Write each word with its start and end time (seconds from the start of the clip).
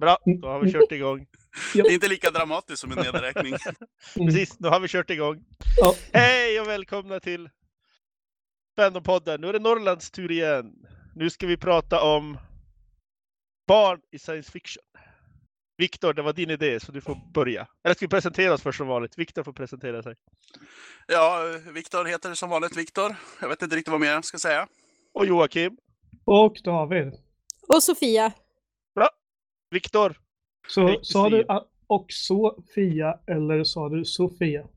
Bra. 0.00 0.18
Då 0.42 0.48
har 0.48 0.60
vi 0.60 0.72
kört 0.72 0.92
igång. 0.92 1.26
Det 1.74 1.80
är 1.80 1.90
inte 1.90 2.08
lika 2.08 2.30
dramatiskt 2.30 2.80
som 2.80 2.92
en 2.92 2.98
nedräkning. 2.98 3.54
Precis, 4.14 4.56
då 4.58 4.68
har 4.68 4.80
vi 4.80 4.88
kört 4.88 5.10
igång. 5.10 5.44
Ja. 5.76 5.94
Hej 6.12 6.60
och 6.60 6.68
välkomna 6.68 7.20
till 7.20 7.48
Fandompodden. 8.76 9.40
Nu 9.40 9.48
är 9.48 9.52
det 9.52 9.58
Norrlands 9.58 10.10
tur 10.10 10.30
igen. 10.30 10.72
Nu 11.14 11.30
ska 11.30 11.46
vi 11.46 11.56
prata 11.56 12.02
om 12.02 12.38
barn 13.66 14.00
i 14.12 14.18
science 14.18 14.52
fiction. 14.52 14.82
Viktor, 15.78 16.12
det 16.12 16.22
var 16.22 16.32
din 16.32 16.50
idé 16.50 16.80
så 16.80 16.92
du 16.92 17.00
får 17.00 17.32
börja. 17.34 17.66
Eller 17.84 17.94
ska 17.94 18.06
vi 18.06 18.10
presentera 18.10 18.54
oss 18.54 18.62
först 18.62 18.78
som 18.78 18.86
vanligt? 18.88 19.18
Viktor 19.18 19.42
får 19.42 19.52
presentera 19.52 20.02
sig. 20.02 20.14
Ja, 21.06 21.42
Viktor 21.72 22.04
heter 22.04 22.34
som 22.34 22.50
vanligt 22.50 22.76
Viktor. 22.76 23.16
Jag 23.40 23.48
vet 23.48 23.62
inte 23.62 23.76
riktigt 23.76 23.92
vad 23.92 24.00
mer 24.00 24.12
jag 24.12 24.24
ska 24.24 24.38
säga. 24.38 24.68
Och 25.14 25.26
Joakim. 25.26 25.76
Och 26.24 26.56
David. 26.64 27.12
Och 27.68 27.82
Sofia. 27.82 28.32
Viktor. 29.70 30.20
Så 30.68 30.86
Hej, 30.86 30.98
sa 31.02 31.30
du 31.30 31.46
och 31.86 32.06
Sofia 32.12 33.18
eller 33.26 33.64
sa 33.64 33.88
du 33.88 34.04
Sofia? 34.04 34.68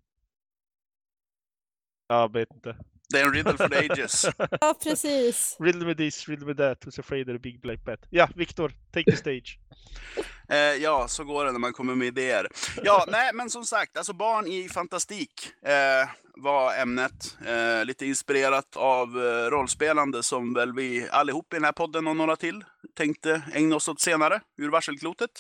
Jag 2.08 2.34
vet 2.34 2.54
inte. 2.54 2.78
Det 3.10 3.20
är 3.20 3.26
en 3.26 3.34
riddle 3.34 3.58
for 3.58 3.68
the 3.70 3.92
ages. 3.92 4.26
Ja, 4.62 4.76
precis. 4.84 5.58
Riddle 5.60 5.86
me 5.86 5.96
this, 5.96 6.30
riddle 6.30 6.48
me 6.48 6.54
that, 6.54 6.86
who's 6.86 7.00
afraid 7.00 7.30
of 7.30 7.36
the 7.36 7.40
big 7.40 7.62
black 7.62 7.84
bat. 7.86 8.00
Ja, 8.10 8.30
Viktor, 8.36 8.72
take 8.92 9.12
the 9.12 9.18
stage. 9.18 9.60
Eh, 10.50 10.58
ja, 10.58 11.08
så 11.08 11.24
går 11.24 11.46
det 11.46 11.52
när 11.52 11.60
man 11.60 11.74
kommer 11.74 11.96
med 11.96 12.08
idéer. 12.08 12.48
Ja, 12.84 13.06
nej, 13.08 13.32
men 13.34 13.50
som 13.50 13.66
sagt, 13.66 13.98
alltså 13.98 14.14
barn 14.14 14.48
i 14.48 14.70
fantastik 14.70 15.52
eh, 15.66 16.10
var 16.36 16.76
ämnet. 16.76 17.38
Eh, 17.46 17.86
lite 17.86 18.06
inspirerat 18.06 18.76
av 18.76 19.08
eh, 19.08 19.50
rollspelande 19.50 20.24
som 20.24 20.54
väl 20.54 20.74
vi 20.74 21.10
allihop 21.12 21.54
i 21.54 21.56
den 21.56 21.66
här 21.66 21.72
podden 21.72 22.08
och 22.08 22.16
några 22.16 22.36
till 22.36 22.64
tänkte 22.96 23.42
ägna 23.54 23.76
oss 23.76 23.88
åt 23.88 24.02
senare, 24.02 24.42
ur 24.58 24.70
varselklotet. 24.70 25.32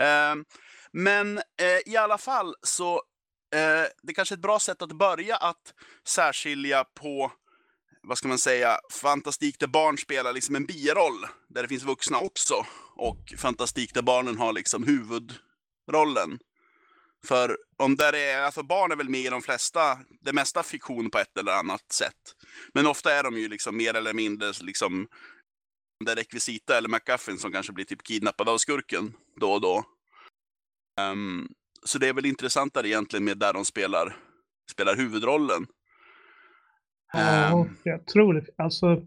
Eh, 0.00 0.34
men 0.92 1.38
eh, 1.38 1.92
i 1.92 1.96
alla 1.96 2.18
fall 2.18 2.54
så 2.62 3.02
det 3.50 4.10
är 4.10 4.14
kanske 4.14 4.34
är 4.34 4.36
ett 4.36 4.42
bra 4.42 4.58
sätt 4.58 4.82
att 4.82 4.92
börja 4.92 5.36
att 5.36 5.74
särskilja 6.08 6.84
på 6.84 7.32
vad 8.08 8.18
ska 8.18 8.28
man 8.28 8.38
säga, 8.38 8.78
fantastik 8.90 9.58
där 9.58 9.66
barn 9.66 9.98
spelar 9.98 10.32
liksom 10.32 10.56
en 10.56 10.66
biroll, 10.66 11.26
där 11.48 11.62
det 11.62 11.68
finns 11.68 11.82
vuxna 11.82 12.18
också 12.18 12.66
och 12.96 13.34
fantastik 13.38 13.94
där 13.94 14.02
barnen 14.02 14.38
har 14.38 14.52
liksom 14.52 14.84
huvudrollen. 14.84 16.38
För 17.26 17.56
om 17.76 17.96
där 17.96 18.12
är, 18.12 18.40
alltså 18.42 18.62
barn 18.62 18.92
är 18.92 18.96
väl 18.96 19.08
med 19.08 19.20
i 19.20 19.28
de 19.28 19.42
flesta, 19.42 19.98
det 20.20 20.32
mesta 20.32 20.62
fiktion 20.62 21.10
på 21.10 21.18
ett 21.18 21.38
eller 21.38 21.52
annat 21.52 21.92
sätt. 21.92 22.34
Men 22.74 22.86
ofta 22.86 23.12
är 23.12 23.22
de 23.22 23.38
ju 23.38 23.48
liksom 23.48 23.76
mer 23.76 23.94
eller 23.94 24.14
mindre 24.14 24.52
liksom 24.60 25.08
det 26.04 26.14
rekvisita 26.14 26.78
eller 26.78 26.88
McGuffin 26.88 27.38
som 27.38 27.52
kanske 27.52 27.72
blir 27.72 27.84
typ 27.84 28.02
kidnappad 28.02 28.48
av 28.48 28.58
skurken 28.58 29.14
då 29.40 29.52
och 29.52 29.60
då. 29.60 29.84
Um, 31.00 31.48
så 31.84 31.98
det 31.98 32.08
är 32.08 32.12
väl 32.12 32.26
intressantare 32.26 32.88
egentligen 32.88 33.24
med 33.24 33.38
där 33.38 33.52
de 33.52 33.64
spelar, 33.64 34.16
spelar 34.70 34.96
huvudrollen. 34.96 35.66
Ja, 37.12 37.62
Ehm, 37.62 37.76
jag 37.84 38.06
tror 38.06 38.34
det. 38.34 38.46
Alltså, 38.56 39.02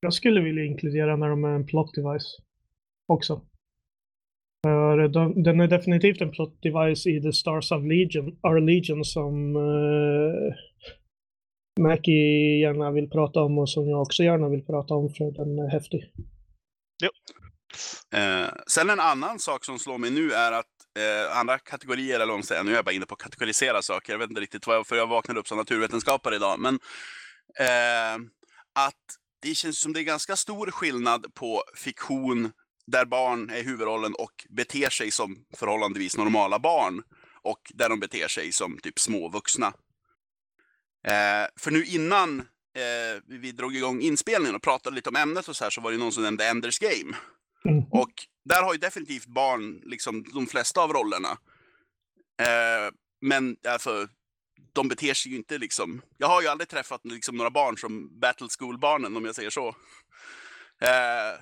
jag 0.00 0.14
skulle 0.14 0.40
vilja 0.40 0.64
inkludera 0.64 1.16
när 1.16 1.28
de 1.28 1.44
är 1.44 1.48
en 1.54 1.66
plot 1.66 1.94
device 1.94 2.36
också. 3.06 3.40
För 4.62 5.08
de, 5.08 5.42
den 5.42 5.60
är 5.60 5.68
definitivt 5.68 6.20
en 6.20 6.30
plot 6.30 6.62
device 6.62 7.06
i 7.06 7.22
The 7.22 7.32
Stars 7.32 7.72
of 7.72 7.82
Legion, 7.84 8.38
Our 8.42 8.60
Legion 8.60 9.04
som 9.04 9.56
uh, 9.56 10.54
Mackie 11.80 12.60
gärna 12.60 12.90
vill 12.90 13.10
prata 13.10 13.42
om 13.42 13.58
och 13.58 13.70
som 13.70 13.88
jag 13.88 14.02
också 14.02 14.22
gärna 14.22 14.48
vill 14.48 14.64
prata 14.64 14.94
om 14.94 15.10
för 15.10 15.30
den 15.30 15.58
är 15.58 15.70
häftig. 15.70 16.12
Eh, 18.14 18.48
sen 18.66 18.90
en 18.90 19.00
annan 19.00 19.38
sak 19.38 19.64
som 19.64 19.78
slår 19.78 19.98
mig 19.98 20.10
nu 20.10 20.32
är 20.32 20.52
att 20.52 20.73
eh, 20.98 21.36
andra 21.38 21.58
kategorier, 21.58 22.14
eller 22.14 22.26
vad 22.26 22.36
man 22.36 22.42
säger, 22.42 22.64
nu 22.64 22.70
är 22.70 22.76
jag 22.76 22.84
bara 22.84 22.92
inne 22.92 23.06
på 23.06 23.14
att 23.14 23.22
kategorisera 23.22 23.82
saker, 23.82 24.12
jag 24.12 24.18
vet 24.18 24.30
inte 24.30 24.40
riktigt 24.40 24.66
varför 24.66 24.96
jag, 24.96 25.06
vaknade 25.06 25.40
upp 25.40 25.48
som 25.48 25.58
naturvetenskapare 25.58 26.36
idag, 26.36 26.60
men 26.60 26.74
eh, 27.58 28.14
att 28.72 29.04
det 29.42 29.54
känns 29.54 29.80
som 29.80 29.92
det 29.92 30.00
är 30.00 30.04
ganska 30.04 30.36
stor 30.36 30.70
skillnad 30.70 31.34
på 31.34 31.64
fiktion 31.76 32.52
där 32.86 33.04
barn 33.04 33.50
är 33.50 33.62
huvudrollen 33.62 34.14
och 34.14 34.46
beter 34.48 34.90
sig 34.90 35.10
som 35.10 35.44
förhållandevis 35.56 36.16
normala 36.16 36.58
barn 36.58 37.02
och 37.42 37.72
där 37.74 37.88
de 37.88 38.00
beter 38.00 38.28
sig 38.28 38.52
som 38.52 38.78
typ 38.78 38.98
små 38.98 39.28
vuxna. 39.28 39.66
Eh, 41.06 41.46
för 41.60 41.70
nu 41.70 41.84
innan 41.84 42.40
eh, 42.40 43.22
vi 43.26 43.52
drog 43.52 43.76
igång 43.76 44.00
inspelningen 44.00 44.54
och 44.54 44.62
pratade 44.62 44.96
lite 44.96 45.08
om 45.08 45.16
ämnet 45.16 45.48
och 45.48 45.56
så 45.56 45.64
här 45.64 45.70
så 45.70 45.80
var 45.80 45.92
det 45.92 45.98
någon 45.98 46.12
som 46.12 46.22
nämnde 46.22 46.46
Enders 46.46 46.78
Game. 46.78 47.16
Mm. 47.68 47.84
Och 47.90 48.12
där 48.44 48.62
har 48.62 48.72
ju 48.72 48.78
definitivt 48.78 49.26
barn 49.26 49.80
liksom 49.84 50.22
de 50.22 50.46
flesta 50.46 50.82
av 50.82 50.92
rollerna. 50.92 51.28
Eh, 52.40 52.94
men 53.20 53.56
alltså, 53.68 54.08
de 54.72 54.88
beter 54.88 55.14
sig 55.14 55.32
ju 55.32 55.38
inte 55.38 55.58
liksom... 55.58 56.02
Jag 56.18 56.28
har 56.28 56.42
ju 56.42 56.48
aldrig 56.48 56.68
träffat 56.68 57.00
liksom, 57.04 57.36
några 57.36 57.50
barn 57.50 57.78
som 57.78 58.20
Battle 58.20 58.48
School-barnen, 58.58 59.16
om 59.16 59.24
jag 59.24 59.34
säger 59.34 59.50
så. 59.50 59.68
Eh, 60.80 61.40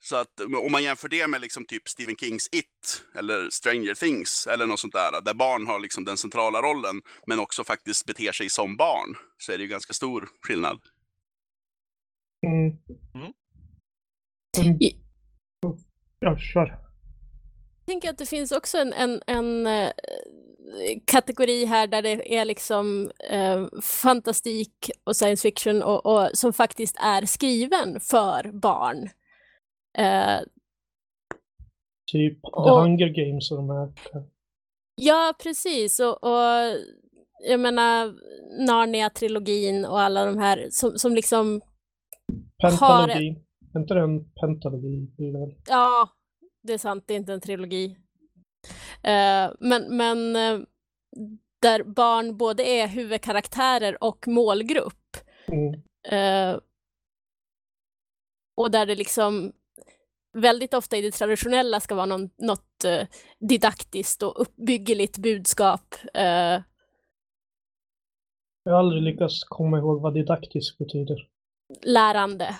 så 0.00 0.16
att 0.16 0.40
om 0.40 0.72
man 0.72 0.82
jämför 0.82 1.08
det 1.08 1.26
med 1.26 1.40
liksom 1.40 1.64
typ 1.64 1.88
Stephen 1.88 2.16
Kings 2.16 2.48
It 2.52 3.04
eller 3.14 3.50
Stranger 3.50 3.94
Things 3.94 4.46
eller 4.46 4.66
något 4.66 4.80
sånt 4.80 4.92
där, 4.92 5.20
där 5.20 5.34
barn 5.34 5.66
har 5.66 5.80
liksom 5.80 6.04
den 6.04 6.16
centrala 6.16 6.62
rollen 6.62 7.02
men 7.26 7.40
också 7.40 7.64
faktiskt 7.64 8.06
beter 8.06 8.32
sig 8.32 8.50
som 8.50 8.76
barn, 8.76 9.16
så 9.38 9.52
är 9.52 9.58
det 9.58 9.62
ju 9.62 9.68
ganska 9.68 9.92
stor 9.92 10.28
skillnad. 10.40 10.80
Mm. 12.46 12.76
Mm. 13.14 13.32
Ja, 16.22 16.36
kör. 16.38 16.66
Jag 17.78 17.86
tänker 17.86 18.10
att 18.10 18.18
det 18.18 18.26
finns 18.26 18.52
också 18.52 18.78
en, 18.78 18.92
en, 18.92 19.20
en 19.26 19.66
eh, 19.66 19.90
kategori 21.06 21.64
här 21.64 21.86
där 21.86 22.02
det 22.02 22.36
är 22.38 22.44
liksom 22.44 23.10
eh, 23.30 23.66
fantastik 23.82 24.90
och 25.04 25.16
science 25.16 25.42
fiction 25.42 25.82
och, 25.82 26.06
och 26.06 26.30
som 26.34 26.52
faktiskt 26.52 26.96
är 27.00 27.26
skriven 27.26 28.00
för 28.00 28.52
barn. 28.52 29.08
Eh, 29.98 30.40
Typ 32.12 32.42
The 32.42 32.48
Och- 32.52 32.80
Hunger 32.82 33.08
Games 33.08 33.50
och 33.50 33.56
de 33.56 33.70
här. 33.70 33.92
ja, 34.94 35.34
precis. 35.42 36.00
Och, 36.00 36.24
och 36.24 36.76
jag 37.48 37.60
menar 37.60 38.14
Narnia-trilogin 38.66 39.84
och 39.86 40.00
alla 40.00 40.24
de 40.24 40.38
här 40.38 40.66
som, 40.70 40.98
som 40.98 41.14
liksom, 41.14 41.60
Pentalogi. 42.62 43.36
Är 43.74 43.80
inte 43.80 43.94
det 43.94 44.00
en 44.00 44.32
pentalogi? 44.32 45.08
Ja, 45.68 46.08
det 46.62 46.72
är 46.72 46.78
sant, 46.78 47.04
det 47.06 47.14
är 47.14 47.18
inte 47.18 47.32
en 47.32 47.40
trilogi. 47.40 47.96
Eh, 49.02 49.50
men 49.60 49.96
men 49.96 50.36
eh, 50.36 50.60
där 51.60 51.82
barn 51.82 52.36
både 52.36 52.62
är 52.62 52.88
huvudkaraktärer 52.88 54.04
och 54.04 54.28
målgrupp. 54.28 55.16
Mm. 55.46 55.74
Eh, 56.08 56.60
och 58.56 58.70
där 58.70 58.86
det 58.86 58.94
liksom 58.94 59.52
väldigt 60.32 60.74
ofta 60.74 60.96
i 60.96 61.02
det 61.02 61.10
traditionella 61.10 61.80
ska 61.80 61.94
vara 61.94 62.06
någon, 62.06 62.30
något 62.38 62.84
didaktiskt 63.48 64.22
och 64.22 64.40
uppbyggeligt 64.40 65.18
budskap. 65.18 65.94
Jag 68.64 68.72
har 68.72 68.78
aldrig 68.78 69.02
lyckats 69.02 69.44
komma 69.44 69.78
ihåg 69.78 70.00
vad 70.00 70.14
didaktisk 70.14 70.78
betyder. 70.78 71.28
lärande. 71.82 72.56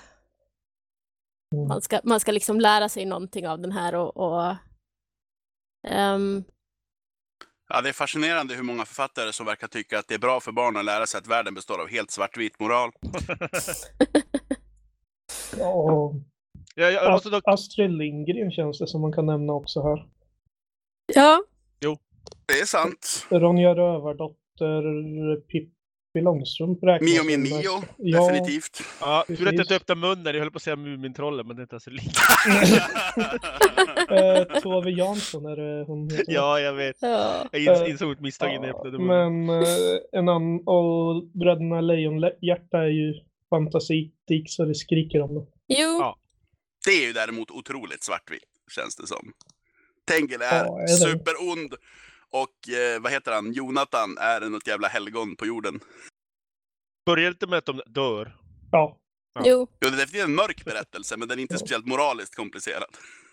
Mm. 1.52 1.68
Man 1.68 1.82
ska, 1.82 2.00
man 2.04 2.20
ska 2.20 2.32
liksom 2.32 2.60
lära 2.60 2.88
sig 2.88 3.04
någonting 3.04 3.48
av 3.48 3.60
den 3.60 3.72
här 3.72 3.94
och, 3.94 4.16
och 4.16 4.56
ehm, 5.88 6.44
Ja, 7.68 7.80
det 7.80 7.88
är 7.88 7.92
fascinerande 7.92 8.54
hur 8.54 8.62
många 8.62 8.84
författare 8.84 9.32
som 9.32 9.46
verkar 9.46 9.68
tycka 9.68 9.98
att 9.98 10.08
det 10.08 10.14
är 10.14 10.18
bra 10.18 10.40
för 10.40 10.52
barn 10.52 10.76
att 10.76 10.84
lära 10.84 11.06
sig 11.06 11.18
att 11.18 11.26
världen 11.26 11.54
består 11.54 11.80
av 11.80 11.88
helt 11.88 12.10
svartvit 12.10 12.60
moral. 12.60 12.90
Ja, 15.58 16.14
Ja, 16.74 17.20
dock... 17.24 17.42
Astrid 17.46 17.90
Lindgren 17.90 18.50
känns 18.50 18.78
det 18.78 18.86
som 18.86 19.00
man 19.00 19.12
kan 19.12 19.26
nämna 19.26 19.52
också 19.52 19.82
här. 19.82 20.08
ja, 21.14 21.44
Det 22.46 22.60
är 22.60 22.66
sant. 22.66 23.26
Ronja 23.30 23.74
Rövardotter, 23.74 25.40
Pippi 25.40 25.81
Långstrump 26.20 26.78
räknas 26.82 27.10
Mio 27.10 27.24
min 27.24 27.42
Mio, 27.42 27.82
Ja, 27.98 28.28
definitivt. 28.28 28.82
Ja, 29.00 29.24
tur 29.28 29.34
att 29.48 29.54
jag 29.54 29.62
inte 29.62 29.76
öppnade 29.76 30.00
munnen. 30.00 30.34
Jag 30.34 30.40
höll 30.40 30.50
på 30.50 30.56
att 30.56 30.62
säga 30.62 30.76
Mumintrollen, 30.76 31.46
men 31.46 31.56
det 31.56 31.60
är 31.60 31.64
inte 31.64 31.80
så 31.80 31.90
likt. 31.90 32.16
eh, 34.10 34.60
Tove 34.60 34.90
Jansson 34.90 35.46
är 35.46 35.56
det 35.56 35.84
hon 35.84 36.10
heter. 36.10 36.24
Ja, 36.28 36.60
jag 36.60 36.72
vet. 36.72 36.96
ja. 37.00 37.44
Jag 37.52 37.82
Eh, 37.82 37.90
insåg 37.90 38.12
ett 38.12 38.20
misstag 38.20 38.50
innan 38.54 38.68
jag 38.68 38.76
öppnade 38.76 38.98
munnen. 38.98 39.46
Men 39.46 39.62
eh, 39.62 39.66
en 40.12 40.28
annan, 40.28 40.60
och 40.66 41.24
Bröderna 41.34 41.80
Lejonhjärta 41.80 42.78
är 42.78 42.88
ju 42.88 43.14
fantasitik 43.50 44.44
så 44.46 44.64
det 44.64 44.74
skriker 44.74 45.20
om 45.22 45.34
det. 45.34 45.46
Jo, 45.68 45.88
Ja. 46.00 46.16
Det 46.84 46.90
är 46.90 47.06
ju 47.06 47.12
däremot 47.12 47.50
otroligt 47.50 48.04
svartvitt, 48.04 48.42
känns 48.70 48.96
det 48.96 49.06
som. 49.06 49.32
Tengil 50.08 50.40
är 50.42 50.64
Ja, 50.64 50.78
är 50.78 50.82
det? 50.82 50.88
superond 50.88 51.74
och 52.32 52.74
eh, 52.74 53.02
vad 53.02 53.12
heter 53.12 53.32
han, 53.32 53.52
Jonathan 53.52 54.18
är 54.20 54.40
något 54.50 54.66
jävla 54.66 54.88
helgon 54.88 55.36
på 55.36 55.46
jorden. 55.46 55.80
Börjar 57.06 57.30
inte 57.30 57.46
med 57.46 57.58
att 57.58 57.66
de 57.66 57.80
dör. 57.86 58.36
Ja. 58.72 58.98
Ja. 59.34 59.42
jo. 59.44 59.66
Jo, 59.70 59.76
det 59.80 59.86
är 59.86 59.90
definitivt 59.90 60.24
en 60.28 60.34
mörk 60.34 60.64
berättelse, 60.64 61.16
men 61.16 61.28
den 61.28 61.38
är 61.38 61.42
inte 61.42 61.58
speciellt 61.58 61.86
moraliskt 61.86 62.34
komplicerad. 62.36 62.84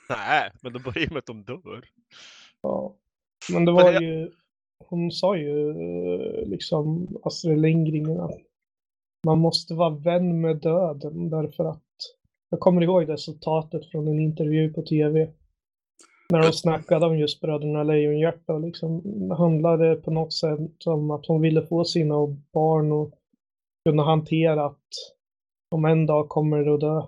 Nej, 0.10 0.52
men 0.62 0.74
de 0.74 0.80
börjar 0.84 1.00
ju 1.00 1.10
med 1.10 1.18
att 1.18 1.26
de 1.26 1.44
dör. 1.44 1.86
Ja. 2.62 2.96
Men 3.52 3.66
det 3.66 3.72
Men 3.74 3.84
var 3.84 3.92
jag- 3.94 4.04
ju, 4.04 4.32
hon 4.86 5.12
sa 5.12 5.38
ju 5.38 5.70
eh, 5.70 6.48
liksom 6.50 7.08
Astrid 7.24 7.62
Lindgren 7.62 8.20
att 8.20 8.40
man 9.26 9.40
måste 9.40 9.74
vara 9.74 9.90
vän 9.90 10.42
med 10.42 10.58
döden 10.62 11.30
därför 11.30 11.66
att 11.66 11.84
jag 12.50 12.60
kommer 12.60 12.82
ihåg 12.82 13.10
resultatet 13.10 13.92
från 13.92 14.08
en 14.08 14.20
intervju 14.20 14.74
på 14.74 14.82
tv. 14.82 15.32
När 16.34 16.42
de 16.42 16.54
snackade 16.54 17.06
om 17.06 17.20
just 17.20 17.42
Bröderna 17.42 17.84
Lejonhjärta 17.84 18.54
och 18.54 18.62
liksom 18.62 19.02
det 19.30 19.36
handlade 19.36 19.96
på 19.96 20.12
något 20.12 20.34
sätt 20.34 20.86
om 20.86 21.12
att 21.12 21.26
hon 21.26 21.42
ville 21.42 21.66
få 21.68 21.86
sina 21.86 22.16
barn 22.54 22.92
och 22.92 23.14
kunna 23.86 24.04
hantera 24.04 24.66
att 24.66 24.88
om 25.76 25.86
en 25.86 26.06
dag 26.06 26.30
kommer 26.30 26.58
det 26.64 26.74
att 26.74 26.80
dö. 26.82 27.02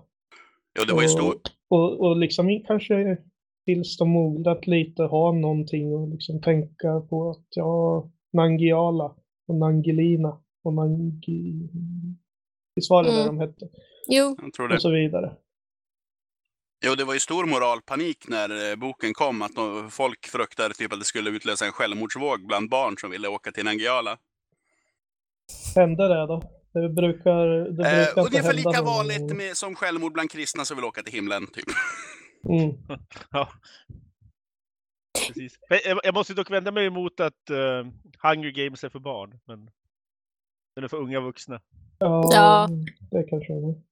Ja, 0.80 0.86
det 0.88 0.94
var 0.94 1.02
ju 1.02 1.08
stor... 1.08 1.34
Och, 1.70 1.80
och, 1.80 2.00
och 2.00 2.18
liksom 2.18 2.64
kanske 2.68 3.18
tills 3.66 3.98
de 3.98 4.10
mognat 4.10 4.68
lite 4.68 5.04
ha 5.04 5.32
någonting 5.32 5.94
och 5.96 6.08
liksom 6.08 6.42
tänka 6.42 7.00
på 7.00 7.30
att 7.30 7.48
ja, 7.50 8.10
Nangiala 8.34 9.16
och 9.48 9.56
Nangelina 9.56 10.38
och 10.64 10.74
Nangi... 10.74 11.70
Visst 12.76 12.90
var 12.90 13.04
det 13.04 13.10
Mm. 13.12 13.26
de 13.26 13.40
hette? 13.40 13.70
Jo, 14.08 14.36
Jag 14.42 14.54
tror 14.54 14.68
det. 14.68 14.76
Och 14.76 14.82
så 14.82 14.90
vidare. 14.90 15.36
Jo, 16.84 16.96
det 16.96 17.04
var 17.04 17.14
ju 17.14 17.20
stor 17.20 17.46
moralpanik 17.46 18.28
när 18.28 18.72
eh, 18.72 18.76
boken 18.76 19.14
kom. 19.14 19.42
Att 19.42 19.52
folk 19.90 20.28
fruktade 20.28 20.74
typ 20.74 20.94
att 20.94 21.00
det 21.00 21.06
skulle 21.06 21.30
utlösa 21.30 21.66
en 21.66 21.72
självmordsvåg 21.72 22.48
bland 22.48 22.70
barn 22.70 22.98
som 22.98 23.12
ville 23.12 23.28
åka 23.28 23.52
till 23.52 23.66
Nangijala. 23.66 24.18
Hände 25.76 26.08
det 26.08 26.28
då? 26.28 26.44
Det 26.74 26.90
brukar, 26.90 27.48
det 27.48 27.72
brukar 27.72 27.94
Eh, 27.94 28.08
inte 28.08 28.22
ungefär 28.22 28.54
hända 28.54 28.70
lika 28.72 28.82
vanligt 28.82 29.36
med, 29.38 29.58
som 29.58 29.76
självmord 29.76 30.14
bland 30.14 30.32
kristna 30.32 30.66
som 30.66 30.78
vill 30.78 30.86
åka 30.86 31.04
till 31.04 31.14
himlen. 31.14 31.48
Typ. 31.48 31.66
Mm. 32.50 32.78
Ja. 33.32 33.50
Precis. 35.28 35.54
Men 35.70 35.80
Jag, 36.04 36.14
måste 36.14 36.34
dock 36.34 36.52
vända 36.52 36.72
mig 36.72 36.86
emot 36.86 37.20
att 37.20 37.50
uh, 37.52 37.92
Hunger 38.24 38.52
Games 38.52 38.84
är 38.84 38.90
för 38.90 39.00
barn. 39.00 39.40
Men 39.48 39.70
den 40.76 40.84
är 40.84 40.88
för 40.88 40.98
unga 40.98 41.20
vuxna. 41.20 41.62
Ja, 42.00 42.30
Ja. 42.34 42.68
det 43.12 43.24
kanske 43.30 43.54
det 43.54 43.60
är. 43.70 43.91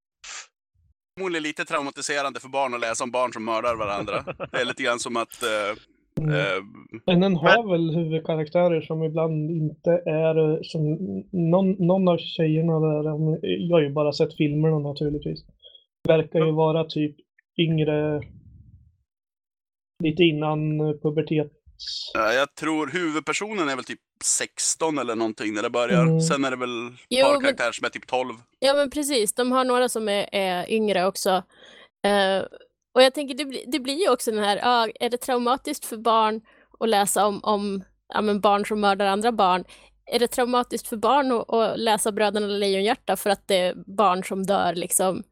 Förmodligen 1.20 1.44
lite 1.44 1.66
traumatiserande 1.66 2.40
för 2.40 2.50
barn 2.50 2.74
att 2.74 2.80
läsa 2.80 3.04
om 3.04 3.12
barn 3.12 3.34
som 3.34 3.46
mördar 3.46 3.76
varandra. 3.76 4.24
Det 4.52 4.58
är 4.62 4.66
lite 4.66 4.84
grann 4.84 5.00
som 5.00 5.18
att... 5.18 5.44
Eh, 5.44 5.70
eh, 6.36 6.64
Men 7.06 7.20
den 7.20 7.36
har 7.36 7.72
väl 7.72 7.96
huvudkaraktärer 7.96 8.82
som 8.82 9.04
ibland 9.04 9.52
inte 9.52 9.92
är 10.06 10.36
eh, 10.52 10.60
som 10.64 10.82
någon, 11.32 11.72
någon 11.72 12.08
av 12.08 12.18
tjejerna 12.18 12.80
där, 12.80 13.04
de- 13.04 13.40
jag 13.42 13.76
har 13.76 13.82
ju 13.82 13.90
bara 13.94 14.14
sett 14.14 14.38
filmerna 14.38 14.80
naturligtvis, 14.80 15.40
verkar 16.08 16.46
ju 16.46 16.52
vara 16.52 16.84
typ 16.84 17.16
yngre, 17.58 18.22
lite 20.04 20.24
innan 20.24 20.80
eh, 20.80 20.94
pubertet. 21.04 21.52
Ja, 22.14 22.34
jag 22.34 22.56
tror 22.56 22.88
huvudpersonen 22.94 23.70
är 23.70 23.76
väl 23.76 23.86
typ 23.86 24.00
16 24.24 24.98
eller 24.98 25.16
någonting 25.16 25.54
när 25.54 25.62
det 25.64 25.70
börjar. 25.70 26.02
Mm. 26.02 26.22
Sen 26.22 26.46
är 26.46 26.52
det 26.52 26.58
väl 26.58 26.92
Jo, 27.10 27.26
par 27.26 27.32
men- 27.34 27.42
karaktärer 27.42 27.72
som 27.72 27.86
är 27.86 27.90
typ 27.90 28.08
12. 28.08 28.34
Ja 28.60 28.74
men 28.74 28.90
precis, 28.90 29.34
de 29.34 29.52
har 29.52 29.64
några 29.66 29.90
som 29.90 30.10
är, 30.10 30.30
är 30.32 30.72
yngre 30.72 31.06
också. 31.06 31.30
Eh, 32.06 32.44
och 32.94 33.04
jag 33.04 33.14
tänker, 33.14 33.36
det, 33.36 33.46
blir- 33.46 33.64
det 33.68 33.80
blir 33.80 34.02
ju 34.02 34.10
också 34.10 34.32
den 34.32 34.44
här, 34.44 34.58
ja, 34.58 34.88
är 35.00 35.10
det 35.10 35.18
traumatiskt 35.18 35.86
för 35.86 35.98
barn 35.98 36.42
att 36.80 36.90
läsa 36.90 37.26
om, 37.28 37.40
om 37.44 37.84
ja, 38.14 38.22
men 38.22 38.42
barn 38.42 38.66
som 38.66 38.80
mördar 38.82 39.06
andra 39.06 39.32
barn? 39.32 39.64
Är 40.12 40.20
det 40.20 40.28
traumatiskt 40.28 40.88
för 40.88 40.98
barn 40.98 41.32
att, 41.32 41.54
att 41.54 41.80
läsa 41.80 42.12
Bröderna 42.12 42.48
Lejonhjärta 42.48 43.16
för 43.16 43.30
att 43.30 43.48
det 43.48 43.56
är 43.56 43.74
barn 43.76 44.24
som 44.24 44.46
dör 44.46 44.76
liksom? 44.76 45.24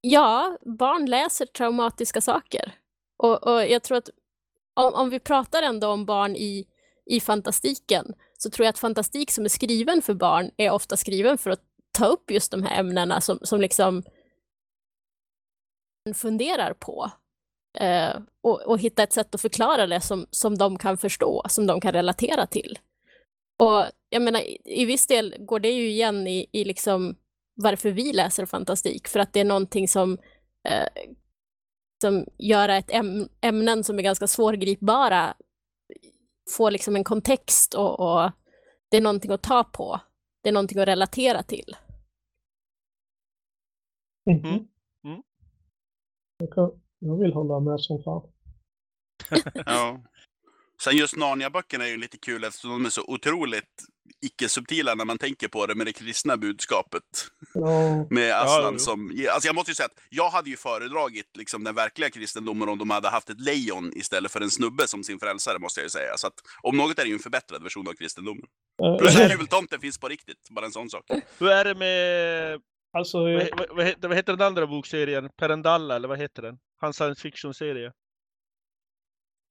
Ja, 0.00 0.58
barn 0.78 1.06
läser 1.06 1.46
traumatiska 1.46 2.20
saker. 2.20 2.72
Och, 3.18 3.46
och 3.46 3.66
jag 3.66 3.82
tror 3.82 3.98
att 3.98 4.08
om, 4.74 4.94
om 4.94 5.10
vi 5.10 5.20
pratar 5.20 5.62
ändå 5.62 5.88
om 5.88 6.04
barn 6.06 6.36
i, 6.36 6.66
i 7.10 7.20
fantastiken 7.20 8.14
så 8.38 8.50
tror 8.50 8.64
jag 8.64 8.70
att 8.70 8.78
fantastik 8.78 9.30
som 9.30 9.44
är 9.44 9.48
skriven 9.48 10.02
för 10.02 10.14
barn 10.14 10.50
är 10.56 10.70
ofta 10.70 10.96
skriven 10.96 11.38
för 11.38 11.50
att 11.50 11.60
ta 11.92 12.06
upp 12.06 12.30
just 12.30 12.50
de 12.50 12.62
här 12.62 12.80
ämnena 12.80 13.20
som, 13.20 13.38
som 13.42 13.60
liksom 13.60 14.02
funderar 16.14 16.72
på. 16.72 17.10
Eh, 17.78 18.16
och, 18.42 18.62
och 18.62 18.78
hitta 18.78 19.02
ett 19.02 19.12
sätt 19.12 19.34
att 19.34 19.40
förklara 19.40 19.86
det 19.86 20.00
som, 20.00 20.26
som 20.30 20.58
de 20.58 20.78
kan 20.78 20.98
förstå, 20.98 21.42
som 21.48 21.66
de 21.66 21.80
kan 21.80 21.92
relatera 21.92 22.46
till. 22.46 22.78
Och 23.58 23.84
jag 24.08 24.22
menar, 24.22 24.40
i, 24.40 24.58
i 24.64 24.84
viss 24.84 25.06
del 25.06 25.34
går 25.38 25.60
det 25.60 25.70
ju 25.70 25.88
igen 25.88 26.26
i, 26.26 26.46
i 26.52 26.64
liksom 26.64 27.16
varför 27.54 27.90
vi 27.90 28.12
läser 28.12 28.46
fantastik, 28.46 29.08
för 29.08 29.20
att 29.20 29.32
det 29.32 29.40
är 29.40 29.44
någonting 29.44 29.88
som, 29.88 30.18
eh, 30.68 31.04
som 32.02 32.26
gör 32.38 32.68
ett 32.68 32.90
äm, 32.90 33.28
ämnen 33.40 33.84
som 33.84 33.98
är 33.98 34.02
ganska 34.02 34.26
svårgripbara 34.26 35.34
får 36.56 36.70
liksom 36.70 36.96
en 36.96 37.04
kontext 37.04 37.74
och, 37.74 38.00
och 38.00 38.30
det 38.88 38.96
är 38.96 39.00
någonting 39.00 39.30
att 39.30 39.42
ta 39.42 39.64
på. 39.64 40.00
Det 40.42 40.48
är 40.48 40.52
någonting 40.52 40.78
att 40.78 40.88
relatera 40.88 41.42
till. 41.42 41.76
Mhm. 44.30 44.44
Mm. 44.44 44.66
Mm. 45.04 45.22
Jag, 46.38 46.52
kan, 46.52 46.80
jag 46.98 47.16
vill 47.16 47.32
hålla 47.32 47.60
med 47.60 47.80
som 47.80 48.02
fan. 48.02 48.32
Ja. 49.66 50.00
Sen 50.84 50.96
just 50.96 51.16
Narnia-böckerna 51.16 51.84
är 51.84 51.88
ju 51.90 51.96
lite 51.96 52.18
kul 52.18 52.44
eftersom 52.44 52.70
de 52.70 52.84
är 52.84 52.90
så 52.90 53.04
otroligt 53.06 53.84
icke-subtila 54.26 54.94
när 54.94 55.04
man 55.04 55.18
tänker 55.18 55.48
på 55.48 55.66
det 55.66 55.74
med 55.74 55.86
det 55.86 55.92
kristna 55.92 56.36
budskapet. 56.36 57.02
Ja, 57.54 58.06
Med 58.10 58.34
Aslan 58.34 58.72
jo. 58.72 58.78
som... 58.78 59.12
Alltså 59.32 59.48
jag 59.48 59.54
måste 59.54 59.70
ju 59.70 59.74
säga 59.74 59.86
att 59.86 59.98
jag 60.08 60.30
hade 60.30 60.50
ju 60.50 60.56
föredragit 60.56 61.36
liksom 61.38 61.64
den 61.64 61.74
verkliga 61.74 62.10
kristendomen 62.10 62.68
om 62.68 62.78
de 62.78 62.90
hade 62.90 63.08
haft 63.08 63.30
ett 63.30 63.40
lejon 63.40 63.92
istället 63.96 64.32
för 64.32 64.40
en 64.40 64.50
snubbe 64.50 64.86
som 64.86 65.04
sin 65.04 65.18
frälsare, 65.20 65.58
måste 65.58 65.80
jag 65.80 65.84
ju 65.84 65.90
säga. 65.90 66.16
Så 66.16 66.26
att 66.26 66.34
om 66.62 66.76
något 66.76 66.98
är 66.98 67.02
det 67.02 67.08
ju 67.08 67.14
en 67.14 67.20
förbättrad 67.20 67.62
version 67.62 67.88
av 67.88 67.92
kristendomen. 67.92 68.44
eh, 68.82 68.98
Plus 68.98 69.16
att 69.16 69.30
jultomten 69.30 69.80
finns 69.80 69.98
på 69.98 70.08
riktigt, 70.08 70.48
bara 70.50 70.66
en 70.66 70.72
sån 70.72 70.90
sak. 70.90 71.04
Hur 71.38 71.48
är 71.50 71.64
det 71.64 71.74
med, 71.74 72.60
alltså, 72.98 73.18
vad, 73.22 73.40
eh, 73.42 73.48
vad, 73.56 73.66
vad, 73.70 73.86
heter, 73.86 74.08
vad 74.08 74.16
heter 74.16 74.32
den 74.36 74.46
andra 74.46 74.66
bokserien? 74.66 75.28
Perendalla, 75.36 75.96
eller 75.96 76.08
vad 76.08 76.18
heter 76.18 76.42
den? 76.42 76.58
Hans 76.80 76.96
science 76.96 77.20
fiction-serie. 77.22 77.92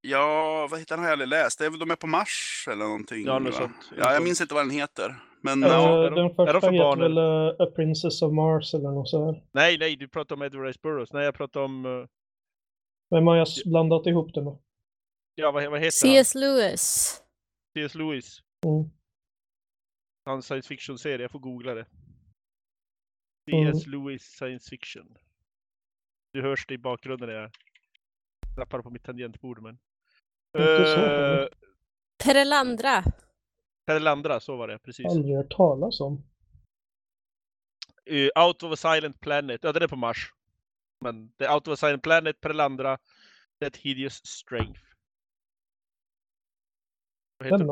Ja, 0.02 0.68
vad 0.72 0.80
heter 0.80 0.96
den 0.96 1.00
har 1.04 1.06
jag 1.10 1.12
aldrig 1.14 1.28
läst? 1.30 1.60
Det 1.60 1.66
är 1.66 1.70
väl 1.70 1.80
de 1.80 1.92
är 1.92 1.96
på 1.96 2.08
Mars 2.08 2.66
eller 2.72 2.86
någonting? 2.86 3.26
Ja, 3.26 3.40
något 3.40 3.56
sånt. 3.56 3.92
Ja, 3.98 4.14
jag 4.14 4.24
minns 4.24 4.42
inte 4.42 4.54
vad 4.54 4.64
den 4.64 4.72
heter. 4.72 5.16
Men 5.42 5.62
Ja, 5.62 5.68
ja, 5.68 6.06
är 6.06 6.10
de- 6.10 6.16
den 6.16 6.26
är 6.26 6.30
de 6.30 6.36
första 6.36 6.62
för 6.62 6.72
heter 6.72 6.84
barn, 6.84 7.00
väl 7.00 7.18
eh, 7.18 7.56
A 7.68 7.72
Princess 7.76 8.22
of 8.22 8.34
Mars 8.34 8.74
eller 8.74 8.92
något 8.92 9.10
sådär. 9.10 9.44
Nej, 9.52 9.78
nej, 9.78 9.96
du 9.96 10.08
pratar 10.08 10.36
om 10.36 10.42
Edward 10.42 10.66
Rice 10.66 10.80
Burroughs. 10.84 11.14
Nej, 11.14 11.24
jag 11.26 11.36
pratar 11.36 11.62
om... 11.62 11.86
eh, 11.86 12.08
Vem 13.10 13.28
har 13.28 13.36
jag 13.36 13.48
blandat 13.66 14.06
ihop 14.08 14.34
det 14.34 14.42
med? 14.42 14.58
Ja, 15.36 15.52
vad, 15.52 15.64
vad 15.72 15.80
heter 15.80 16.08
han? 16.08 16.14
C.S. 16.16 16.36
Lewis. 16.36 17.14
C.S. 17.74 17.96
Lewis. 17.96 18.40
Mm. 18.66 18.90
Hans 20.26 20.46
science 20.46 20.68
fiction-serie. 20.68 21.22
Jag 21.22 21.32
får 21.32 21.40
googla 21.40 21.74
det. 21.74 21.86
Mm. 23.52 23.74
C.S. 23.74 23.88
Lewis 23.88 24.24
science 24.24 24.70
fiction. 24.70 25.18
Du 26.34 26.42
hörs 26.42 26.66
det 26.68 26.74
i 26.74 26.78
bakgrunden 26.78 27.30
när 27.30 27.36
jag 27.36 27.52
knappar 28.56 28.82
på 28.82 28.90
mitt 28.90 29.04
tangentbord. 29.04 29.62
Men... 29.62 29.78
Uh, 30.58 30.64
eller? 30.64 31.50
Perelandra. 32.24 33.04
Perelandra, 33.86 34.40
så 34.40 34.56
var 34.56 34.68
det. 34.68 34.80
Precis. 34.80 35.06
Aldrig 35.06 35.36
hört 35.36 35.52
talas 35.52 36.02
om. 36.02 36.24
Eh, 38.06 38.46
Out 38.46 38.64
of 38.64 38.74
a 38.74 38.76
Silent 38.76 39.20
Planet. 39.20 39.64
Ja, 39.64 39.72
den 39.72 39.84
är 39.84 39.88
på 39.88 39.96
Mars. 39.96 40.34
Men 41.02 41.32
det 41.38 41.46
är 41.46 41.54
Out 41.54 41.68
of 41.68 41.74
a 41.74 41.78
Silent 41.78 42.04
Planet, 42.04 42.42
Perelandra, 42.42 42.98
That 43.62 43.78
Hideous 43.78 44.26
Strength. 44.26 44.82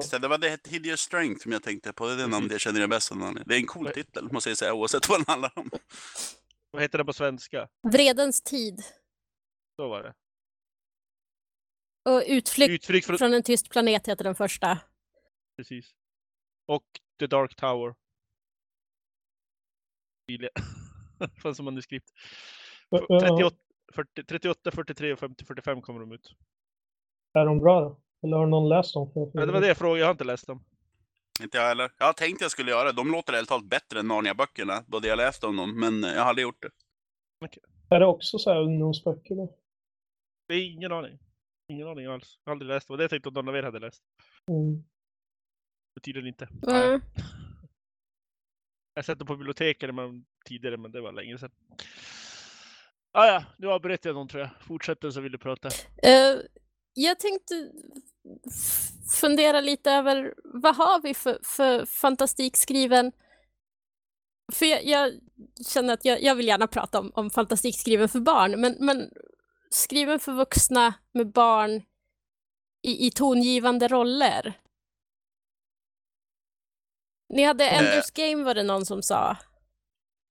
Så 0.02 0.18
det 0.18 0.28
var 0.28 0.38
det 0.38 0.68
Hideous 0.68 1.00
Strength 1.00 1.44
som 1.44 1.52
jag 1.52 1.64
tänkte 1.64 1.94
på. 1.94 2.08
Det 2.08 2.14
är 2.14 2.18
det 2.18 2.28
namn 2.28 2.48
jag 2.52 2.60
känner 2.60 2.80
igen 2.80 2.90
bäst. 2.90 3.12
Det 3.46 3.56
är 3.56 3.60
en 3.60 3.66
cool 3.66 3.88
titel, 3.88 4.32
måste 4.32 4.50
jag 4.50 4.58
säga, 4.58 4.74
oavsett 4.74 5.10
vad 5.10 5.20
den 5.20 5.26
handlar 5.28 5.52
om. 5.56 5.70
Vad 6.72 6.82
heter 6.82 6.98
den 6.98 7.08
på 7.08 7.14
svenska? 7.14 7.68
Vredens 7.92 8.42
tid. 8.42 8.84
Så 9.76 9.90
var 9.90 10.04
det. 10.04 10.14
Och 12.08 12.24
Utflykt 12.28 12.70
Utflykt 12.70 13.08
från... 13.08 13.18
från 13.18 13.34
en 13.34 13.44
tyst 13.44 13.70
planet 13.70 14.08
heter 14.08 14.24
den 14.24 14.36
första. 14.36 14.80
Precis. 15.58 15.96
Och 16.66 16.84
The 17.20 17.28
Dark 17.28 17.56
Tower. 17.56 17.96
Fanns 21.42 21.58
som 21.58 21.66
manuskript. 21.66 22.10
Eh, 22.92 23.00
eh, 23.00 23.20
38, 23.20 23.58
40, 23.96 24.24
38, 24.24 24.72
43 24.72 25.14
och 25.14 25.20
50, 25.20 25.46
45 25.46 25.82
kommer 25.82 26.00
de 26.00 26.12
ut. 26.12 26.34
Är 27.34 27.46
de 27.46 27.60
bra 27.60 27.82
då? 27.82 28.00
Eller 28.24 28.38
har 28.38 28.48
någon 28.48 28.70
läst 28.70 28.94
dem? 28.94 29.12
Ja, 29.34 29.46
det 29.46 29.52
var 29.52 29.62
det 29.62 29.68
jag 29.68 29.78
frågade, 29.78 30.00
jag 30.00 30.06
har 30.08 30.12
inte 30.12 30.24
läst 30.24 30.48
dem. 30.48 30.64
Inte 31.42 31.58
jag 31.58 31.68
heller. 31.68 31.92
Jag 31.98 32.18
tänkte 32.18 32.44
jag 32.44 32.52
skulle 32.52 32.72
göra 32.72 32.84
det. 32.84 32.96
De 32.96 33.12
låter 33.12 33.34
helt 33.34 33.50
talat 33.50 33.66
bättre 33.66 34.00
än 34.00 34.08
Narnia-böckerna, 34.08 34.84
både 34.88 35.08
jag 35.08 35.18
läst 35.18 35.44
om 35.44 35.56
dem, 35.56 35.80
men 35.80 36.04
jag 36.04 36.22
har 36.22 36.30
aldrig 36.30 36.44
gjort 36.44 36.62
det. 36.62 36.72
Är 37.96 38.00
det 38.00 38.06
också 38.06 38.40
så 38.40 38.54
här 38.54 38.62
ungdomsböcker 38.62 39.36
då? 39.36 39.58
Det 40.48 40.54
är 40.54 40.72
ingen 40.72 40.92
aning. 40.92 41.20
Ingen 41.68 41.88
aning 41.88 42.06
alls. 42.06 42.40
Aldrig 42.44 42.70
läst. 42.70 42.88
Det 42.88 42.94
var 42.94 42.98
det 42.98 43.04
jag 43.04 43.10
tänkte 43.10 43.30
att 43.30 43.36
någon 43.36 43.50
av 43.50 43.56
er 43.56 43.64
hade 43.64 43.80
läst. 43.80 44.04
Mm. 44.50 44.84
Det 45.96 46.02
tydligen 46.02 46.28
inte. 46.28 46.48
Mm. 46.68 47.02
Jag 48.94 49.02
har 49.02 49.04
sett 49.04 49.20
dem 49.20 49.28
på 49.28 49.36
biblioteket 49.36 49.96
men 49.96 50.26
tidigare, 50.46 50.78
men 50.78 50.92
det 50.92 51.02
var 51.02 51.12
länge 51.12 51.38
sedan. 51.38 51.52
Ah, 53.12 53.26
ja, 53.26 53.44
nu 53.58 53.68
avbröt 53.68 54.06
jag 54.06 54.16
någon 54.16 54.28
tror 54.28 54.42
jag. 54.42 54.50
Fortsätt 54.62 55.02
den 55.02 55.14
så 55.14 55.22
vill 55.22 55.32
du 55.32 55.38
prata. 55.38 55.68
Eh, 56.04 56.38
jag 56.94 57.20
tänkte 57.20 57.72
fundera 59.22 59.62
lite 59.62 59.92
över 59.92 60.34
vad 60.44 60.76
har 60.76 61.02
vi 61.02 61.14
för, 61.14 61.40
för 61.44 61.86
fantastik 61.86 62.58
skriven? 62.58 63.12
För 64.54 64.66
jag, 64.66 64.86
jag 64.86 65.12
känner 65.68 65.94
att 65.94 66.06
jag, 66.06 66.24
jag 66.24 66.36
vill 66.36 66.48
gärna 66.48 66.68
prata 66.68 67.00
om, 67.00 67.12
om 67.16 67.30
fantastik 67.30 67.80
skriven 67.80 68.10
för 68.10 68.20
barn, 68.20 68.62
men, 68.62 68.76
men 68.80 69.12
skriven 69.70 70.20
för 70.20 70.34
vuxna 70.34 70.94
med 71.14 71.32
barn 71.32 71.72
i, 72.88 73.08
i 73.08 73.12
tongivande 73.12 73.88
roller. 73.88 74.54
Ni 77.34 77.44
hade 77.44 77.70
Eh. 77.70 77.78
Enders 77.78 78.12
Game 78.12 78.44
var 78.44 78.54
det 78.56 78.64
någon 78.64 78.86
som 78.86 79.02
sa. 79.04 79.38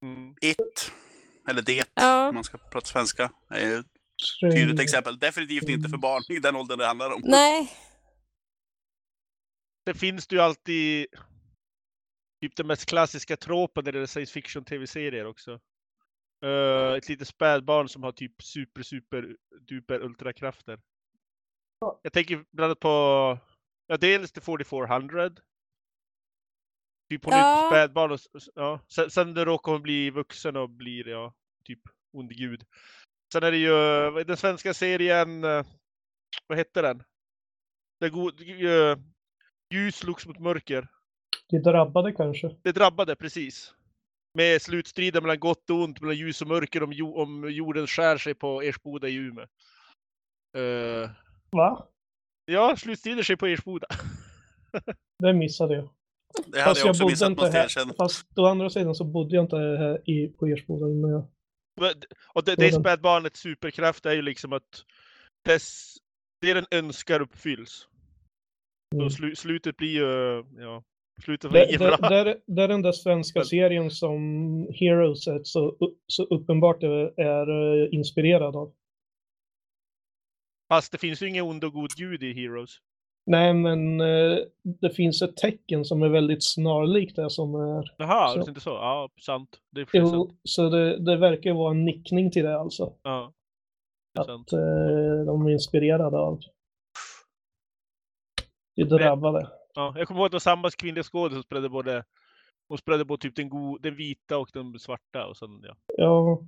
Mm. 0.02 0.34
It, 0.40 0.92
eller 1.50 1.62
det, 1.62 1.84
Ja. 1.94 2.28
om 2.28 2.34
man 2.34 2.44
ska 2.44 2.58
prata 2.58 2.86
svenska, 2.86 3.32
är 3.50 3.84
Mm. 4.42 4.54
tydligt 4.54 4.80
exempel. 4.80 5.18
Definitivt 5.18 5.68
inte 5.68 5.88
för 5.88 5.96
barn 5.96 6.22
i 6.36 6.38
den 6.38 6.56
åldern 6.56 6.78
det 6.78 6.86
handlar 6.86 7.10
om. 7.14 7.22
Nej, 7.24 7.72
Det 9.86 9.94
finns 9.94 10.32
ju 10.32 10.40
alltid 10.40 11.06
typ 12.42 12.56
den 12.56 12.66
mest 12.66 12.86
klassiska 12.86 13.36
tropen 13.36 13.84
när 13.84 13.92
det 13.92 14.00
är 14.00 14.06
science 14.06 14.32
fiction 14.32 14.64
tv-serier 14.64 15.26
också. 15.26 15.60
Eh, 16.44 16.92
ett 16.96 17.08
litet 17.08 17.28
spädbarn 17.28 17.88
som 17.88 18.02
har 18.02 18.12
typ 18.12 18.42
super, 18.42 18.82
super, 18.82 19.36
duper 19.60 20.00
ultrakrafter. 20.02 20.80
Ja. 21.80 22.00
Jag 22.02 22.12
tänker 22.12 22.44
bland 22.52 22.64
annat 22.64 22.80
på, 22.80 22.88
ja 23.86 23.96
dels 23.96 24.32
The 24.32 24.40
4400. 24.40 25.30
Typ 27.10 27.24
hon 27.24 27.34
är 27.34 27.38
Ja. 27.38 27.62
ett 27.66 27.72
spädbarn 27.72 28.10
och, 28.12 28.18
ja. 28.54 28.80
sen, 28.88 29.10
sen 29.10 29.44
råkar 29.44 29.72
hon 29.72 29.82
bli 29.82 30.10
vuxen 30.10 30.56
och 30.56 30.70
blir, 30.70 31.08
ja, 31.08 31.34
typ 31.64 31.80
ond 32.12 32.30
gud. 32.36 32.64
Sen 33.32 33.42
är 33.42 33.50
det 33.50 33.56
ju 33.58 33.72
är 33.74 34.24
den 34.24 34.36
svenska 34.36 34.74
serien, 34.74 35.44
eh, 35.44 35.66
vad 36.46 36.58
hette 36.58 36.82
den? 36.82 37.02
Den 38.00 38.12
god, 38.12 38.40
eh, 38.40 38.98
ljus 39.74 39.96
slogs 39.96 40.26
mot 40.26 40.38
mörker. 40.38 40.88
Det 41.48 41.58
drabbade 41.58 42.12
kanske. 42.12 42.56
Det 42.62 42.72
drabbade 42.72 43.16
precis. 43.16 43.74
Med 44.36 44.62
slutstriden 44.62 45.22
mellan 45.22 45.40
gott 45.40 45.70
och 45.70 45.76
ont, 45.76 46.00
mellan 46.00 46.16
ljus 46.16 46.42
och 46.42 46.48
mörker 46.48 46.82
om, 46.82 46.92
jo, 46.92 47.16
om 47.16 47.50
jorden 47.50 47.86
skär 47.86 48.18
sig 48.18 48.34
på 48.34 48.62
Ersboda 48.62 49.08
i 49.08 49.14
Umeå. 49.14 49.46
Eh, 50.56 51.10
Va? 51.50 51.88
ja, 52.44 52.76
slutstrider 52.76 53.22
sig 53.22 53.36
på 53.36 53.46
Ersboda. 53.46 53.86
Det 55.18 55.32
missade 55.32 55.74
jag. 55.74 55.88
Det 56.46 56.60
hade 56.60 56.80
jag 56.80 56.88
också 56.88 57.02
bodde 57.02 57.12
missat, 57.12 57.36
måste 57.36 57.56
jag 57.56 57.64
erkänna. 57.64 57.94
Fast 57.94 58.38
å 58.38 58.46
andra 58.46 58.70
sidan 58.70 58.94
så 58.94 59.04
bodde 59.04 59.34
jag 59.36 59.44
inte 59.44 59.56
här 59.56 60.10
i, 60.10 60.28
på 60.28 60.46
Ersboda 60.46 60.90
innan 60.90 61.10
jag... 61.10 61.26
Och 62.28 62.44
det, 62.44 62.54
det 62.54 62.72
spädbarnets 62.72 63.40
superkraft 63.40 64.06
är 64.06 64.12
ju 64.12 64.22
liksom 64.22 64.52
att 64.52 64.84
dess, 65.44 65.96
det 66.40 66.54
den 66.54 66.66
önskar 66.70 67.20
uppfylls. 67.20 67.88
Mm. 68.94 69.06
Och 69.06 69.12
slu, 69.12 69.36
slutet 69.36 69.76
blir 69.76 69.90
ju, 69.90 70.44
ja, 70.62 70.82
slutet 71.24 71.50
var 71.52 71.58
Det, 71.58 71.66
inget 71.68 71.78
det, 71.80 72.40
där 72.46 72.64
är 72.64 72.68
den 72.68 72.82
där 72.82 72.92
svenska 72.92 73.38
Men- 73.38 73.46
serien 73.46 73.90
som 73.90 74.20
Heroes 74.74 75.26
är 75.26 75.40
så, 75.44 75.76
så 76.06 76.24
uppenbart 76.24 76.82
är, 76.82 77.20
är 77.20 77.82
eh, 77.82 77.88
inspirerad 77.94 78.56
av. 78.56 78.72
Fast 80.68 80.92
det 80.92 80.98
finns 80.98 81.22
ju 81.22 81.28
ingen 81.28 81.44
ond 81.44 81.64
och 81.64 81.72
god 81.72 81.90
gud 81.96 82.22
i 82.22 82.32
Heroes. 82.32 82.70
Nej, 83.26 83.54
men 83.54 84.00
eh, 84.00 84.38
det 84.80 84.90
finns 84.90 85.22
ett 85.22 85.36
tecken 85.36 85.84
som 85.84 86.02
är 86.02 86.08
väldigt 86.08 86.44
snarlikt 86.44 87.16
det 87.16 87.30
som 87.30 87.54
är... 87.54 87.94
Jaha, 87.98 88.28
Så- 88.28 88.38
det 88.38 88.44
är 88.44 88.48
inte 88.48 88.60
så? 88.60 88.70
Ja, 88.70 89.08
sant. 89.20 89.60
Det 89.70 89.80
är 89.80 89.84
precis 89.84 90.10
sant. 90.10 90.28
Jo, 90.30 90.36
så 90.44 90.68
det, 90.70 90.98
det 91.04 91.16
verkar 91.16 91.52
vara 91.52 91.70
en 91.70 91.84
nickning 91.84 92.30
till 92.30 92.42
det 92.44 92.58
alltså. 92.58 92.92
Ja. 93.02 93.32
Det 94.14 94.20
är 94.20 94.24
sant. 94.24 94.48
Att 94.48 94.52
eh, 94.52 95.24
de 95.26 95.46
är 95.46 95.50
inspirerade 95.50 96.18
av 96.18 96.40
det 98.76 98.84
drabbade. 98.84 99.48
Ja, 99.76 99.94
jag 99.96 100.08
kommer 100.08 100.20
ihåg 100.20 100.26
att 100.26 100.32
det 100.32 100.34
var 100.34 100.40
samma 100.40 100.70
kvinnliga 100.70 101.04
skådis 101.04 101.34
som 101.34 101.42
spelade 101.42 101.68
både 101.68 102.04
hon 102.68 102.78
spelade 102.78 103.04
både 103.04 103.22
typ 103.22 103.36
den, 103.36 103.48
go, 103.48 103.78
den 103.78 103.96
vita 103.96 104.38
och 104.38 104.50
den 104.52 104.78
svarta 104.78 105.26
och 105.26 105.36
sen 105.36 105.60
ja. 105.62 105.76
Ja, 105.96 106.46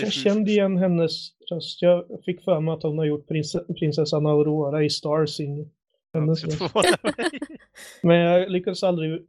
jag 0.00 0.12
kände 0.12 0.50
igen 0.50 0.76
hennes 0.76 1.12
röst. 1.50 1.82
Jag 1.82 2.04
fick 2.24 2.44
för 2.44 2.60
mig 2.60 2.74
att 2.74 2.82
hon 2.82 2.98
har 2.98 3.04
gjort 3.04 3.28
prins, 3.28 3.56
prinsessan 3.78 4.26
Aurora 4.26 4.84
i 4.84 4.90
Star 4.90 5.26
Sing. 5.26 5.70
Hennes 6.14 6.44
röst. 6.44 6.72
Men 8.02 8.16
jag 8.16 8.50
lyckades 8.50 8.82
aldrig, 8.82 9.26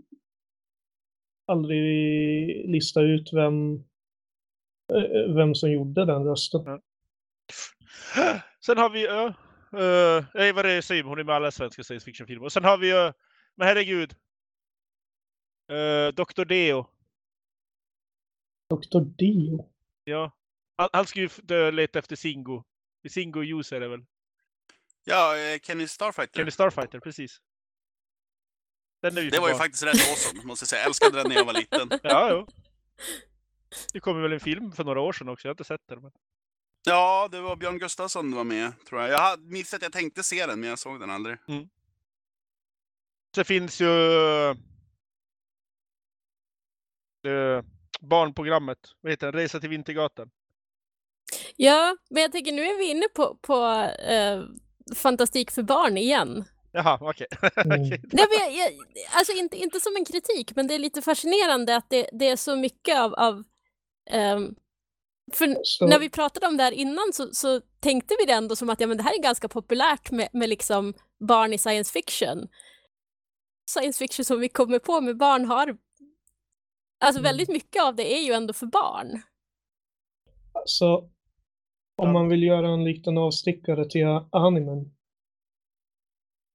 aldrig 1.47 2.69
lista 2.69 3.01
ut 3.01 3.33
vem, 3.33 3.75
eh, 4.93 5.33
vem 5.35 5.55
som 5.55 5.71
gjorde 5.71 6.05
den 6.05 6.23
rösten. 6.23 6.81
Sen 8.65 8.77
har 8.77 8.89
vi, 8.89 9.07
uh, 9.07 9.25
uh, 9.83 10.25
nej 10.33 10.53
vad 10.53 10.65
det 10.65 10.71
är 10.71 10.81
säger 10.81 11.03
hon 11.03 11.19
är 11.19 11.23
med 11.23 11.35
alla 11.35 11.51
svenska 11.51 11.83
science 11.83 12.05
fiction-filmer. 12.05 12.49
Sen 12.49 12.63
har 12.63 12.77
vi 12.77 12.87
ju, 12.87 13.11
men 13.55 13.67
herregud. 13.67 14.15
Uh, 15.71 16.07
Dr. 16.13 16.45
Deo. 16.45 16.85
Dr. 18.69 18.99
Dio. 18.99 19.69
Ja. 20.03 20.31
Han, 20.77 20.89
han 20.93 21.07
ska 21.07 21.19
ju 21.19 21.29
dö, 21.43 21.71
leta 21.71 21.99
efter 21.99 22.15
Singo. 22.15 22.63
Singo 23.09 23.43
Juice 23.43 23.71
är 23.71 23.79
det 23.79 23.87
väl? 23.87 24.05
Ja, 25.03 25.37
eh, 25.37 25.59
Kenny 25.59 25.87
Starfighter. 25.87 26.33
Kenny 26.39 26.51
Starfighter, 26.51 26.99
precis. 26.99 27.41
Den 29.01 29.17
är 29.17 29.21
ju 29.21 29.29
Det 29.29 29.39
var 29.39 29.49
ju 29.49 29.55
faktiskt 29.55 29.83
rätt 29.83 30.09
awesome, 30.09 30.43
måste 30.43 30.63
jag 30.63 30.67
säga. 30.69 30.79
Jag 30.81 30.87
älskade 30.87 31.17
den 31.17 31.27
när 31.29 31.35
jag 31.35 31.45
var 31.45 31.53
liten. 31.53 31.89
Ja, 32.03 32.31
jo. 32.31 32.47
Det 33.93 33.99
kom 33.99 34.21
väl 34.21 34.33
en 34.33 34.39
film 34.39 34.71
för 34.71 34.83
några 34.83 35.01
år 35.01 35.13
sedan 35.13 35.29
också, 35.29 35.47
jag 35.47 35.49
har 35.49 35.53
inte 35.53 35.63
sett 35.63 35.87
den. 35.87 36.01
Men... 36.01 36.11
Ja, 36.83 37.27
det 37.31 37.41
var 37.41 37.55
Björn 37.55 37.79
Gustafsson 37.79 38.23
som 38.23 38.31
var 38.31 38.43
med, 38.43 38.73
tror 38.85 39.01
jag. 39.01 39.09
Jag 39.09 39.19
hade- 39.19 39.43
minns 39.43 39.73
att 39.73 39.81
jag 39.81 39.91
tänkte 39.91 40.23
se 40.23 40.45
den, 40.45 40.59
men 40.59 40.69
jag 40.69 40.79
såg 40.79 40.99
den 40.99 41.09
aldrig. 41.09 41.37
Så 43.35 43.43
finns 43.43 43.81
ju 43.81 43.87
eh, 47.27 47.63
barnprogrammet, 48.01 48.77
vad 49.01 49.11
heter 49.11 49.31
den? 49.31 49.41
Resa 49.41 49.59
till 49.59 49.69
Vintergatan. 49.69 50.29
ja, 51.55 51.97
men 52.09 52.21
jag 52.21 52.31
tänker 52.31 52.51
nu 52.51 52.61
är 52.61 52.77
vi 52.77 52.89
inne 52.91 53.07
på, 53.15 53.37
på 53.41 53.65
eh, 54.09 54.43
fantastik 54.95 55.51
för 55.51 55.63
barn 55.63 55.97
igen. 55.97 56.45
Jaha, 56.71 56.97
okej. 57.01 57.27
Mm. 57.65 57.81
Okej. 57.81 58.01
Nej, 58.11 58.25
men 58.29 58.39
jag, 58.39 58.51
jag, 58.53 58.71
alltså 59.11 59.33
inte, 59.33 59.57
inte 59.57 59.79
som 59.79 59.95
en 59.95 60.05
kritik, 60.05 60.55
men 60.55 60.67
det 60.67 60.73
är 60.75 60.79
lite 60.79 61.01
fascinerande 61.01 61.75
att 61.75 61.89
det, 61.89 62.09
det 62.11 62.27
är 62.29 62.35
så 62.35 62.55
mycket 62.55 62.99
av... 62.99 63.13
av 63.13 63.43
ehm, 64.09 64.55
för 65.33 65.55
Så, 65.63 65.87
när 65.87 65.99
vi 65.99 66.09
pratade 66.09 66.47
om 66.47 66.57
det 66.57 66.63
här 66.63 66.71
innan 66.71 67.13
så, 67.13 67.29
så 67.33 67.61
tänkte 67.79 68.15
vi 68.19 68.25
det 68.25 68.33
ändå 68.33 68.55
som 68.55 68.69
att 68.69 68.79
ja, 68.81 68.87
men 68.87 68.97
det 68.97 69.03
här 69.03 69.13
är 69.19 69.23
ganska 69.23 69.47
populärt 69.47 70.11
med, 70.11 70.29
med 70.33 70.49
liksom 70.49 70.93
barn 71.27 71.53
i 71.53 71.57
science 71.57 71.91
fiction. 71.93 72.47
Science 73.69 73.97
fiction 73.99 74.25
som 74.25 74.39
vi 74.39 74.49
kommer 74.49 74.79
på 74.79 75.01
med 75.01 75.17
barn 75.17 75.45
har... 75.45 75.77
Alltså 77.05 77.19
Mm. 77.19 77.23
väldigt 77.29 77.49
mycket 77.49 77.83
av 77.83 77.95
det 77.95 78.13
är 78.13 78.25
ju 78.27 78.33
ändå 78.33 78.53
för 78.53 78.65
barn. 78.65 79.21
så 80.65 80.97
om 80.97 82.07
Ja. 82.07 82.11
man 82.13 82.29
vill 82.29 82.43
göra 82.43 82.69
en 82.69 82.83
liten 82.83 83.17
avstickare 83.17 83.89
till 83.89 84.05
animen. 84.31 84.91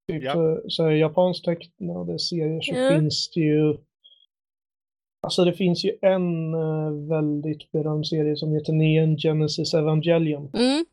Typ 0.09 0.23
Ja. 0.25 0.33
så, 0.33 0.63
så 0.69 0.85
är 0.87 0.91
japanskt 0.91 1.45
tecknade 1.45 2.19
serier 2.19 2.61
så 2.61 2.75
Ja. 2.75 2.91
finns 2.99 3.31
det 3.31 3.41
ju 3.41 3.77
Alltså 5.21 5.45
det 5.45 5.53
finns 5.53 5.85
ju 5.85 5.99
en 6.03 6.55
eh, 6.55 6.91
väldigt 7.09 7.71
berömd 7.73 8.07
serie 8.07 8.37
som 8.37 8.53
heter 8.53 8.73
Neon 8.73 9.17
Genesis 9.17 9.75
Evangelion. 9.75 10.51
Mm. 10.55 10.85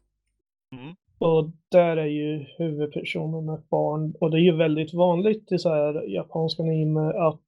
Och 1.19 1.51
där 1.71 1.97
är 1.97 2.05
ju 2.05 2.45
huvudpersonen 2.57 3.55
ett 3.55 3.69
barn. 3.69 4.13
Och 4.19 4.31
det 4.31 4.37
är 4.37 4.41
ju 4.41 4.55
väldigt 4.55 4.93
vanligt 4.93 5.51
i 5.51 5.57
så 5.57 5.69
här 5.69 6.03
japanska 6.07 6.63
anime 6.63 7.01
att 7.01 7.41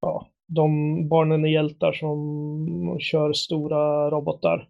ja, 0.00 0.28
de 0.48 0.68
barnen 1.08 1.44
är 1.44 1.48
hjältar 1.48 1.92
som 1.92 2.96
kör 3.00 3.32
stora 3.32 4.10
robotar. 4.10 4.68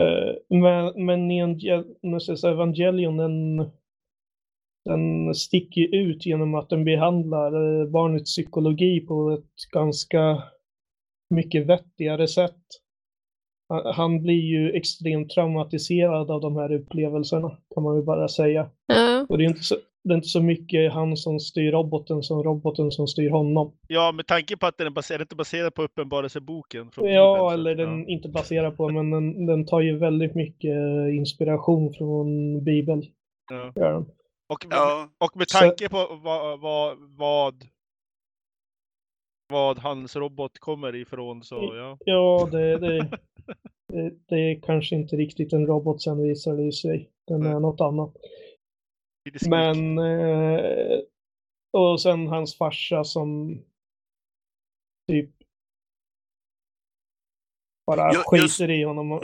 Eh, 0.00 0.58
men, 0.60 1.06
men 1.06 1.28
Neon 1.28 1.58
Genesis 1.58 2.44
Evangelion 2.44 3.16
den, 3.16 3.56
den 4.84 5.34
sticker 5.34 5.80
ju 5.80 5.86
ut 5.86 6.26
genom 6.26 6.54
att 6.54 6.68
den 6.68 6.84
behandlar 6.84 7.80
eh, 7.80 7.86
barnets 7.86 8.32
psykologi 8.32 9.00
på 9.00 9.30
ett 9.30 9.70
ganska 9.72 10.42
mycket 11.30 11.66
vettigare 11.66 12.28
sätt. 12.28 12.62
Han- 13.94 14.22
blir 14.22 14.40
ju 14.42 14.70
extremt 14.72 15.30
traumatiserad 15.30 16.30
av 16.30 16.40
de 16.40 16.56
här 16.56 16.72
upplevelserna, 16.72 17.56
kan 17.74 17.82
man 17.82 17.96
ju 17.96 18.02
bara 18.02 18.28
säga. 18.28 18.70
Ja. 18.86 19.26
Och 19.28 19.38
det 19.38 19.44
är 19.44 19.48
inte 19.48 19.62
så, 19.62 19.76
det 20.04 20.12
är 20.12 20.16
inte 20.16 20.28
så 20.28 20.42
mycket 20.42 20.92
han 20.92 21.16
som 21.16 21.40
styr 21.40 21.72
roboten 21.72 22.22
som 22.22 22.42
roboten 22.42 22.90
som 22.90 23.06
styr 23.06 23.30
honom. 23.30 23.72
Ja, 23.88 24.12
med 24.12 24.26
tanke 24.26 24.56
på 24.56 24.66
att 24.66 24.78
den 24.78 24.86
är 24.86 24.90
baserad, 24.90 25.20
inte 25.20 25.36
baserad 25.36 25.74
på 25.74 25.82
Uppenbarelseboken. 25.82 26.90
från 26.90 27.12
Ja, 27.12 27.34
Bibeln, 27.34 27.48
så- 27.48 27.54
eller 27.54 27.74
den 27.74 28.08
inte 28.08 28.28
baserad 28.28 28.76
på, 28.76 28.88
men 28.88 29.10
den, 29.10 29.46
den 29.46 29.66
tar 29.66 29.80
ju 29.80 29.98
väldigt 29.98 30.34
mycket 30.34 30.70
eh, 30.76 31.16
inspiration 31.16 31.92
från 31.92 32.26
Bibeln. 32.64 33.02
Ja. 33.74 34.04
Och, 34.48 34.66
Ja, 34.70 35.08
och 35.24 35.36
med 35.36 35.50
Så- 35.50 35.58
tanke 35.58 35.88
på 35.88 36.18
vad, 36.22 36.60
vad, 36.60 36.96
vad, 37.18 37.54
vad 39.52 39.78
hans 39.78 40.16
robot 40.16 40.58
kommer 40.58 40.94
ifrån 40.94 41.42
så 41.42 41.54
ja. 41.76 41.98
Ja, 42.04 42.48
det, 42.52 42.78
det, 42.78 42.98
det, 43.88 44.14
det 44.26 44.36
är 44.36 44.60
kanske 44.60 44.96
inte 44.96 45.16
riktigt 45.16 45.52
en 45.52 45.66
robot 45.66 46.02
sen 46.02 46.22
visar 46.22 46.56
det 46.56 46.72
sig. 46.72 47.10
Den 47.26 47.42
är 47.42 47.60
något 47.60 47.80
annat. 47.80 48.16
Men 49.48 49.98
eh, 49.98 50.98
och 51.72 52.00
sen 52.00 52.26
hans 52.26 52.58
farsa 52.58 53.04
som 53.04 53.58
typ 55.08 55.30
bara 57.86 58.12
Ju- 58.12 58.18
skiter 58.18 58.42
just- 58.42 58.60
i 58.60 58.82
honom. 58.82 59.12
Och, 59.12 59.22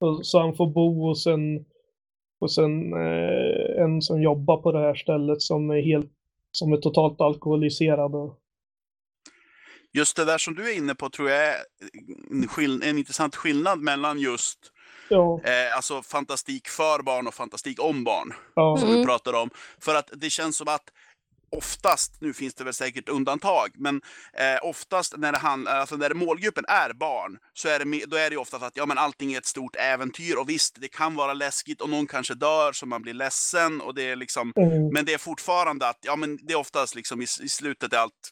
och, 0.00 0.26
så 0.26 0.38
han 0.38 0.54
får 0.54 0.66
bo 0.66 1.06
hos 1.08 1.26
en, 1.26 1.64
hos 2.40 2.58
en, 2.58 2.92
eh, 2.92 3.82
en 3.82 4.02
som 4.02 4.22
jobbar 4.22 4.56
på 4.56 4.72
det 4.72 4.78
här 4.78 4.94
stället 4.94 5.42
som 5.42 5.70
är 5.70 5.82
helt 5.82 6.12
som 6.52 6.72
är 6.72 6.76
totalt 6.76 7.20
alkoholiserad. 7.20 8.14
Och, 8.14 8.41
Just 9.92 10.16
det 10.16 10.24
där 10.24 10.38
som 10.38 10.54
du 10.54 10.70
är 10.70 10.74
inne 10.76 10.94
på 10.94 11.10
tror 11.10 11.30
jag 11.30 11.44
är 11.48 11.56
en, 12.30 12.48
skill- 12.48 12.82
en 12.82 12.98
intressant 12.98 13.36
skillnad 13.36 13.78
mellan 13.80 14.18
just 14.18 14.58
ja, 15.08 15.40
eh, 15.44 15.76
alltså 15.76 16.02
fantastik 16.02 16.68
för 16.68 17.02
barn 17.02 17.26
och 17.26 17.34
fantastik 17.34 17.80
om 17.82 18.04
barn. 18.04 18.34
ja, 18.54 18.76
som 18.78 18.88
vi 18.88 18.94
Mm. 18.94 19.06
pratar 19.06 19.32
om. 19.32 19.50
För 19.80 19.94
att 19.94 20.10
det 20.12 20.30
känns 20.30 20.56
som 20.56 20.68
att 20.68 20.84
oftast, 21.56 22.20
nu 22.20 22.32
finns 22.34 22.54
det 22.54 22.64
väl 22.64 22.74
säkert 22.74 23.08
undantag, 23.08 23.68
men 23.74 24.02
eh, 24.32 24.58
oftast 24.62 25.16
när, 25.16 25.32
det 25.32 25.38
handlar, 25.38 25.76
alltså 25.80 25.96
när 25.96 26.14
målgruppen 26.14 26.64
är 26.68 26.92
barn, 26.92 27.38
så 27.54 27.68
är 27.68 27.78
det, 27.84 28.06
då 28.06 28.16
är 28.16 28.30
det 28.30 28.34
ju 28.34 28.40
oftast 28.40 28.64
att 28.64 28.76
ja, 28.76 28.86
men 28.86 28.98
allting 28.98 29.32
är 29.32 29.38
ett 29.38 29.46
stort 29.46 29.76
äventyr. 29.76 30.36
Och 30.38 30.48
visst, 30.48 30.76
det 30.80 30.88
kan 30.88 31.14
vara 31.14 31.34
läskigt 31.34 31.80
och 31.80 31.88
någon 31.90 32.06
kanske 32.06 32.34
dör 32.34 32.72
så 32.72 32.86
man 32.86 33.02
blir 33.02 33.14
ledsen. 33.14 33.80
Och 33.80 33.94
det 33.94 34.02
är 34.02 34.16
liksom, 34.16 34.52
mm, 34.56 34.88
men 34.92 35.04
det 35.04 35.14
är 35.14 35.18
fortfarande 35.18 35.88
att, 35.88 35.98
ja 36.02 36.16
men 36.16 36.38
det 36.42 36.52
är 36.52 36.58
oftast 36.58 36.94
liksom 36.94 37.20
i, 37.22 37.24
i 37.24 37.48
slutet 37.48 37.92
är 37.92 37.98
allt, 37.98 38.30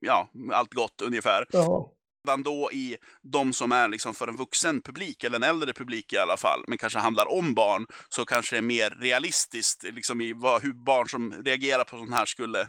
ja, 0.00 0.30
allt 0.52 0.74
gott 0.74 1.02
ungefär. 1.02 1.46
ja, 1.50 1.92
Redan 2.28 2.42
då 2.42 2.70
i 2.72 2.96
de 3.32 3.52
som 3.52 3.72
är 3.72 3.88
liksom 3.88 4.14
för 4.14 4.28
en 4.28 4.36
vuxen 4.36 4.82
publik, 4.82 5.24
eller 5.24 5.36
en 5.36 5.42
äldre 5.42 5.72
publik 5.72 6.12
i 6.12 6.16
alla 6.18 6.36
fall, 6.36 6.64
men 6.68 6.78
kanske 6.78 6.98
handlar 6.98 7.32
om 7.32 7.54
barn, 7.54 7.86
så 8.08 8.24
kanske 8.24 8.54
det 8.56 8.58
är 8.58 8.62
mer 8.62 8.90
realistiskt 8.90 9.82
liksom 9.82 10.20
i 10.20 10.32
vad, 10.32 10.62
hur 10.62 10.72
barn 10.72 11.08
som 11.08 11.32
reagerar 11.44 11.84
på 11.84 11.96
sånt 11.98 12.14
här 12.14 12.26
skulle, 12.26 12.68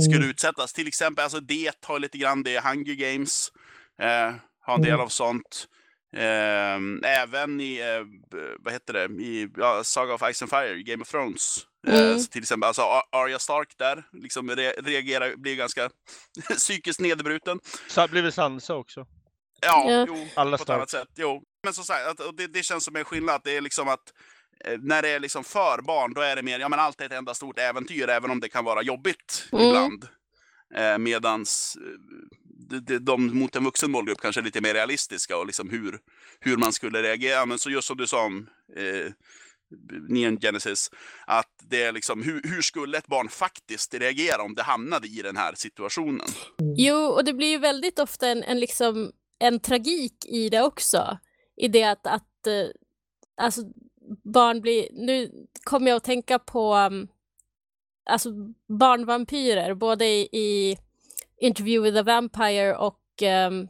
skulle 0.00 0.16
mm, 0.16 0.30
utsättas. 0.30 0.72
Till 0.72 0.88
exempel, 0.88 1.22
alltså 1.22 1.40
det 1.40 1.72
har 1.86 1.98
lite 1.98 2.18
grann 2.18 2.42
det, 2.42 2.60
Hunger 2.64 2.94
Games 2.94 3.48
eh, 4.02 4.34
har 4.60 4.74
en 4.74 4.82
del 4.82 4.90
Mm. 4.92 5.00
av 5.04 5.08
sånt. 5.08 5.66
Eh, 6.16 7.10
även 7.22 7.60
i, 7.60 7.78
eh, 7.80 8.38
vad 8.58 8.72
heter 8.72 8.92
det, 8.92 9.22
i 9.22 9.48
ja, 9.56 9.84
Saga 9.84 10.14
of 10.14 10.22
Ice 10.34 10.42
and 10.42 10.50
Fire, 10.50 10.82
Game 10.82 11.02
of 11.02 11.08
Thrones. 11.10 11.66
Eh, 11.86 12.00
Mm. 12.00 12.18
så 12.18 12.26
till 12.30 12.42
exempel, 12.42 12.66
alltså 12.68 12.82
Ar- 12.82 13.04
Arya 13.12 13.38
Stark 13.38 13.74
där, 13.78 14.04
liksom 14.12 14.50
re 14.50 14.70
reagerar, 14.70 15.36
blir 15.36 15.56
ganska 15.56 15.90
psykiskt 16.56 17.00
nedbruten. 17.00 17.60
Så 17.88 18.00
har 18.00 18.08
blivit 18.08 18.34
Sansa 18.34 18.74
också. 18.74 19.06
Ja, 19.60 19.90
Ja. 19.90 20.04
jo, 20.08 20.28
Alla 20.34 20.56
på 20.56 20.62
ett 20.62 20.70
annat 20.70 20.90
sätt. 20.90 21.08
Jo. 21.16 21.42
Men 21.62 21.74
som 21.74 21.84
sagt, 21.84 22.20
det, 22.36 22.46
det 22.46 22.62
känns 22.62 22.84
som 22.84 22.96
en 22.96 23.04
skillnad. 23.04 23.40
Det 23.44 23.56
är 23.56 23.60
liksom 23.60 23.88
att 23.88 24.12
eh, 24.64 24.78
när 24.80 25.02
det 25.02 25.08
är 25.08 25.20
liksom 25.20 25.44
för 25.44 25.82
barn, 25.82 26.14
då 26.14 26.20
är 26.20 26.36
det 26.36 26.42
mer, 26.42 26.58
ja 26.58 26.68
men 26.68 26.78
allt 26.78 27.00
är 27.00 27.06
ett 27.06 27.12
enda 27.12 27.34
stort 27.34 27.58
äventyr, 27.58 28.08
även 28.08 28.30
om 28.30 28.40
det 28.40 28.48
kan 28.48 28.64
vara 28.64 28.82
jobbigt 28.82 29.48
Mm. 29.52 29.66
ibland. 29.66 30.08
Eh, 30.74 30.98
medans 30.98 31.76
eh, 31.76 31.82
de, 32.68 32.78
de, 32.80 32.98
de 32.98 33.38
mot 33.38 33.56
en 33.56 33.64
vuxen 33.64 33.90
målgrupp 33.90 34.20
kanske 34.20 34.40
är 34.40 34.44
lite 34.44 34.60
mer 34.60 34.74
realistiska 34.74 35.36
och 35.36 35.46
liksom 35.46 35.70
hur, 35.70 35.98
hur 36.40 36.56
man 36.56 36.72
skulle 36.72 37.02
reagera. 37.02 37.46
Men 37.46 37.58
så 37.58 37.70
just 37.70 37.88
som 37.88 37.96
du 37.96 38.06
sa 38.06 38.24
om 38.24 38.48
eh, 38.76 39.12
Neon 40.08 40.40
Genesis, 40.40 40.90
att 41.26 41.50
det 41.70 41.82
är 41.82 41.92
liksom 41.92 42.22
hur, 42.22 42.40
hur 42.44 42.62
skulle 42.62 42.98
ett 42.98 43.06
barn 43.06 43.28
faktiskt 43.28 43.94
reagera 43.94 44.42
om 44.42 44.54
det 44.54 44.62
hamnade 44.62 45.06
i 45.08 45.22
den 45.22 45.36
här 45.36 45.54
situationen? 45.56 46.26
Jo, 46.76 46.96
och 46.96 47.24
det 47.24 47.32
blir 47.32 47.48
ju 47.48 47.58
väldigt 47.58 47.98
ofta 47.98 48.28
en, 48.28 48.42
en, 48.42 48.60
liksom, 48.60 49.12
en 49.38 49.60
tragik 49.60 50.26
i 50.26 50.48
det 50.48 50.62
också. 50.62 51.18
I 51.56 51.68
det 51.68 51.84
att, 51.84 52.06
att 52.06 52.46
eh, 52.46 52.66
alltså, 53.36 53.62
barn 54.34 54.60
blir... 54.60 54.88
Nu 54.92 55.30
kommer 55.64 55.88
jag 55.88 55.96
att 55.96 56.04
tänka 56.04 56.38
på 56.38 56.74
um, 56.74 57.08
alltså, 58.10 58.30
barnvampyrer, 58.78 59.74
både 59.74 60.06
i, 60.06 60.28
i 60.32 60.78
Interview 61.40 61.90
with 61.90 62.00
a 62.00 62.02
Vampire 62.02 62.76
och 62.76 63.00
um, 63.48 63.68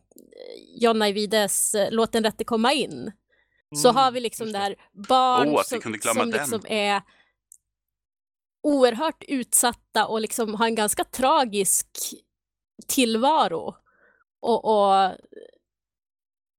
John 0.80 1.02
Ajvides 1.02 1.74
eh, 1.74 1.88
Låt 1.90 2.12
den 2.12 2.24
rätte 2.24 2.44
komma 2.44 2.72
in. 2.72 3.12
Så 3.76 3.88
Mm, 3.88 3.96
har 3.96 4.10
vi 4.12 4.20
liksom 4.20 4.46
just 4.46 4.54
det 4.54 4.58
här 4.58 4.76
barn 4.92 5.48
vi 5.48 5.64
som, 5.64 5.80
som 6.14 6.28
liksom 6.30 6.60
är 6.68 7.02
oerhört 8.62 9.24
utsatta 9.28 10.06
och 10.06 10.20
liksom 10.20 10.54
har 10.54 10.66
en 10.66 10.74
ganska 10.74 11.04
tragisk 11.04 11.88
tillvaro. 12.88 13.74
Och, 14.40 14.64
och 14.64 15.12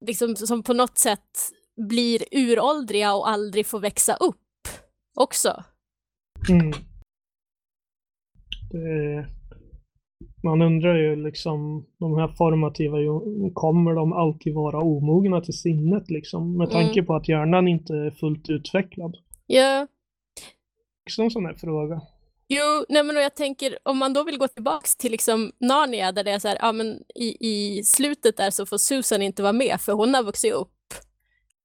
liksom 0.06 0.36
som 0.36 0.64
på 0.64 0.74
något 0.74 0.98
sätt 0.98 1.52
blir 1.90 2.24
uråldriga 2.32 3.14
och 3.14 3.30
aldrig 3.30 3.66
får 3.66 3.80
växa 3.80 4.16
upp 4.16 4.68
också. 5.16 5.64
mm. 6.50 6.72
Det, 8.72 9.28
man 10.46 10.62
undrar 10.62 10.96
ju 10.96 11.16
liksom, 11.16 11.86
de 12.00 12.18
här 12.18 12.28
formativa, 12.28 12.98
kommer 13.54 13.94
de 13.94 14.14
alltid 14.14 14.54
vara 14.54 14.78
omogna 14.82 15.42
till 15.42 15.58
sinnet 15.58 16.10
liksom? 16.10 16.58
Med 16.58 16.72
tanke 16.72 17.04
på 17.04 17.16
att 17.16 17.30
hjärnan 17.30 17.68
inte 17.68 17.94
är 17.94 18.12
fullt 18.12 18.50
utvecklad. 18.50 19.18
Ja, 19.48 19.88
Också 21.06 21.22
en 21.22 21.32
sån 21.32 21.46
här 21.46 21.54
fråga. 21.54 22.02
Jo, 22.48 22.86
nej 22.90 23.04
men 23.04 23.16
jag 23.16 23.36
tänker 23.36 23.78
om 23.84 23.98
man 23.98 24.14
då 24.14 24.24
vill 24.24 24.38
gå 24.38 24.48
tillbaks 24.48 24.96
till 24.96 25.12
liksom 25.12 25.52
Narnia 25.60 26.12
där 26.12 26.24
det 26.24 26.32
är 26.32 26.40
så 26.40 26.48
här, 26.48 26.58
ja 26.62 26.72
men 26.72 27.04
i, 27.16 27.38
i 27.40 27.84
slutet 27.84 28.38
där 28.38 28.52
så 28.52 28.66
får 28.66 28.78
Susan 28.78 29.22
inte 29.22 29.44
vara 29.44 29.54
med 29.54 29.82
för 29.82 29.94
hon 29.94 30.14
har 30.14 30.24
vuxit 30.24 30.54
upp. 30.54 30.72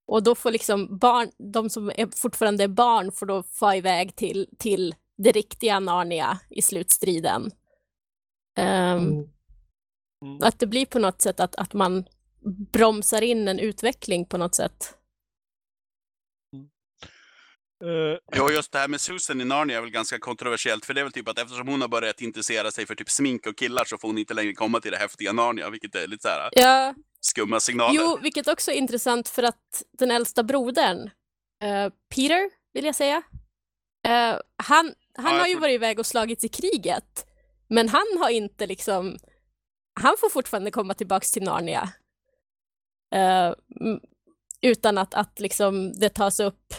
Och 0.07 0.23
då 0.23 0.35
får 0.35 0.51
liksom 0.51 0.99
barn, 0.99 1.29
de 1.53 1.71
som 1.71 1.89
är 1.89 2.17
fortfarande 2.17 2.65
är 2.65 2.69
barn 2.69 3.13
får 3.13 3.27
då 3.27 3.43
få 3.43 3.75
iväg 3.75 4.17
till, 4.17 4.47
till 4.59 4.95
det 5.19 5.31
riktiga 5.31 5.81
Narnia 5.81 6.39
i 6.51 6.63
slutstriden. 6.63 7.51
Ehm, 8.61 8.99
Mm. 8.99 9.29
Mm. 10.25 10.39
Att 10.43 10.59
det 10.59 10.67
blir 10.67 10.87
på 10.87 10.99
något 10.99 11.23
sätt 11.23 11.41
att, 11.41 11.57
att 11.57 11.73
man 11.73 12.05
bromsar 12.73 13.23
in 13.23 13.49
en 13.49 13.59
utveckling 13.59 14.25
på 14.27 14.39
något 14.39 14.55
sätt. 14.55 14.95
Eh, 17.85 18.19
Ja, 18.37 18.51
just 18.51 18.73
det 18.73 18.79
här 18.79 18.89
med 18.89 19.01
Susan 19.01 19.41
i 19.41 19.45
Narnia 19.45 19.77
är 19.77 19.81
väl 19.81 19.91
ganska 19.91 20.19
kontroversiellt, 20.19 20.85
för 20.85 20.95
det 20.95 21.01
är 21.01 21.05
väl 21.05 21.13
typ 21.13 21.29
att 21.29 21.39
eftersom 21.39 21.69
hon 21.69 21.81
har 21.81 21.89
börjat 21.89 22.21
intressera 22.21 22.71
sig 22.71 22.87
för 22.87 22.95
typ 22.95 23.11
smink 23.11 23.47
och 23.47 23.57
killar 23.57 23.85
så 23.85 23.99
får 23.99 24.09
hon 24.09 24.19
inte 24.19 24.35
längre 24.35 24.53
komma 24.53 24.81
till 24.81 24.91
det 24.93 24.99
häftiga 24.99 25.33
Narnia, 25.33 25.71
vilket 25.71 25.95
är 25.95 26.07
lite 26.07 26.23
så 26.23 26.29
här 26.29 26.49
Ja, 26.53 26.95
skumma 27.21 27.61
signaler. 27.61 28.01
Jo, 28.01 28.19
vilket 28.23 28.49
också 28.49 28.71
är 28.71 28.75
intressant 28.75 29.29
för 29.29 29.43
att 29.43 29.83
den 29.99 30.11
äldsta 30.11 30.43
brodern, 30.43 31.11
eh, 31.63 31.93
Peter, 32.15 32.51
vill 32.73 32.85
jag 32.85 32.95
säga, 32.95 33.17
eh, 34.07 34.13
han, 34.57 34.95
han 35.15 35.35
jag 35.35 35.41
har 35.41 35.47
ju 35.47 35.53
tror- 35.55 35.61
varit 35.61 35.75
iväg 35.75 35.99
och 35.99 36.07
slagits 36.07 36.45
i 36.45 36.49
kriget, 36.49 37.27
men 37.71 37.89
han 37.89 38.07
har 38.19 38.31
inte 38.31 38.67
liksom, 38.67 39.19
han 40.01 40.17
får 40.19 40.29
fortfarande 40.29 40.71
komma 40.71 40.95
tillbaks 40.95 41.33
till 41.33 41.43
Narnia. 41.43 41.93
Uh, 43.15 43.55
utan 44.61 44.99
att, 44.99 45.15
att 45.15 45.41
liksom 45.41 45.93
det 45.93 46.09
tas 46.09 46.41
upp. 46.41 46.75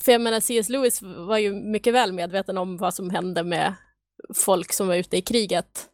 För 0.00 0.12
jag 0.12 0.20
menar, 0.20 0.40
C.S. 0.40 0.68
Lewis 0.68 1.02
var 1.02 1.38
ju 1.38 1.54
mycket 1.54 1.94
väl 1.94 2.12
medveten 2.12 2.58
om 2.58 2.76
vad 2.76 2.94
som 2.94 3.10
hände 3.10 3.42
med 3.42 3.74
folk 4.34 4.72
som 4.72 4.88
var 4.88 4.94
ute 4.94 5.16
i 5.16 5.22
kriget. 5.22 5.90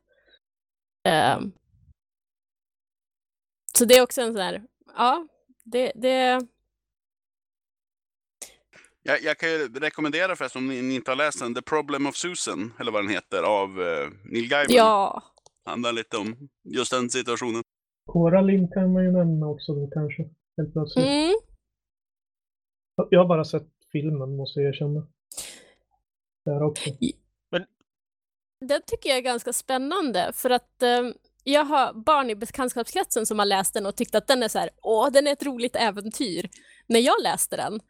Uh, 1.09 1.47
så 3.79 3.85
det 3.85 3.97
är 3.97 4.03
också 4.03 4.23
en 4.23 4.33
sån 4.33 4.43
här, 4.43 4.63
ja, 4.97 5.29
det, 5.65 5.93
det, 5.95 6.47
jag, 9.07 9.23
jag 9.23 9.39
kan 9.39 9.49
ju 9.49 9.69
rekommendera 9.69 10.37
förresten, 10.37 10.63
om 10.63 10.69
ni, 10.69 10.83
ni 10.83 10.95
inte 10.95 11.11
har 11.11 11.17
läst 11.17 11.39
den, 11.39 11.55
The 11.55 11.63
Problem 11.63 12.07
of 12.07 12.17
Susan, 12.17 12.73
eller 12.81 12.93
vad 12.93 13.03
den 13.03 13.11
heter, 13.11 13.43
av 13.43 13.69
uh, 13.79 14.11
Neil 14.25 14.49
Gaiman. 14.49 14.77
ja, 14.77 15.23
Handlar 15.65 15.93
lite 15.93 16.17
om 16.17 16.49
just 16.65 16.91
den 16.93 17.11
situationen. 17.11 17.63
Coraline 18.13 18.69
kan 18.69 18.93
man 18.93 19.05
ju 19.05 19.13
nämna 19.13 19.47
också 19.47 19.75
då 19.75 19.91
kanske. 19.91 20.23
Helt 20.57 20.73
plötsligt. 20.73 21.07
mm, 21.07 21.35
Jag 23.11 23.21
har 23.21 23.29
bara 23.29 23.45
sett 23.45 23.69
filmen 23.93 24.37
måste 24.37 24.61
jag 24.61 24.69
erkänna. 24.69 25.07
Där 26.45 26.63
också. 26.63 26.91
den 28.61 28.83
tycker 28.87 29.09
jag 29.09 29.19
är 29.19 29.23
ganska 29.23 29.53
spännande 29.53 30.31
för 30.35 30.51
att 30.51 30.83
eh, 30.83 31.03
jag 31.45 31.65
har 31.65 31.93
barn 31.93 32.31
i 32.31 32.35
bekantskapskretsen 32.35 33.27
som 33.27 33.39
har 33.39 33.47
läst 33.47 33.75
den 33.75 33.87
och 33.87 33.97
tyckt 33.97 34.15
att 34.15 34.27
den 34.27 34.43
är 34.43 34.49
så 34.49 34.59
här, 34.59 34.71
åh, 34.83 35.11
den 35.13 35.27
är 35.27 35.33
ett 35.33 35.47
roligt 35.47 35.77
äventyr. 35.77 36.51
När 36.87 37.01
jag 37.01 37.23
läste 37.23 37.57
den 37.57 37.81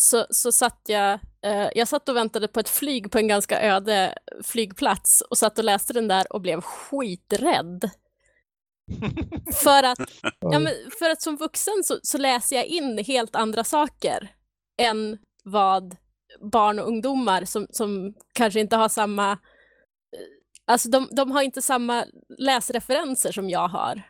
så, 0.00 0.26
så 0.30 0.52
satt 0.52 0.80
jag, 0.86 1.12
eh, 1.42 1.68
jag 1.74 1.88
satt 1.88 2.08
och 2.08 2.16
väntade 2.16 2.48
på 2.48 2.60
ett 2.60 2.68
flyg 2.68 3.10
på 3.10 3.18
en 3.18 3.28
ganska 3.28 3.60
öde 3.62 4.14
flygplats 4.42 5.20
och 5.20 5.38
satt 5.38 5.58
och 5.58 5.64
läste 5.64 5.92
den 5.92 6.08
där 6.08 6.32
och 6.32 6.40
blev 6.40 6.60
skiträdd. 6.60 7.90
För 9.62 9.82
att 9.82 9.98
Ja, 10.40 10.58
men 10.58 10.72
för 10.98 11.10
att 11.10 11.22
som 11.22 11.36
vuxen 11.36 11.84
så, 11.84 11.98
så 12.02 12.18
läser 12.18 12.56
jag 12.56 12.66
in 12.66 12.98
helt 12.98 13.36
andra 13.36 13.64
saker 13.64 14.30
än 14.82 15.18
vad 15.44 15.96
barn 16.40 16.78
och 16.78 16.88
ungdomar 16.88 17.44
som, 17.44 17.66
som 17.70 18.14
kanske 18.32 18.60
inte 18.60 18.76
har 18.76 18.88
samma... 18.88 19.30
eh, 19.32 19.38
Alltså 20.64 20.88
de, 20.90 21.08
de 21.10 21.30
har 21.30 21.42
inte 21.42 21.62
samma 21.62 22.04
läsreferenser 22.38 23.32
som 23.32 23.50
jag 23.50 23.68
har. 23.68 24.02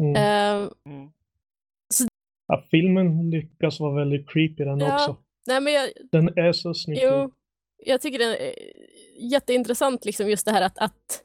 Mm. 0.00 0.16
Eh, 0.16 0.70
mm. 0.86 1.10
Ja, 2.52 2.64
filmen 2.70 3.30
lyckas 3.30 3.80
vara 3.80 3.94
väldigt 3.94 4.28
creepy 4.30 4.64
den 4.64 4.78
Ja. 4.78 4.94
också. 4.94 5.16
Nej, 5.46 5.60
men 5.60 5.72
jag, 5.72 5.88
Den 6.12 6.28
är 6.38 6.52
så 6.52 6.74
snygg. 6.74 6.98
Jo, 7.02 7.30
jag 7.78 8.00
tycker 8.00 8.18
det 8.18 8.24
är 8.48 8.54
jätteintressant 9.32 10.04
liksom 10.04 10.30
just 10.30 10.46
det 10.46 10.52
här 10.52 10.62
att, 10.62 10.78
att 10.78 11.24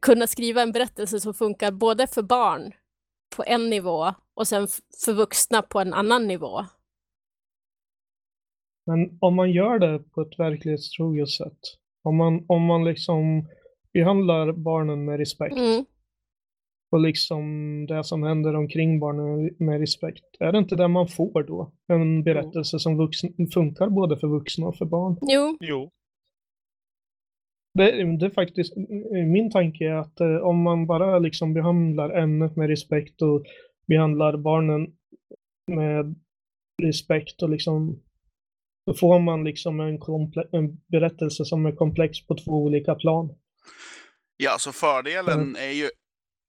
kunna 0.00 0.26
skriva 0.26 0.62
en 0.62 0.72
berättelse 0.72 1.20
som 1.20 1.34
funkar 1.34 1.70
både 1.72 2.06
för 2.06 2.22
barn 2.22 2.72
på 3.36 3.44
en 3.46 3.70
nivå 3.70 4.14
och 4.34 4.48
sen 4.48 4.68
för 5.04 5.12
vuxna 5.12 5.62
på 5.62 5.80
en 5.80 5.94
annan 5.94 6.28
nivå. 6.28 6.60
Men 8.86 9.18
om 9.20 9.34
man 9.34 9.50
gör 9.50 9.78
det 9.78 9.98
på 9.98 10.20
ett 10.20 10.38
verklighetstroget 10.38 11.30
sätt. 11.30 11.58
Om 12.04 12.16
man, 12.16 12.44
om 12.48 12.62
man 12.62 12.84
liksom 12.84 13.48
behandlar 13.92 14.52
barnen 14.52 15.04
med 15.04 15.18
respekt 15.18 15.56
Mm. 15.56 15.84
Och 16.92 17.00
liksom 17.00 17.42
det 17.86 18.04
som 18.04 18.22
händer 18.22 18.54
omkring 18.56 19.00
barnen 19.00 19.50
med 19.58 19.80
respekt. 19.80 20.24
Är 20.40 20.52
det 20.52 20.58
inte 20.58 20.76
det 20.76 20.88
man 20.88 21.08
får 21.08 21.42
då? 21.42 21.72
En 21.88 22.22
berättelse 22.24 22.78
som 22.78 22.96
vuxen, 22.96 23.30
funkar 23.54 23.88
både 23.88 24.16
för 24.18 24.28
vuxna 24.28 24.66
och 24.66 24.76
för 24.76 24.84
barn. 24.84 25.16
Jo, 25.22 25.56
Jo. 25.60 25.90
Det, 27.78 28.16
det 28.18 28.26
är 28.26 28.30
faktiskt, 28.30 28.76
min 29.32 29.50
tanke 29.50 29.84
är 29.84 29.94
att 29.94 30.20
eh, 30.20 30.36
om 30.36 30.62
man 30.62 30.86
bara 30.86 31.18
liksom 31.18 31.54
behandlar 31.54 32.10
ämnet 32.10 32.56
med 32.56 32.68
respekt 32.68 33.22
och 33.22 33.44
behandlar 33.86 34.36
barnen 34.36 34.92
med 35.72 36.14
respekt 36.82 37.42
och 37.42 37.50
liksom 37.50 38.02
då 38.86 38.94
får 38.94 39.18
man 39.20 39.44
liksom 39.44 39.80
en, 39.80 39.98
komple- 39.98 40.48
en 40.52 40.80
berättelse 40.86 41.44
som 41.44 41.66
är 41.66 41.72
komplex 41.72 42.26
på 42.26 42.34
två 42.34 42.52
olika 42.52 42.94
plan. 42.94 43.34
Ja, 44.36 44.56
så 44.58 44.72
fördelen 44.72 45.40
Mm. 45.40 45.54
är 45.54 45.72
ju 45.72 45.88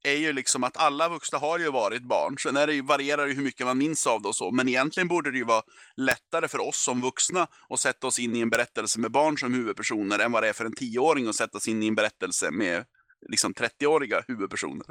är 0.03 0.17
ju 0.17 0.33
liksom 0.33 0.63
att 0.63 0.77
alla 0.77 1.09
vuxna 1.09 1.37
har 1.39 1.59
ju 1.59 1.71
varit 1.71 2.03
barn. 2.03 2.37
Sen 2.37 2.57
är 2.57 2.67
det 2.67 2.73
ju, 2.73 2.81
varierar 2.81 3.27
ju 3.27 3.33
hur 3.33 3.43
mycket 3.43 3.65
man 3.65 3.77
minns 3.77 4.07
av 4.07 4.21
det 4.21 4.27
och 4.27 4.35
så. 4.35 4.51
Men 4.51 4.67
egentligen 4.67 5.07
borde 5.07 5.31
det 5.31 5.37
ju 5.37 5.43
vara 5.43 5.61
lättare 5.97 6.47
för 6.47 6.59
oss 6.61 6.83
som 6.83 7.01
vuxna 7.01 7.47
att 7.69 7.79
sätta 7.79 8.07
oss 8.07 8.19
in 8.19 8.35
i 8.35 8.39
en 8.39 8.49
berättelse 8.49 8.99
med 8.99 9.11
barn 9.11 9.37
som 9.37 9.53
huvudpersoner 9.53 10.19
än 10.19 10.31
vad 10.31 10.43
det 10.43 10.49
är 10.49 10.53
för 10.53 10.65
en 10.65 10.75
tioåring 10.75 11.27
att 11.27 11.35
sätta 11.35 11.59
sig 11.59 11.71
in 11.73 11.83
i 11.83 11.87
en 11.87 11.95
berättelse 11.95 12.51
med 12.51 12.85
liksom 13.29 13.53
30-åriga 13.53 14.23
huvudpersoner. 14.27 14.85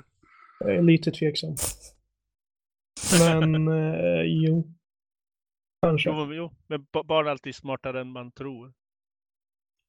Jag 0.59 0.77
är 0.77 0.83
lite 0.83 1.11
tveksam. 1.11 1.55
Men 3.19 3.69
eh, 3.69 4.23
jo. 4.25 4.75
Kanske. 5.83 6.11
Jo, 6.11 6.35
jo. 6.35 6.53
Men 6.67 6.87
ba- 6.93 7.03
barn 7.03 7.27
är 7.27 7.31
alltid 7.31 7.55
smartare 7.55 8.01
än 8.01 8.13
man 8.13 8.33
tror. 8.33 8.73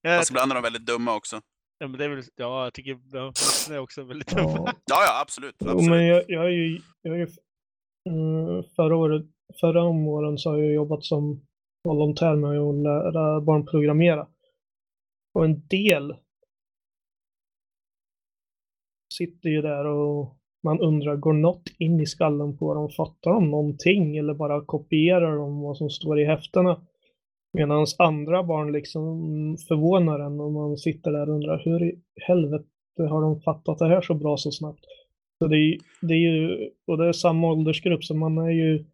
Fast 0.07 0.29
ibland 0.29 0.51
är 0.51 0.55
de 0.55 0.61
väldigt 0.63 0.85
dumma 0.85 1.15
också. 1.15 1.41
Ja, 1.83 1.87
men 1.87 1.97
det 1.97 2.05
är 2.05 2.09
väl, 2.09 2.23
ja, 2.35 2.63
jag 2.63 2.73
tycker 2.73 2.99
ja, 3.11 3.25
vuxna 3.25 3.75
är 3.75 3.79
också 3.79 4.03
väldigt 4.03 4.31
Ja. 4.31 4.37
dumma. 4.37 4.65
Ja, 4.65 5.03
ja, 5.07 5.21
absolut. 5.21 5.55
Jo, 5.59 5.69
absolut. 5.69 5.89
men 5.89 6.05
jag, 6.05 6.23
jag 6.27 6.45
är 6.45 6.49
ju, 6.49 6.79
jag 7.01 7.13
är 7.15 7.19
ju 7.19 7.27
mm, 8.09 8.63
förra 8.75 8.95
året, 8.95 9.25
förra 9.59 9.83
om 9.83 10.07
åren 10.07 10.37
så 10.37 10.49
har 10.49 10.57
jag 10.57 10.73
jobbat 10.73 11.03
som 11.03 11.41
volontär 11.83 12.35
med 12.35 12.59
att 12.59 12.75
lära 13.13 13.41
barn 13.41 13.65
programmera. 13.65 14.27
Och 15.33 15.45
en 15.45 15.67
del 15.67 16.15
sitter 19.13 19.49
ju 19.49 19.61
där 19.61 19.85
och 19.85 20.37
man 20.63 20.79
undrar, 20.79 21.15
går 21.15 21.33
något 21.33 21.69
in 21.77 21.99
i 21.99 22.05
skallen 22.05 22.57
på 22.57 22.73
dem? 22.73 22.89
Fattar 22.89 23.31
de 23.31 23.51
någonting 23.51 24.17
eller 24.17 24.33
bara 24.33 24.65
kopierar 24.65 25.37
de 25.37 25.61
vad 25.61 25.77
som 25.77 25.89
står 25.89 26.19
i 26.19 26.25
häftena? 26.25 26.81
Medan 27.53 27.85
andra 27.99 28.43
barn 28.43 28.71
liksom 28.71 29.03
förvånar 29.67 30.19
en 30.19 30.39
och 30.39 30.51
man 30.51 30.77
sitter 30.77 31.11
där 31.11 31.29
och 31.29 31.35
undrar, 31.35 31.61
hur 31.65 31.83
i 31.83 31.95
helvete 32.27 32.65
har 32.97 33.21
de 33.21 33.41
fattat 33.41 33.79
det 33.79 33.87
här 33.87 34.01
så 34.01 34.13
bra 34.13 34.37
så 34.37 34.51
snabbt? 34.51 34.85
Så 35.39 35.47
det 35.47 35.57
är, 35.57 35.77
det 36.01 36.13
är 36.13 36.17
ju, 36.17 36.69
och 36.87 36.97
det 36.97 37.07
är 37.07 37.11
samma 37.11 37.51
åldersgrupp 37.51 38.03
så 38.03 38.15
man 38.15 38.37
är 38.37 38.51
ju, 38.51 38.85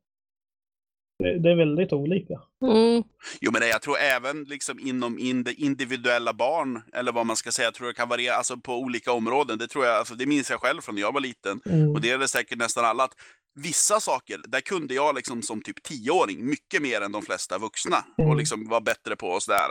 det, 1.19 1.39
det 1.39 1.51
är 1.51 1.55
väldigt 1.55 1.93
olika. 1.93 2.41
mm. 2.61 3.03
Jo, 3.41 3.51
men 3.51 3.61
det, 3.61 3.67
jag 3.67 3.81
tror 3.81 3.97
även 3.97 4.43
liksom 4.43 4.79
inom 4.79 5.19
in, 5.19 5.43
det 5.43 5.53
individuella 5.53 6.33
barn, 6.33 6.81
eller 6.93 7.11
vad 7.11 7.25
man 7.25 7.35
ska 7.35 7.51
säga, 7.51 7.65
jag 7.65 7.73
tror 7.73 7.87
det 7.87 7.93
kan 7.93 8.09
variera 8.09 8.35
alltså 8.35 8.57
på 8.57 8.79
olika 8.79 9.11
områden. 9.11 9.57
Det 9.57 9.67
tror 9.67 9.85
jag, 9.85 9.95
alltså, 9.95 10.15
det 10.15 10.25
minns 10.25 10.49
jag 10.49 10.61
själv 10.61 10.81
från 10.81 10.95
när 10.95 11.01
jag 11.01 11.13
var 11.13 11.21
liten. 11.21 11.61
Mm. 11.65 11.89
Och 11.89 12.01
det 12.01 12.11
är 12.11 12.17
det 12.17 12.27
säkert 12.27 12.57
nästan 12.57 12.85
alla. 12.85 13.03
Att 13.03 13.13
vissa 13.55 13.99
saker, 13.99 14.39
där 14.47 14.61
kunde 14.61 14.93
jag 14.93 15.15
liksom 15.15 15.41
som 15.41 15.61
typ 15.61 15.83
tioåring 15.83 16.45
mycket 16.45 16.81
mer 16.81 17.01
än 17.01 17.11
de 17.11 17.21
flesta 17.21 17.57
vuxna. 17.57 18.05
Mm. 18.17 18.31
Och 18.31 18.37
liksom 18.37 18.67
var 18.69 18.81
bättre 18.81 19.15
på 19.15 19.27
och 19.27 19.43
sådär. 19.43 19.69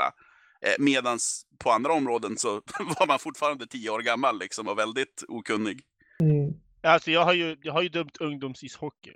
Eh, 0.65 0.75
medans 0.79 1.47
på 1.59 1.71
andra 1.71 1.93
områden 1.93 2.37
så 2.37 2.51
var 2.99 3.07
man 3.07 3.19
fortfarande 3.19 3.67
tio 3.67 3.91
år 3.91 4.01
gammal 4.01 4.39
liksom 4.39 4.69
och 4.69 4.79
väldigt 4.79 5.25
okunnig. 5.29 5.81
Mm. 6.21 6.53
Alltså, 6.83 7.11
jag 7.11 7.25
har 7.25 7.33
ju, 7.33 7.57
jag 7.63 7.73
har 7.73 7.83
ju 7.83 7.89
dömt 7.89 8.17
ungdomsishockey. 8.17 9.13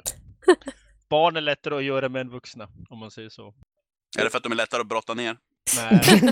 Barn 1.12 1.37
är 1.37 1.40
lättare 1.40 1.77
att 1.77 1.85
göra 1.85 2.09
med 2.09 2.20
än 2.20 2.31
vuxna, 2.31 2.68
om 2.90 2.98
man 2.98 3.11
säger 3.11 3.29
så. 3.29 3.55
Är 4.18 4.25
det 4.25 4.31
för 4.31 4.38
att 4.38 4.42
de 4.42 4.53
är 4.53 4.57
lättare 4.57 4.81
att 4.81 4.87
brotta 4.87 5.14
ner? 5.14 5.37
Nej. 5.77 6.01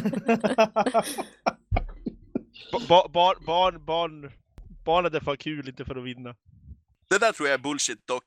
Ba- 2.73 2.87
ba- 2.89 3.09
bar, 3.09 3.37
barn, 3.47 3.85
barn, 3.85 4.33
barn 4.85 5.07
är 5.07 5.21
för 5.21 5.37
kul, 5.37 5.69
inte 5.69 5.85
för 5.85 5.97
att 5.97 6.05
vinna. 6.05 6.35
Det 7.11 7.19
där 7.19 7.33
tror 7.33 7.49
jag 7.49 7.55
är 7.55 7.63
bullshit 7.63 8.07
dock. 8.07 8.25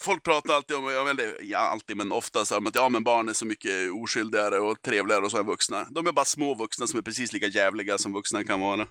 Folk 0.00 0.22
pratar 0.22 0.54
alltid 0.54 0.76
om, 0.76 0.84
ja, 0.84 1.10
eller, 1.10 1.42
ja 1.42 1.58
alltid, 1.58 1.96
men 1.96 2.12
ofta 2.12 2.44
så 2.44 2.56
att 2.56 2.74
ja, 2.74 2.88
men 2.88 3.04
barn 3.04 3.28
är 3.28 3.32
så 3.32 3.46
mycket 3.46 3.92
oskyldigare 4.02 4.58
och 4.58 4.82
trevligare 4.82 5.24
och 5.24 5.30
så 5.30 5.38
än 5.38 5.46
vuxna. 5.46 5.86
De 5.90 6.06
är 6.06 6.12
bara 6.12 6.24
små 6.24 6.54
vuxna 6.54 6.86
som 6.86 6.98
är 6.98 7.02
precis 7.02 7.32
lika 7.32 7.46
jävliga 7.46 7.98
som 7.98 8.12
vuxna 8.12 8.44
kan 8.44 8.60
vara. 8.60 8.86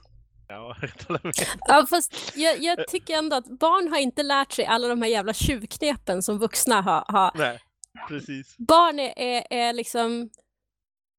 Ja. 0.47 0.75
Ja, 1.67 1.86
fast 1.89 2.33
jag, 2.36 2.63
jag 2.63 2.88
tycker 2.88 3.17
ändå 3.17 3.36
att 3.36 3.60
barn 3.60 3.88
har 3.88 3.99
inte 3.99 4.23
lärt 4.23 4.51
sig 4.51 4.65
alla 4.65 4.88
de 4.88 5.01
här 5.01 5.10
jävla 5.10 5.33
tjuvknepen 5.33 6.23
som 6.23 6.38
vuxna 6.39 6.81
har. 6.81 7.05
har. 7.07 7.31
Nej, 7.36 7.60
precis. 8.07 8.57
Barn 8.57 8.99
är, 8.99 9.13
är, 9.17 9.47
är 9.49 9.73
liksom... 9.73 10.29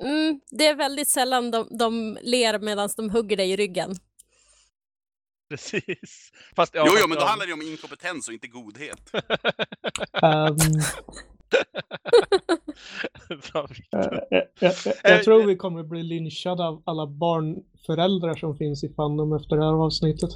Mm, 0.04 0.40
det 0.50 0.66
är 0.66 0.74
väldigt 0.74 1.08
sällan 1.08 1.50
de, 1.50 1.68
de 1.78 2.18
ler 2.22 2.58
medan 2.58 2.88
de 2.96 3.10
hugger 3.10 3.36
dig 3.36 3.50
i 3.50 3.56
ryggen. 3.56 3.96
Precis. 5.48 6.32
Fast, 6.56 6.74
ja, 6.74 6.84
jo, 6.86 6.92
jo, 7.00 7.08
men 7.08 7.18
då 7.18 7.24
handlar 7.24 7.46
det 7.46 7.52
om 7.52 7.62
inkompetens 7.62 8.28
och 8.28 8.34
inte 8.34 8.48
godhet. 8.48 9.10
Ehm, 10.22 10.56
Bra, 13.52 13.66
Victor. 13.70 14.14
eh, 14.14 14.20
jag, 14.30 14.46
jag, 14.60 14.94
jag, 15.02 15.24
tror 15.24 15.46
vi 15.46 15.56
kommer 15.56 15.82
bli 15.82 16.02
lynchade 16.02 16.64
av 16.66 16.82
alla 16.86 17.06
barnföräldrar 17.06 18.34
som 18.34 18.56
finns 18.56 18.84
i 18.84 18.88
Fandom 18.94 19.32
efter 19.32 19.56
det 19.56 19.64
här 19.64 19.84
avsnittet. 19.84 20.30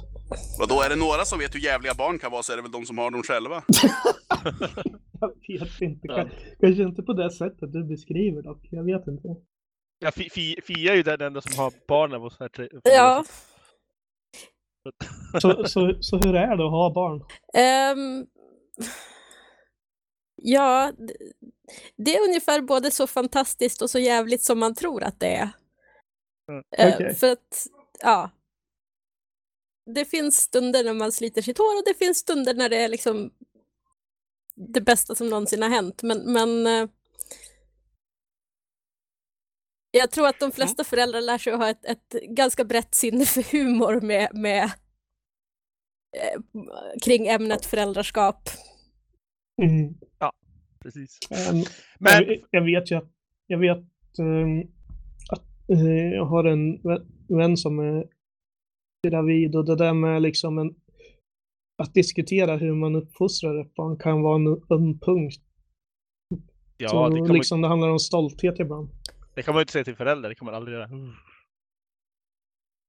Och 0.61 0.67
då 0.67 0.81
är 0.81 0.89
det 0.89 0.95
några 0.95 1.25
som 1.25 1.39
vet 1.39 1.55
hur 1.55 1.59
jävliga 1.59 1.93
barn 1.93 2.19
kan 2.19 2.31
vara 2.31 2.43
så 2.43 2.51
är 2.53 2.55
det 2.55 2.61
väl 2.61 2.71
de 2.71 2.85
som 2.85 2.97
har 2.97 3.11
dem 3.11 3.23
själva. 3.23 3.63
Jag 5.47 5.59
vet 5.59 5.81
inte. 5.81 6.07
Ja. 6.07 6.27
Kanske 6.59 6.83
inte 6.83 7.01
på 7.03 7.13
det 7.13 7.31
sättet 7.31 7.73
du 7.73 7.83
beskriver 7.83 8.41
dock. 8.41 8.67
Jag 8.71 8.83
vet 8.83 9.07
inte. 9.07 9.27
Ja, 9.99 10.11
Fi- 10.11 10.29
Fi- 10.29 10.61
Fia 10.67 10.91
är 10.91 10.95
ju 10.95 11.03
den 11.03 11.21
enda 11.21 11.41
som 11.41 11.59
har 11.63 11.73
barn 11.87 12.13
av 12.13 12.25
oss 12.25 12.37
här 12.39 12.47
tre. 12.49 12.67
Ja. 12.83 13.23
Så, 15.41 15.67
så, 15.67 15.93
så 15.99 16.17
hur 16.17 16.35
är 16.35 16.57
det 16.57 16.65
att 16.65 16.71
ha 16.71 16.93
barn? 16.93 17.23
Ehm, 17.53 18.25
ja, 20.43 20.91
det 21.95 22.15
är 22.15 22.23
ungefär 22.23 22.61
både 22.61 22.91
så 22.91 23.07
fantastiskt 23.07 23.81
och 23.81 23.89
så 23.89 23.99
jävligt 23.99 24.43
som 24.43 24.59
man 24.59 24.75
tror 24.75 25.03
att 25.03 25.19
det 25.19 25.35
är. 25.35 25.49
Mm, 26.49 26.63
Eh, 26.77 26.95
okej. 26.95 27.15
För 27.15 27.31
att, 27.31 27.67
ja. 27.99 28.31
Det 29.95 30.05
finns 30.05 30.35
stunder 30.35 30.83
när 30.83 30.93
man 30.93 31.11
sliter 31.11 31.41
sitt 31.41 31.57
hår 31.57 31.77
och 31.77 31.83
det 31.85 31.93
finns 31.93 32.17
stunder 32.17 32.53
när 32.53 32.69
det 32.69 32.77
är 32.77 32.89
liksom 32.89 33.31
det 34.55 34.81
bästa 34.81 35.15
som 35.15 35.29
någonsin 35.29 35.61
har 35.61 35.69
hänt. 35.69 36.03
Men, 36.03 36.33
men 36.33 36.67
eh, 36.67 36.89
jag 39.91 40.11
tror 40.11 40.27
att 40.27 40.39
de 40.39 40.51
flesta 40.51 40.83
föräldrar 40.83 41.21
lär 41.21 41.37
sig 41.37 41.53
att 41.53 41.59
ha 41.59 41.69
ett, 41.69 41.85
ett 41.85 42.09
ganska 42.29 42.63
brett 42.63 42.95
sinne 42.95 43.25
för 43.25 43.41
humor 43.51 44.01
med, 44.01 44.29
med 44.33 44.63
eh, 46.17 46.39
kring 47.01 47.27
ämnet 47.27 47.65
föräldraskap. 47.65 48.49
Mm. 49.61 49.93
Precis. 50.79 51.19
Ehm, 51.31 51.63
Men, 51.99 52.13
jag, 52.13 52.39
jag 52.51 52.61
vet 52.61 52.91
ju 52.91 52.95
att, 52.95 53.11
jag 53.47 53.57
vet 53.57 53.77
ehm, 54.19 54.59
att 55.31 55.69
eh, 55.69 56.13
jag 56.13 56.25
har 56.25 56.43
en 56.43 56.77
vä- 56.77 57.05
vän 57.27 57.57
som 57.57 57.79
är 57.79 58.07
gravid 59.07 59.55
och 59.55 59.65
det 59.65 59.75
där 59.75 59.93
med 59.93 60.21
liksom 60.21 60.57
en, 60.57 60.75
att 61.83 61.93
diskutera 61.93 62.57
hur 62.57 62.73
man 62.73 62.95
uppfostrar 62.95 63.61
ett 63.61 63.73
barn 63.75 63.97
kan 63.97 64.21
vara 64.21 64.35
en 64.35 64.47
öm 64.47 64.99
punkt. 64.99 65.41
ja, 66.77 66.89
så 66.89 67.09
det 67.09 67.19
man, 67.19 67.33
liksom 67.33 67.61
det 67.61 67.67
handlar 67.67 67.89
om 67.89 67.99
stolthet 67.99 68.59
ibland. 68.59 68.89
det 69.35 69.43
kan 69.43 69.53
man 69.53 69.59
ju 69.59 69.61
inte 69.61 69.73
säga 69.73 69.83
till 69.83 69.95
föräldrar, 69.95 70.29
det 70.29 70.35
kan 70.35 70.45
man 70.45 70.55
aldrig 70.55 70.77
göra. 70.77 70.89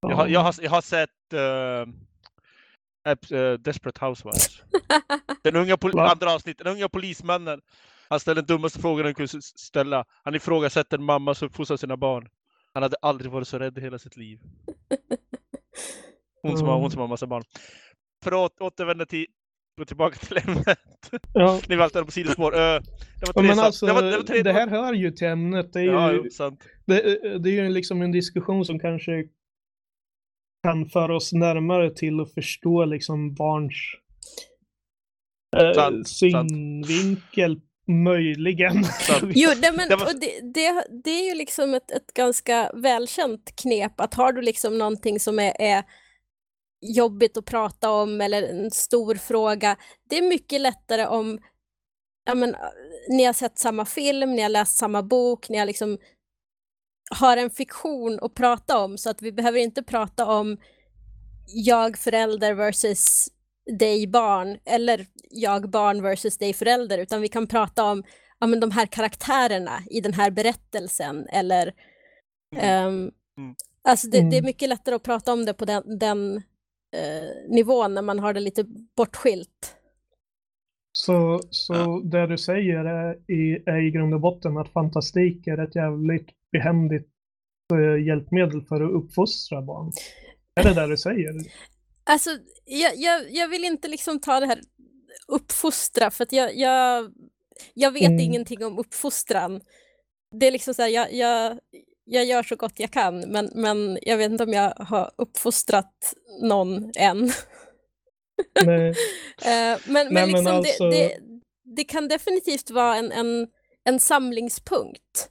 Ja. 0.01 0.09
Jag 0.11 0.17
har, 0.17 0.27
jag 0.29 0.41
har, 0.41 0.55
jag 0.63 0.71
har 0.71 0.81
sett 0.81 1.11
uh, 1.35 1.95
Desperate 3.59 4.07
Housewives. 4.07 4.63
Den 5.43 5.57
unga 5.57 5.77
andra 5.83 6.35
avsnitt, 6.35 6.59
den 6.59 6.67
unga 6.67 6.89
polismannen. 6.89 7.61
Han 8.09 8.21
ställer 8.21 8.43
den 8.43 8.47
dummaste 8.47 8.79
frågan 8.81 9.05
han 9.05 9.15
kunde 9.15 9.43
ställa. 9.43 10.05
Han 10.23 10.35
ifrågasätter 10.35 10.99
en 10.99 11.05
mamma 11.05 11.35
som 11.35 11.47
uppfostrar 11.47 11.77
sina 11.77 11.97
barn. 11.97 12.29
Han 12.73 12.83
hade 12.83 12.97
aldrig 13.03 13.31
varit 13.33 13.49
så 13.49 13.59
rädd 13.59 13.79
i 13.79 13.81
hela 13.81 13.99
sitt 13.99 14.17
liv. 14.17 14.39
Hon 16.43 16.59
som 16.59 16.69
har, 16.69 16.79
hon 16.79 16.91
som 16.91 17.01
har 17.01 17.09
massa 17.09 17.27
barn. 17.27 17.43
För 18.25 18.47
att 18.47 18.61
återvända 18.61 19.07
till 19.07 19.27
gå 19.77 19.85
tillbaka 19.85 20.19
till 20.19 20.39
ämnet. 20.49 20.79
Ja, 21.33 21.61
Ni 21.69 21.77
valde 21.77 22.05
på 22.05 22.11
sidospår. 22.11 22.53
Uh, 22.53 22.59
det 22.59 22.61
var 22.61 22.83
ja, 23.35 23.43
men 23.43 23.47
Teresa. 23.47 23.63
alltså, 23.63 23.87
det, 23.87 23.93
var, 23.93 24.03
det, 24.03 24.17
var 24.17 24.25
tre, 24.25 24.43
det 24.43 24.53
här 24.53 24.69
hör 24.69 24.93
ju 24.93 25.11
till 25.11 25.27
ämnet. 25.27 25.73
Det 25.73 25.79
är 25.81 25.85
ju, 25.85 25.91
Ja, 25.91 26.31
sant. 26.31 26.65
det, 26.85 27.01
det 27.39 27.51
är 27.51 27.65
ju 27.65 27.69
liksom 27.69 28.03
en 28.03 28.13
diskussion 28.13 28.65
som 28.65 28.79
kanske 28.79 29.25
kan 30.65 30.87
föra 30.87 31.17
oss 31.17 31.33
närmare 31.33 31.91
till 31.91 32.21
att 32.21 32.35
förstå 32.35 32.85
liksom 32.85 33.35
barns 33.35 33.75
eh, 35.57 35.73
Sant, 35.73 36.09
sant. 36.09 36.09
synvinkel, 36.09 37.61
möjligen. 38.05 38.85
Jo, 39.23 39.51
det, 39.63 39.73
men, 39.73 39.93
och 39.93 40.21
det, 40.21 40.41
det, 40.55 40.87
det 41.05 41.11
är 41.11 41.29
ju 41.29 41.35
liksom 41.35 41.75
ett, 41.75 41.91
ett 41.91 42.15
ganska 42.15 42.71
välkänt 42.75 43.57
knep 43.57 44.01
att 44.01 44.15
har 44.15 44.33
du 44.33 44.43
liksom 44.43 44.79
någonting 44.79 45.21
som 45.21 45.39
är, 45.39 45.53
är 45.61 45.83
jobbigt 46.97 47.37
att 47.37 47.45
prata 47.45 47.91
om 47.91 48.21
eller 48.21 48.43
en 48.43 48.71
stor 48.71 49.15
fråga, 49.15 49.77
det 50.11 50.19
är 50.19 50.29
mycket 50.29 50.61
lättare 50.61 51.07
om 51.07 51.39
ja, 52.27 52.35
men, 52.35 52.57
ni 53.09 53.25
har 53.25 53.33
sett 53.33 53.59
samma 53.59 53.85
film, 53.85 54.33
ni 54.33 54.43
har 54.43 54.49
läst 54.49 54.77
samma 54.77 55.03
bok, 55.03 55.49
ni 55.49 55.59
har 55.59 55.67
liksom 55.67 55.99
har 57.11 57.37
en 57.37 57.51
fiktion 57.51 58.19
att 58.23 58.35
prata 58.35 58.79
om 58.85 58.99
så 58.99 59.11
att 59.11 59.23
vi 59.23 59.33
behöver 59.33 59.59
inte 59.59 59.83
prata 59.83 60.27
om 60.27 60.57
jag 61.47 61.99
förälder 61.99 62.55
versus 62.55 63.29
dig 63.79 64.07
barn 64.07 64.59
eller 64.65 65.07
jag 65.31 65.71
barn 65.71 66.03
versus 66.03 66.39
dig 66.39 66.53
förälder 66.53 66.99
utan 66.99 67.21
vi 67.21 67.29
kan 67.29 67.47
prata 67.47 67.85
om 67.85 68.03
ja, 68.39 68.47
men 68.47 68.61
de 68.61 68.71
här 68.71 68.87
karaktärerna 68.87 69.79
i 69.91 70.01
den 70.01 70.13
här 70.15 70.31
berättelsen 70.31 71.27
eller 71.29 71.73
Mm. 72.57 73.11
alltså 73.83 74.09
det, 74.09 74.19
det 74.19 74.37
är 74.37 74.39
Mm. 74.39 74.45
mycket 74.45 74.69
lättare 74.69 74.95
att 74.95 75.03
prata 75.03 75.33
om 75.33 75.45
det 75.45 75.55
på 75.55 75.65
den, 75.65 75.99
den 75.99 76.37
eh, 76.97 77.51
nivån 77.51 77.95
när 77.95 78.03
man 78.03 78.19
har 78.19 78.33
det 78.35 78.41
lite 78.41 78.65
bortskilt. 78.97 79.77
Så, 80.93 81.41
så 81.51 82.01
det 82.01 82.27
du 82.27 82.39
säger 82.39 82.85
är 82.85 83.31
i, 83.33 83.63
är 83.67 83.87
i 83.87 83.91
grund 83.91 84.15
och 84.15 84.21
botten 84.21 84.57
att 84.57 84.73
fantastik 84.73 85.47
är 85.47 85.59
ett 85.59 85.77
jävligt 85.77 86.29
behändigt 86.59 87.09
eh, 87.73 88.07
hjälpmedel 88.07 88.63
för 88.69 88.81
att 88.85 88.93
uppfostra 89.05 89.63
barn. 89.63 89.93
Är 90.61 90.65
det 90.65 90.75
det 90.75 90.87
du 90.87 90.97
säger? 90.97 91.33
Alltså, 92.07 92.31
jag, 92.65 92.93
jag, 92.97 93.33
jag 93.33 93.49
vill 93.49 93.65
inte 93.65 93.89
liksom 93.89 94.21
ta 94.21 94.41
det 94.41 94.47
här 94.47 94.61
uppfostra 95.29 96.11
för 96.11 96.25
att 96.25 96.33
jag, 96.33 96.57
jag, 96.57 97.13
jag 97.75 97.91
vet 97.93 98.03
Mm. 98.09 98.21
ingenting 98.21 98.65
om 98.65 98.79
uppfostran. 98.79 99.61
Det 100.41 100.47
är 100.47 100.51
liksom 100.51 100.75
så 100.75 100.83
här, 100.83 100.89
jag, 100.89 101.13
jag, 101.15 101.59
jag 102.05 102.25
gör 102.25 102.43
så 102.43 102.57
gott 102.57 102.73
jag 102.81 102.91
kan 102.91 103.21
men, 103.21 103.51
men 103.55 103.99
jag 104.03 104.17
vet 104.17 104.31
inte 104.31 104.45
om 104.45 104.53
jag 104.53 104.71
har 104.77 105.11
uppfostrat 105.19 106.15
någon 106.43 106.93
än. 106.97 107.31
Nej. 108.65 108.89
Eh, 108.91 108.95
men 109.45 109.79
men, 109.89 110.15
men 110.15 110.29
liksom 110.29 110.47
alltså- 110.47 110.91
det, 110.91 110.97
det, 110.97 111.19
det 111.77 111.85
kan 111.85 112.09
definitivt 112.09 112.71
vara 112.71 112.97
en, 112.97 113.13
en, 113.13 113.49
en 113.85 114.01
samlingspunkt. 114.01 115.31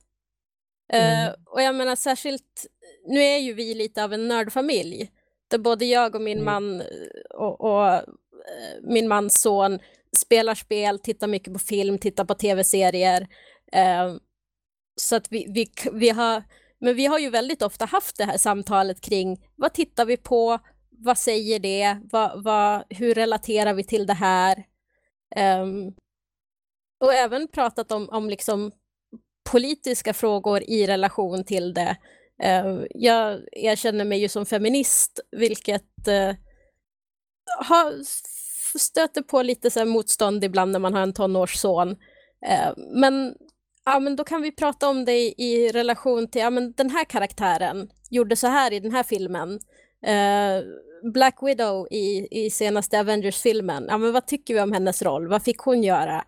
Mm. 0.94 1.34
och 1.46 1.62
jag 1.62 1.76
menar 1.76 1.96
särskilt, 1.96 2.66
nu 3.08 3.20
är 3.20 3.38
ju 3.38 3.54
vi 3.54 3.74
lite 3.74 4.04
av 4.04 4.14
en 4.14 4.28
nördfamilj. 4.28 5.12
Där 5.48 5.58
både 5.58 5.86
jag 5.86 6.16
och 6.16 6.22
min 6.22 6.40
Mm. 6.40 6.46
man 6.46 6.82
eh, 6.82 6.88
och, 7.36 7.62
och 7.62 7.88
eh, 7.88 8.04
min 8.82 9.08
mans 9.08 9.42
son 9.42 9.80
spelar 10.18 10.56
spel, 10.56 11.00
tittar 11.00 11.28
mycket 11.28 11.54
på 11.54 11.60
film, 11.60 11.98
tittar 11.98 12.26
på 12.26 12.34
tv-serier. 12.34 13.28
Eh, 13.72 14.16
så 14.96 15.16
att 15.16 15.32
vi, 15.32 15.46
vi, 15.50 15.72
vi 15.94 16.10
har, 16.10 16.44
men 16.80 16.96
vi 16.96 17.06
har 17.06 17.20
ju 17.20 17.30
väldigt 17.30 17.62
ofta 17.62 17.86
haft 17.86 18.18
det 18.18 18.26
här 18.26 18.38
samtalet 18.38 19.02
kring 19.02 19.46
vad 19.56 19.74
tittar 19.74 20.06
vi 20.06 20.18
på, 20.18 20.60
vad 20.90 21.18
säger 21.18 21.60
det, 21.60 22.00
vad, 22.12 22.44
vad, 22.44 22.84
hur 22.90 23.14
relaterar 23.14 23.74
vi 23.74 23.84
till 23.84 24.06
det 24.06 24.14
här? 24.14 24.66
Ehm, 25.36 25.94
och 27.00 27.14
även 27.14 27.48
pratat 27.48 27.92
om, 27.92 28.10
om 28.10 28.30
liksom 28.30 28.72
politiska 29.52 30.14
frågor 30.14 30.64
i 30.68 30.88
relation 30.88 31.44
till 31.44 31.74
det. 31.74 31.98
Eh, 32.44 32.80
jag 32.90 33.42
erkänner 33.52 34.06
mig 34.06 34.20
ju 34.20 34.30
som 34.30 34.46
feminist, 34.46 35.20
vilket 35.32 36.08
eh, 36.08 36.36
har, 37.60 37.94
stöter 38.80 39.22
på 39.22 39.42
lite 39.42 39.70
så 39.70 39.80
här 39.80 39.86
motstånd 39.86 40.44
ibland 40.44 40.72
när 40.72 40.80
man 40.80 40.94
har 40.94 41.02
en 41.02 41.14
tonårsson. 41.14 41.92
Eh, 42.46 42.74
men, 42.96 43.36
ja, 43.86 44.00
men 44.00 44.16
då 44.16 44.24
kan 44.24 44.42
vi 44.42 44.52
prata 44.52 44.90
om 44.90 45.06
det 45.06 45.42
i, 45.42 45.72
relation 45.74 46.28
till 46.28 46.42
ja, 46.42 46.50
men 46.50 46.74
den 46.74 46.90
här 46.90 47.06
karaktären 47.06 47.90
gjorde 48.10 48.36
så 48.36 48.48
här 48.48 48.74
i 48.74 48.80
den 48.80 48.92
här 48.92 49.04
filmen. 49.04 49.60
Black 51.14 51.38
Widow 51.42 51.88
i, 51.92 52.28
i 52.32 52.50
senaste 52.50 53.00
Avengers-filmen, 53.00 53.86
ja, 53.90 53.98
men 53.98 54.14
vad 54.14 54.28
tycker 54.28 54.54
vi 54.54 54.62
om 54.62 54.72
hennes 54.72 55.02
roll? 55.02 55.28
Vad 55.28 55.44
fick 55.44 55.58
hon 55.58 55.84
göra? 55.84 56.26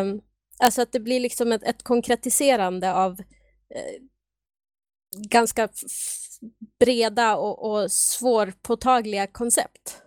Um, 0.00 0.20
alltså 0.60 0.82
att 0.82 0.92
det 0.92 1.00
blir 1.00 1.20
liksom 1.20 1.52
ett, 1.52 1.62
ett 1.62 1.82
konkretiserande 1.82 2.94
av 2.94 3.12
eh, 3.74 4.02
ganska 5.28 5.68
breda 6.80 7.36
och, 7.36 7.70
och 7.70 7.92
svårpåtagliga 7.92 9.26
koncept. 9.26 10.02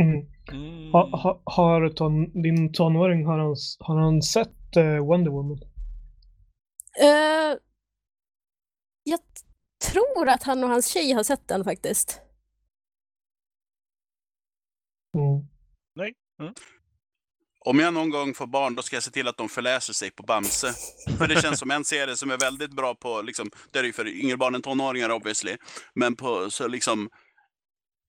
Mm. 0.00 0.32
Mm. 0.52 0.92
Ha, 0.92 1.16
ha, 1.22 1.42
har 1.44 1.88
ton, 1.88 2.42
din 2.42 2.72
tonåring, 2.72 3.26
har 3.26 3.38
han, 3.38 3.56
har 3.78 3.96
han 3.96 4.22
sett 4.22 4.76
eh, 4.76 5.06
Wonder 5.06 5.30
Woman? 5.30 5.58
Eh, 7.00 7.58
jag 9.04 9.20
tror 9.90 10.28
att 10.28 10.42
han 10.42 10.64
och 10.64 10.70
hans 10.70 10.88
tjej 10.88 11.12
har 11.12 11.22
sett 11.22 11.48
den 11.48 11.64
faktiskt. 11.64 12.20
Mm. 15.14 15.48
Om 17.64 17.78
jag 17.78 17.94
någon 17.94 18.10
gång 18.10 18.34
får 18.34 18.46
barn, 18.46 18.74
då 18.74 18.82
ska 18.82 18.96
jag 18.96 19.02
se 19.02 19.10
till 19.10 19.28
att 19.28 19.36
de 19.36 19.48
förläser 19.48 19.92
sig 19.92 20.10
på 20.10 20.22
Bamse. 20.22 20.74
För 21.18 21.26
det 21.26 21.42
känns 21.42 21.58
som 21.58 21.70
en 21.70 21.84
serie 21.84 22.16
som 22.16 22.30
är 22.30 22.38
väldigt 22.38 22.70
bra 22.70 22.94
på, 22.94 23.22
liksom, 23.22 23.50
det 23.70 23.78
är 23.78 23.84
ju 23.84 23.92
för 23.92 24.08
yngre 24.08 24.36
barn 24.36 24.54
än 24.54 24.62
tonåringar 24.62 25.10
obviously, 25.10 25.56
men 25.94 26.16
på 26.16 26.50
så 26.50 26.68
liksom, 26.68 27.10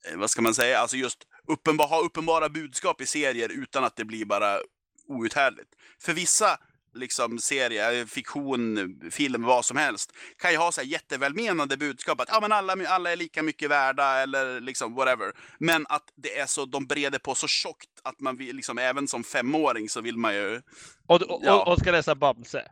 eh, 0.10 0.18
vad 0.18 0.30
ska 0.30 0.42
man 0.42 0.54
säga, 0.54 0.80
alltså 0.80 0.98
just 0.98 1.18
uppenbar, 1.48 1.88
ha 1.88 2.02
uppenbara 2.02 2.50
budskap 2.50 3.02
i 3.02 3.06
serier 3.06 3.50
utan 3.50 3.84
att 3.84 3.96
det 3.96 4.06
blir 4.06 4.26
bara 4.26 4.60
outhärdligt. 5.08 5.70
För 6.02 6.14
vissa 6.14 6.58
liksom 6.94 7.40
serier, 7.40 8.06
fiktion, 8.06 9.02
film, 9.12 9.44
vad 9.44 9.66
som 9.66 9.78
helst, 9.78 10.12
kan 10.38 10.52
ju 10.52 10.58
ha 10.58 10.72
så 10.72 10.82
här 10.82 10.88
jättevälmenande 10.88 11.78
budskap 11.78 12.20
att 12.22 12.30
ja, 12.32 12.40
men 12.42 12.52
alla, 12.52 12.76
alla 12.88 13.12
är 13.12 13.16
lika 13.16 13.44
mycket 13.44 13.70
värda 13.70 14.06
eller 14.06 14.62
liksom 14.62 14.96
whatever. 14.96 15.34
Men 15.60 15.86
att 15.90 16.04
det 16.16 16.40
är 16.40 16.46
så, 16.46 16.66
de 16.66 16.86
breder 16.88 17.20
på 17.20 17.36
så 17.36 17.48
tjockt 17.48 17.90
att 18.04 18.20
man 18.20 18.38
vill, 18.38 18.56
liksom 18.56 18.78
även 18.78 19.08
som 19.08 19.24
femåring 19.24 19.90
så 19.90 20.02
vill 20.02 20.18
man 20.18 20.36
ju 20.36 20.62
Och, 21.08 21.22
och, 21.22 21.42
Ja. 21.44 21.72
och, 21.72 21.80
ska 21.80 21.92
läsa 21.92 22.16
Bamse. 22.16 22.72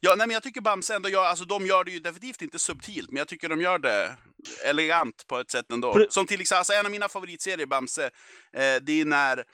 Ja, 0.00 0.14
nej, 0.18 0.26
men 0.26 0.34
jag 0.34 0.42
tycker 0.42 0.60
Bamse 0.60 0.94
ändå 0.94 1.08
gör, 1.08 1.24
alltså 1.24 1.44
de 1.44 1.66
gör 1.66 1.84
det 1.84 1.90
ju 1.90 1.98
definitivt 2.00 2.42
inte 2.42 2.58
subtilt, 2.58 3.10
men 3.10 3.18
jag 3.18 3.28
tycker 3.28 3.48
de 3.48 3.60
gör 3.60 3.78
det 3.78 4.16
elegant 4.64 5.26
på 5.26 5.38
ett 5.38 5.50
sätt 5.50 5.72
ändå. 5.72 6.06
Som 6.10 6.26
till 6.26 6.40
exempel, 6.40 6.58
alltså 6.58 6.72
en 6.72 6.86
av 6.86 6.92
mina 6.92 7.08
favoritserier 7.08 7.66
Bamse, 7.66 8.04
eh, 8.52 8.76
det 8.82 9.00
är 9.00 9.04
när, 9.04 9.44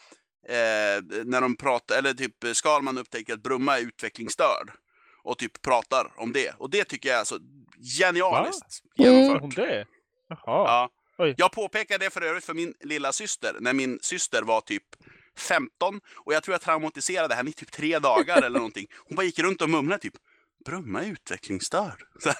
eh, 0.49 1.25
när 1.25 1.41
de 1.41 1.57
pratar, 1.57 1.99
eller 1.99 2.13
typ 2.13 2.35
Skalman 2.53 2.99
upptäcker 2.99 3.33
att 3.33 3.43
Brumma 3.43 3.79
är 3.79 3.83
utvecklingsstörd. 3.83 4.71
Och 5.23 5.39
typ 5.39 5.63
pratar 5.63 6.13
om 6.17 6.33
det. 6.33 6.55
Och 6.59 6.71
det 6.71 6.85
tycker 6.85 7.09
jag 7.09 7.21
är 7.21 7.25
så 7.25 7.39
genialiskt 7.99 8.83
Mm. 8.99 9.15
Har 9.15 9.21
genomfört. 9.21 9.41
hon 9.41 9.51
det? 9.51 9.87
Jaha. 10.29 10.39
Ja. 10.47 10.89
Oj. 11.19 11.35
Jag 11.37 11.53
påpekade 11.53 12.05
det 12.05 12.11
för 12.11 12.23
övrigt 12.23 12.45
för 12.45 12.55
min 12.55 12.75
lilla 12.81 13.13
syster 13.13 13.57
när 13.61 13.73
min 13.73 13.99
syster 14.03 14.43
var 14.43 14.61
typ 14.61 14.83
15 15.39 16.01
och 16.15 16.35
jag 16.35 16.43
tror 16.43 16.55
jag 16.55 16.61
traumatiserade 16.61 17.35
henne 17.35 17.51
i 17.51 17.53
typ 17.53 17.73
tre 17.73 17.99
dagar 17.99 18.43
eller 18.43 18.59
någonting. 18.59 18.87
Hon 19.09 19.17
bara 19.17 19.23
gick 19.27 19.39
runt 19.39 19.63
och 19.63 19.71
mumlade 19.71 20.03
typ 20.03 20.15
Brumma 20.65 21.03
är 21.03 21.07
utvecklingsstörd. 21.07 22.03
Det, 22.25 22.35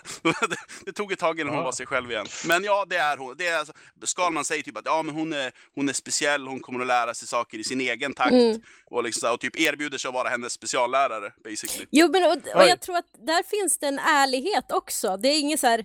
det 0.85 0.93
tog 0.93 1.13
ett 1.13 1.19
tag 1.19 1.41
innan 1.41 1.49
hon 1.53 1.59
Ja. 1.59 1.65
var 1.65 1.73
sig 1.73 1.87
själv 1.87 2.11
igen. 2.11 2.27
Men 2.47 2.65
ja, 2.65 2.85
det 2.89 2.97
är 2.97 3.17
hon. 3.17 3.35
Det 3.39 3.47
är, 3.47 3.59
alltså- 3.59 3.73
Skalman 4.05 4.45
säger 4.45 4.63
typ 4.63 4.77
att 4.77 4.87
ja, 4.87 5.03
men 5.03 5.15
hon, 5.15 5.33
är, 5.33 5.53
hon 5.75 5.89
är 5.89 5.93
speciell, 5.93 6.47
hon 6.47 6.61
kommer 6.61 6.81
att 6.81 6.87
lära 6.87 7.15
sig 7.15 7.29
saker 7.29 7.59
i 7.59 7.65
sin 7.65 7.81
egen 7.81 8.15
takt. 8.15 8.33
Mm. 8.33 8.61
Och, 8.87 9.05
liksom, 9.05 9.33
och 9.33 9.41
typ 9.41 9.61
erbjuder 9.61 9.99
sig 9.99 10.09
att 10.09 10.15
vara 10.15 10.29
hennes 10.29 10.53
speciallärare, 10.53 11.33
basically. 11.45 11.87
Jo, 11.91 12.09
men 12.13 12.25
och, 12.25 12.31
och 12.57 12.69
jag 12.69 12.81
tror 12.81 12.97
att 12.97 13.11
där 13.27 13.43
finns 13.43 13.79
det 13.79 13.87
en 13.87 13.99
ärlighet 13.99 14.73
också. 14.73 15.17
Det 15.17 15.29
är 15.29 15.41
inget 15.41 15.61
så 15.61 15.67
här, 15.67 15.85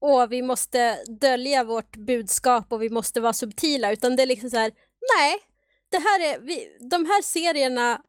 åh, 0.00 0.26
vi 0.26 0.42
måste 0.42 1.04
dölja 1.20 1.64
vårt 1.64 1.96
budskap 1.96 2.72
och 2.72 2.82
vi 2.82 2.90
måste 2.90 3.20
vara 3.20 3.32
subtila, 3.32 3.92
utan 3.92 4.16
det 4.16 4.22
är 4.22 4.26
liksom 4.26 4.50
så 4.50 4.56
här, 4.56 4.72
nej, 5.18 5.38
det 5.90 5.98
här 5.98 6.20
är, 6.20 6.38
vi, 6.40 6.76
de 6.90 7.06
här 7.06 7.22
serierna 7.22 8.00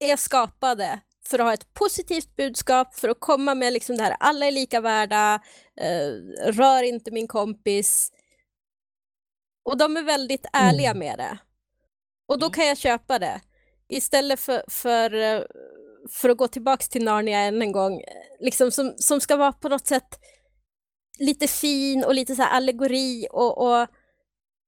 är 0.00 0.16
skapade 0.16 1.00
för 1.28 1.38
att 1.38 1.44
ha 1.46 1.54
ett 1.54 1.74
positivt 1.74 2.36
budskap, 2.36 2.94
för 2.94 3.08
att 3.08 3.20
komma 3.20 3.54
med 3.54 3.72
liksom 3.72 3.96
det 3.96 4.02
här, 4.02 4.16
alla 4.20 4.46
är 4.46 4.50
lika 4.50 4.80
värda, 4.80 5.40
eh, 5.80 6.08
rör 6.52 6.82
inte 6.82 7.10
min 7.10 7.28
kompis. 7.28 8.12
Och 9.64 9.76
de 9.76 9.96
är 9.96 10.02
väldigt 10.02 10.46
ärliga 10.52 10.90
Mm. 10.90 10.98
med 10.98 11.18
det. 11.18 11.38
Och 12.28 12.38
då 12.38 12.46
Mm. 12.46 12.52
kan 12.52 12.66
jag 12.66 12.78
köpa 12.78 13.18
det. 13.18 13.40
Istället 13.88 14.40
för, 14.40 14.64
för, 14.68 15.14
eh, 15.14 15.42
för 16.10 16.28
att 16.28 16.36
gå 16.36 16.48
tillbaks 16.48 16.88
till 16.88 17.04
Narnia 17.04 17.38
än 17.38 17.62
en 17.62 17.72
gång, 17.72 18.02
liksom 18.40 18.70
som, 18.70 18.94
som 18.96 19.20
ska 19.20 19.36
vara 19.36 19.52
på 19.52 19.68
något 19.68 19.86
sätt 19.86 20.18
lite 21.18 21.48
fin 21.48 22.04
och 22.04 22.14
lite 22.14 22.34
så 22.36 22.42
allegori 22.42 23.26
och, 23.30 23.58
och 23.58 23.88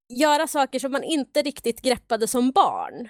göra 0.08 0.46
saker 0.46 0.78
som 0.78 0.92
man 0.92 1.02
inte 1.04 1.42
riktigt 1.42 1.80
greppade 1.80 2.28
som 2.28 2.50
barn. 2.50 3.08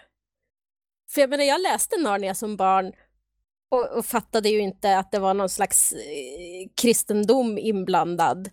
För 1.10 1.20
jag 1.20 1.30
menar, 1.30 1.44
jag 1.44 1.60
läste 1.60 1.96
Narnia 1.96 2.34
som 2.34 2.56
barn 2.56 2.92
och, 3.74 3.98
och 3.98 4.06
fattade 4.06 4.48
ju 4.48 4.58
inte 4.58 4.98
att 4.98 5.12
det 5.12 5.18
var 5.18 5.34
någon 5.34 5.48
slags 5.48 5.92
eh, 5.92 6.68
kristendom 6.74 7.58
inblandad. 7.58 8.50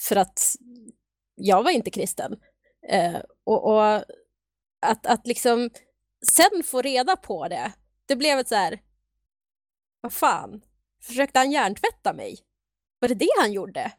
För 0.00 0.16
att 0.16 0.56
jag 1.34 1.62
var 1.62 1.70
inte 1.70 1.90
kristen. 1.90 2.36
Eh, 2.88 3.20
och, 3.44 3.64
och 3.64 4.04
att, 4.86 5.06
att 5.06 5.26
liksom 5.26 5.70
sen 6.26 6.62
få 6.64 6.82
reda 6.82 7.16
på 7.16 7.48
det, 7.48 7.72
det 8.06 8.16
blev 8.16 8.38
ett 8.38 8.48
så 8.48 8.54
här, 8.54 8.80
vad 10.00 10.12
fan, 10.12 10.62
försökte 11.02 11.38
han 11.38 11.52
hjärntvätta 11.52 12.12
mig? 12.12 12.38
Var 12.98 13.08
det 13.08 13.14
det 13.14 13.30
han 13.38 13.52
gjorde? 13.52 13.92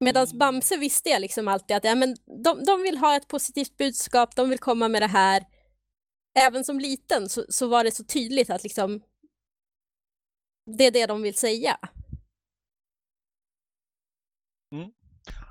Medan 0.00 0.26
Mm. 0.26 0.38
Bamse 0.38 0.76
visste 0.76 1.08
jag 1.08 1.20
liksom 1.20 1.48
alltid 1.48 1.76
att 1.76 1.84
ja, 1.84 1.94
men 1.94 2.16
de, 2.44 2.64
de 2.64 2.82
vill 2.82 2.98
ha 2.98 3.16
ett 3.16 3.28
positivt 3.28 3.76
budskap, 3.76 4.36
de 4.36 4.50
vill 4.50 4.58
komma 4.58 4.88
med 4.88 5.02
det 5.02 5.06
här. 5.06 5.44
Även 6.38 6.64
som 6.64 6.80
liten 6.80 7.28
så, 7.28 7.44
så 7.48 7.66
var 7.66 7.84
det 7.84 7.90
så 7.90 8.04
tydligt 8.04 8.50
att 8.50 8.62
liksom 8.62 9.02
det 10.66 10.84
är 10.86 10.90
det 10.90 11.06
de 11.06 11.22
vill 11.22 11.34
säga. 11.34 11.76
Ja, 14.68 14.90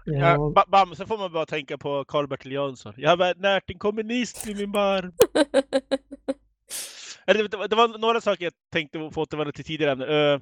Ja, 0.05 0.51
Ba- 0.55 0.65
Bamse 0.71 1.05
får 1.05 1.17
man 1.17 1.33
bara 1.33 1.45
tänka 1.45 1.77
på 1.77 2.05
Karl-Bertil 2.05 2.51
Jönsson. 2.51 2.93
Jag 2.97 3.09
har 3.09 3.17
varit 3.17 3.37
närt 3.39 3.69
en 3.69 3.79
kommunist 3.79 4.47
i 4.47 4.55
min 4.55 4.71
barm. 4.71 5.13
Det, 7.27 7.75
var, 7.75 7.97
några 7.97 8.21
saker 8.21 8.43
jag 8.43 8.53
tänkte 8.71 9.09
få 9.13 9.21
återvända 9.21 9.51
till 9.51 9.65
tidigare 9.65 9.91
ämne. 9.91 10.05
Uh, 10.05 10.41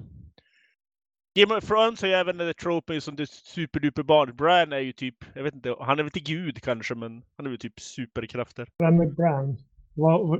Game 1.38 1.54
of 1.58 1.64
Thrones 1.64 2.00
har 2.00 2.08
ju 2.08 2.14
även 2.14 2.36
den 2.36 2.54
tropen 2.54 3.00
som 3.00 3.16
det 3.16 3.30
superduper 3.30 4.02
barn. 4.02 4.36
Bran 4.36 4.72
är 4.72 4.78
ju 4.78 4.92
typ, 4.92 5.16
jag 5.34 5.42
vet 5.42 5.54
inte, 5.54 5.74
han 5.80 5.90
är 5.98 6.02
väl 6.02 6.06
inte 6.06 6.20
gud 6.32 6.62
kanske, 6.62 6.94
men 6.94 7.22
han 7.36 7.46
är 7.46 7.50
väl 7.50 7.58
typ 7.58 7.80
superkrafter. 7.80 8.68
vem 8.78 9.00
är 9.00 9.06
Bran? 9.06 9.56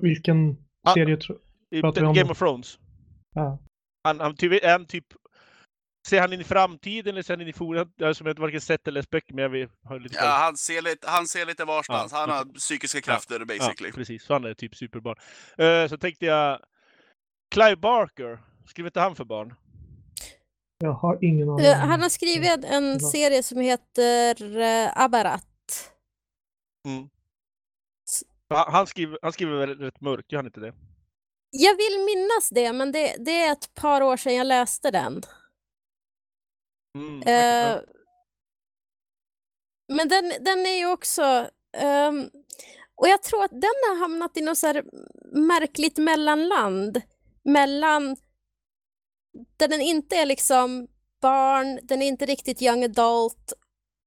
Vilken 0.02 0.56
Ah. 0.82 0.94
serie 0.94 1.16
tror 1.16 1.38
Pratar 1.80 2.00
vi 2.00 2.06
om 2.06 2.14
Game 2.14 2.30
of 2.30 2.38
Thrones. 2.38 2.78
Ja. 3.34 3.58
Han, 4.04 4.20
han 4.20 4.36
typ, 4.36 4.64
är 4.64 4.72
han 4.72 4.86
typ 4.86 5.06
Ser 6.08 6.20
han 6.20 6.32
in 6.32 6.40
i 6.40 6.44
framtiden 6.44 7.14
eller 7.14 7.22
ser 7.22 7.36
han 7.36 7.40
in 7.40 7.48
i? 7.48 7.86
Jag 7.96 8.16
som 8.16 8.26
jag 8.26 8.38
varken 8.38 8.60
sett 8.60 8.88
eller 8.88 9.00
läst 9.00 9.10
böcker, 9.10 9.34
men 9.34 9.44
jag 9.44 9.68
har 9.84 9.98
lite. 10.00 10.16
Ja, 10.18 10.26
han, 10.26 10.56
ser 10.56 10.82
lite, 10.82 11.08
han 11.10 11.26
ser 11.26 11.46
lite 11.46 11.64
varstans. 11.64 12.12
Ja, 12.12 12.18
han 12.18 12.30
har 12.30 12.44
psykiska 12.44 13.00
krafter 13.00 13.44
basically. 13.44 13.88
Ja, 13.88 13.94
precis. 13.94 14.24
Så 14.24 14.32
han 14.32 14.44
är 14.44 14.54
typ 14.54 14.76
superbarn. 14.76 15.16
Uh, 15.60 15.88
så 15.88 15.98
tänkte 15.98 16.26
jag, 16.26 16.60
Clive 17.54 17.76
Barker, 17.76 18.38
skriver 18.66 18.88
inte 18.88 19.00
han 19.00 19.16
för 19.16 19.24
barn? 19.24 19.54
Jag 20.78 20.92
har 20.92 21.24
ingen 21.24 21.48
aning. 21.48 21.66
Eh, 21.66 21.76
Han 21.76 22.02
har 22.02 22.08
skrivit 22.08 22.64
en 22.64 22.92
Ja. 22.92 22.98
serie 22.98 23.42
som 23.42 23.60
heter 23.60 24.56
uh, 24.56 25.02
Abarat. 25.02 25.90
Mm. 26.86 27.08
Han, 28.48 28.72
han, 28.72 28.86
skriver, 28.86 29.18
han 29.22 29.32
skriver 29.32 29.66
väl 29.66 29.78
rätt 29.78 30.00
mörkt, 30.00 30.32
gör 30.32 30.38
han 30.38 30.46
inte 30.46 30.60
det? 30.60 30.74
Jag 31.56 31.76
vill 31.76 32.04
minnas 32.04 32.48
det, 32.50 32.72
men 32.72 32.92
det, 32.92 33.16
det 33.18 33.42
är 33.42 33.52
ett 33.52 33.74
par 33.74 34.00
år 34.00 34.16
sedan 34.16 34.34
jag 34.34 34.46
läste 34.46 34.90
den. 34.90 35.22
Mm. 36.98 37.22
Eh, 37.22 37.80
men 39.88 40.08
den, 40.08 40.32
den 40.40 40.66
är 40.66 40.78
ju 40.78 40.86
också... 40.86 41.50
ehm, 41.76 42.30
och 42.94 43.08
jag 43.08 43.22
tror 43.22 43.44
att 43.44 43.50
den 43.50 43.74
har 43.88 43.96
hamnat 43.96 44.36
i 44.36 44.40
något 44.40 44.58
så 44.58 44.66
här 44.66 44.84
märkligt 45.32 45.98
mellanland. 45.98 47.02
Mellan... 47.44 48.16
Där 49.56 49.68
den 49.68 49.80
inte 49.80 50.16
är 50.16 50.26
liksom 50.26 50.88
barn, 51.20 51.78
den 51.82 52.02
är 52.02 52.06
inte 52.06 52.26
riktigt 52.26 52.62
young 52.62 52.84
adult 52.84 53.52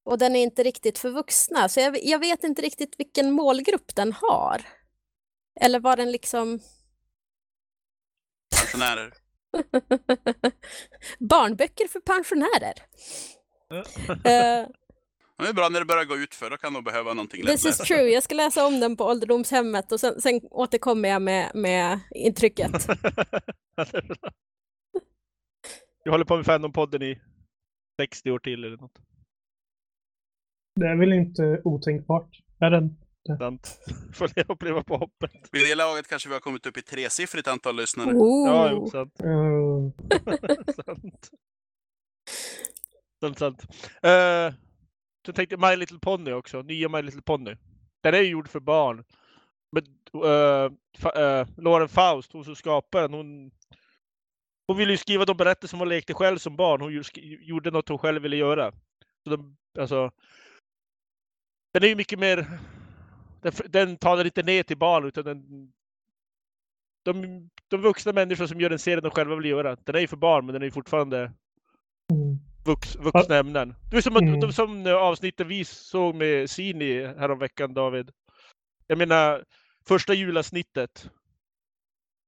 och 0.06 0.18
den 0.18 0.36
är 0.36 0.44
inte 0.44 0.64
riktigt 0.64 1.00
för 1.00 1.10
vuxna. 1.10 1.70
Så 1.70 1.80
jag, 1.80 2.04
jag 2.04 2.20
vet 2.20 2.44
inte 2.44 2.62
riktigt 2.62 3.00
vilken 3.00 3.32
målgrupp 3.32 3.96
den 3.96 4.14
har. 4.14 4.66
Eller 5.62 5.80
vad 5.80 5.98
den 5.98 6.12
liksom... 6.12 6.60
Pensionärer. 8.71 9.13
Barnböcker 11.19 11.88
för 11.88 11.99
pensionärer. 11.99 12.73
Eh, 14.10 14.67
Det 15.43 15.49
är 15.49 15.53
bra 15.53 15.69
när 15.69 15.80
det 15.80 15.86
börjar 15.86 16.06
gå 16.06 16.15
ut 16.17 16.36
för 16.36 16.49
då 16.49 16.58
kan 16.58 16.73
de 16.73 16.84
behöva 16.84 17.13
någonting 17.13 17.45
This 17.45 17.65
is 17.65 17.77
true. 17.77 18.10
Jag 18.10 18.23
ska 18.23 18.36
läsa 18.36 18.65
om 18.67 18.80
den 18.80 18.97
på 18.97 19.03
ålderdomshemmet 19.03 19.91
och 19.91 19.99
sen, 19.99 20.21
sen 20.21 20.41
återkommer 20.51 21.10
jag 21.10 21.21
med, 21.21 21.51
med 21.53 21.99
intrycket. 22.15 22.71
Jag 26.03 26.12
håller 26.12 26.25
på 26.25 26.36
med 26.36 26.45
Fandom-podden 26.45 27.03
i 27.03 27.21
60 28.01 28.32
år 28.32 28.39
till 28.39 28.63
eller 28.63 28.77
något. 28.77 28.99
Det 30.75 30.88
är 30.88 30.95
väl 30.95 31.13
inte 31.13 31.62
otänkbart? 31.63 32.39
Är 32.60 32.69
den? 32.71 32.97
Sant. 33.36 33.80
Får 34.13 34.30
jag 34.36 34.50
uppleva 34.50 34.84
på 34.84 34.98
hoppet. 34.98 35.32
Vid 35.52 35.66
det 35.66 35.76
laget 35.76 36.08
kanske 36.08 36.30
vi 36.30 36.36
har 36.36 36.40
kommit 36.40 36.66
upp 36.66 36.78
i 36.78 36.82
tresiffrigt 36.82 37.48
antal 37.48 37.76
lyssnare. 37.76 38.12
Ja, 38.48 38.72
jo, 38.72 38.88
sant. 38.90 39.22
Eh, 39.22 39.34
sant. 40.86 41.32
Sant, 43.20 43.40
sant. 43.40 43.62
Uh, 44.06 44.54
så 45.26 45.34
tänkte 45.34 45.56
jag 45.56 45.70
My 45.70 45.76
Little 45.76 46.00
Pony 46.00 46.32
också. 46.32 46.62
Nya 46.62 46.90
My 46.90 47.02
Little 47.02 47.22
Pony. 47.22 47.56
Den 48.04 48.13
är 48.13 48.22
ju 48.22 48.30
gjord 48.30 48.50
för 48.50 48.60
barn. 48.60 49.04
Men 49.72 49.84
uh, 50.16 50.72
fa- 50.98 51.42
uh, 51.42 51.48
Lauren 51.58 51.90
Faust, 51.90 52.34
hon 52.34 52.46
som 52.46 52.56
skapar 52.56 53.02
den, 53.02 53.13
hon, 53.13 53.52
hon 54.68 54.78
ville 54.78 54.92
ju 54.92 54.98
skriva 54.98 55.26
de 55.26 55.38
berättelser 55.38 55.68
som 55.68 55.80
hon 55.80 55.90
lekte 55.90 56.13
själv 56.13 56.38
som 56.38 56.56
barn. 56.56 56.82
Hon 56.82 57.04
gjorde 57.42 57.72
något 57.72 57.90
hon 57.90 57.98
själv 57.98 58.22
ville 58.22 58.36
göra. 58.36 58.72
Så 59.24 59.30
de, 59.30 59.58
alltså, 59.80 60.12
den 61.74 61.84
är 61.84 61.88
ju 61.88 61.96
mycket 61.96 62.20
mer... 62.20 62.60
Den, 63.41 63.52
den 63.69 63.97
talar 63.97 64.26
inte 64.26 64.43
ner 64.43 64.63
till 64.63 64.78
barn 64.78 65.06
utan 65.06 65.23
den... 65.23 65.71
De, 67.04 67.50
de 67.67 67.82
vuxna 67.82 68.13
människor 68.13 68.47
som 68.47 68.62
gör 68.62 68.71
en 68.71 68.80
serie 68.80 69.02
de 69.02 69.12
själva 69.12 69.36
vill 69.36 69.50
göra. 69.50 69.76
Den 69.76 69.95
är 69.95 70.00
ju 70.00 70.08
för 70.08 70.17
barn 70.17 70.45
men 70.45 70.54
den 70.54 70.62
är 70.62 70.65
ju 70.65 70.71
fortfarande 70.71 71.17
mm. 71.19 72.38
vux, 72.65 72.95
vuxna 72.95 73.36
ämnen. 73.38 73.76
Det 73.91 73.97
är 73.97 74.02
som, 74.02 74.15
Mm. 74.17 74.39
de, 74.39 74.54
som 74.54 74.86
eh, 74.88 74.93
avsnittet 74.93 75.47
vi 75.47 75.65
såg 75.65 76.15
med 76.15 76.50
Sini 76.50 77.06
häromveckan 77.06 77.73
David. 77.73 78.12
Jag 78.88 78.97
menar 78.97 79.43
första 79.88 80.13
julavsnittet. 80.13 81.10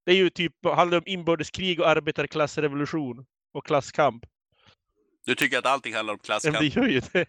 Det 0.06 0.12
är 0.12 0.16
ju 0.16 0.30
typ, 0.30 0.54
handlar 0.66 0.98
om 0.98 1.04
inbördeskrig 1.06 1.80
och 1.80 1.90
arbetarklassrevolution 1.90 3.26
och 3.52 3.66
klasskamp. 3.66 4.26
Du 5.26 5.36
tycker 5.36 5.58
att 5.58 5.66
allting 5.66 5.94
handlar 5.96 6.14
om 6.14 6.20
Ja, 6.28 6.40
men 6.44 6.52
klasskamp? 6.52 6.60
det 6.60 6.82
gör 6.82 6.88
ju 6.88 7.02
det. 7.14 7.26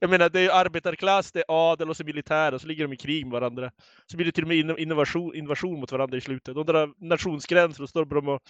Jag 0.00 0.10
menar, 0.10 0.28
det 0.28 0.40
är 0.40 0.50
arbetarklass, 0.50 1.32
det 1.32 1.38
är 1.38 1.44
adel 1.48 1.90
och 1.90 1.96
så 1.96 2.04
militär 2.04 2.54
och 2.54 2.60
så 2.60 2.66
ligger 2.66 2.84
de 2.88 2.94
i 2.94 2.96
krig 2.96 3.26
med 3.26 3.32
varandra. 3.32 3.70
Så 4.06 4.16
blir 4.16 4.26
det 4.26 4.32
till 4.32 4.44
och 4.44 4.48
med 4.48 4.78
innovation, 4.78 5.34
invasion 5.34 5.80
mot 5.80 5.92
varandra 5.92 6.18
i 6.18 6.20
slutet. 6.20 6.54
De 6.54 6.66
drar 6.66 6.94
nationsgränser 6.98 7.82
och 7.82 7.88
står 7.88 8.04
de 8.04 8.28
och 8.28 8.40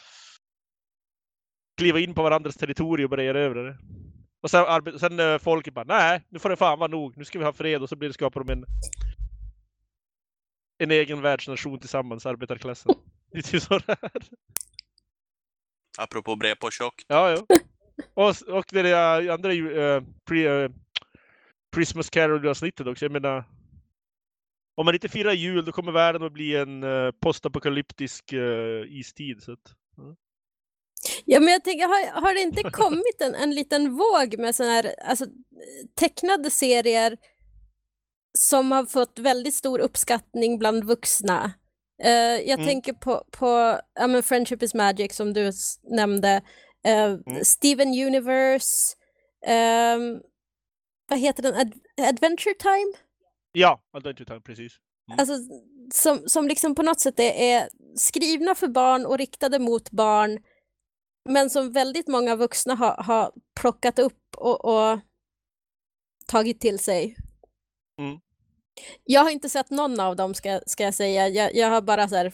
kliva 1.77 1.99
in 2.01 2.15
på 2.15 2.23
varandras 2.23 2.57
territorium 2.57 3.07
och 3.07 3.11
börja 3.11 3.31
erövra 3.31 3.63
det. 3.63 3.79
Och 4.43 4.51
sen, 4.51 4.99
sen 4.99 5.21
eh, 5.21 5.39
folket 5.39 5.75
bara, 5.75 5.85
nej, 5.85 6.23
nu 6.29 6.39
får 6.39 6.49
det 6.49 6.57
fan 6.57 6.79
vara 6.79 6.91
nog. 6.91 7.17
Nu 7.17 7.25
ska 7.25 7.39
vi 7.39 7.45
ha 7.45 7.53
fred 7.53 7.83
och 7.83 7.89
så 7.89 7.97
blir 7.97 8.09
det, 8.09 8.13
skapar 8.13 8.45
de 8.45 8.53
en 8.53 8.65
en 10.83 10.91
egen 10.91 11.23
världsnation 11.23 11.79
tillsammans, 11.79 12.27
arbetarklassen. 12.27 12.95
Det 13.33 13.39
är 13.39 13.43
typ 13.43 13.63
så 13.63 13.79
det 13.79 13.97
är. 14.03 14.11
Apropå 15.99 16.37
brev 16.37 16.55
på 16.55 16.71
tjock. 16.71 17.05
Ja, 17.07 17.31
ja. 17.31 17.57
Och, 18.14 18.57
och 18.57 18.64
det 18.70 18.83
där 18.83 19.29
andra 19.29 19.53
ju, 19.53 19.81
eh, 19.81 20.03
pre, 20.29 20.64
eh, 20.64 20.70
Christmas 21.75 22.11
Carol-avsnittet 22.11 22.87
också. 22.87 23.05
Jag 23.05 23.12
menar, 23.12 23.45
om 24.77 24.85
man 24.85 24.95
inte 24.95 25.09
firar 25.09 25.33
jul 25.33 25.64
då 25.64 25.73
kommer 25.73 25.93
världen 25.93 26.23
att 26.23 26.33
bli 26.33 26.57
en 26.57 26.85
uh, 26.85 27.12
postapokalyptisk 27.20 28.33
uh, 28.33 28.85
istid. 28.89 29.43
Så 29.43 29.53
att, 29.53 29.73
Ja, 31.25 31.41
men 31.41 31.49
jag 31.53 31.64
tänker, 31.64 31.87
har, 31.87 32.20
har 32.20 32.35
det 32.35 32.41
inte 32.41 32.62
kommit 32.73 33.20
en, 33.20 33.35
en 33.35 33.51
liten 33.55 33.97
våg 33.97 34.39
med 34.39 34.55
såna 34.55 34.70
här 34.70 34.95
alltså, 35.05 35.27
tecknade 35.95 36.51
serier 36.51 37.16
som 38.39 38.73
har 38.73 38.85
fått 38.87 39.18
väldigt 39.18 39.55
stor 39.55 39.79
uppskattning 39.79 40.59
bland 40.59 40.85
vuxna? 40.85 41.53
Eh, 42.03 42.11
jag 42.49 42.59
Mm. 42.59 42.66
tänker 42.66 42.93
på, 42.93 43.25
på 43.31 43.79
ja, 43.95 44.07
men 44.07 44.23
Friendship 44.23 44.62
is 44.62 44.75
Magic 44.75 45.14
som 45.16 45.33
du 45.33 45.51
nämnde, 45.91 46.43
eh, 46.87 47.05
Mm. 47.27 47.45
Steven 47.45 47.89
Universe, 47.89 48.97
ehm, 49.47 50.20
vad 51.13 51.21
heter 51.21 51.43
den, 51.43 51.55
Ad- 51.55 52.09
Adventure 52.09 52.55
Time? 52.55 52.93
ja, 53.53 53.83
Adventure 53.93 54.25
Time, 54.25 54.41
precis. 54.41 54.73
Mm. 55.09 55.19
Alltså, 55.21 55.35
som, 55.95 56.29
som 56.29 56.49
liksom 56.49 56.75
på 56.75 56.83
något 56.83 57.01
sätt 57.01 57.21
är, 57.21 57.33
är 57.33 57.69
skrivna 57.97 58.55
för 58.55 58.69
barn 58.69 59.07
och 59.07 59.19
riktade 59.19 59.59
mot 59.59 59.91
barn 59.91 60.39
men 61.29 61.51
som 61.51 61.73
väldigt 61.73 62.09
många 62.09 62.37
vuxna 62.37 62.75
har, 62.75 63.03
har 63.03 63.33
plockat 63.61 63.99
upp 63.99 64.37
och, 64.37 64.65
och 64.65 64.99
tagit 66.27 66.61
till 66.61 66.79
sig. 66.79 67.17
Mm. 67.99 68.21
Jag 69.05 69.21
har 69.21 69.31
inte 69.31 69.49
sett 69.49 69.71
någon 69.71 70.01
av 70.01 70.17
dem 70.17 70.35
ska, 70.35 70.61
ska 70.67 70.85
jag 70.85 70.95
säga. 70.95 71.29
Jag, 71.29 71.55
jag 71.55 71.71
har 71.71 71.83
bara 71.83 72.09
så 72.09 72.17
här, 72.17 72.33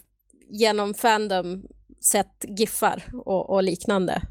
genom 0.51 0.95
Fandom 0.95 1.67
sett 2.01 2.45
giffar 2.49 3.05
och, 3.13 3.51
och 3.51 3.63
liknande. 3.63 4.23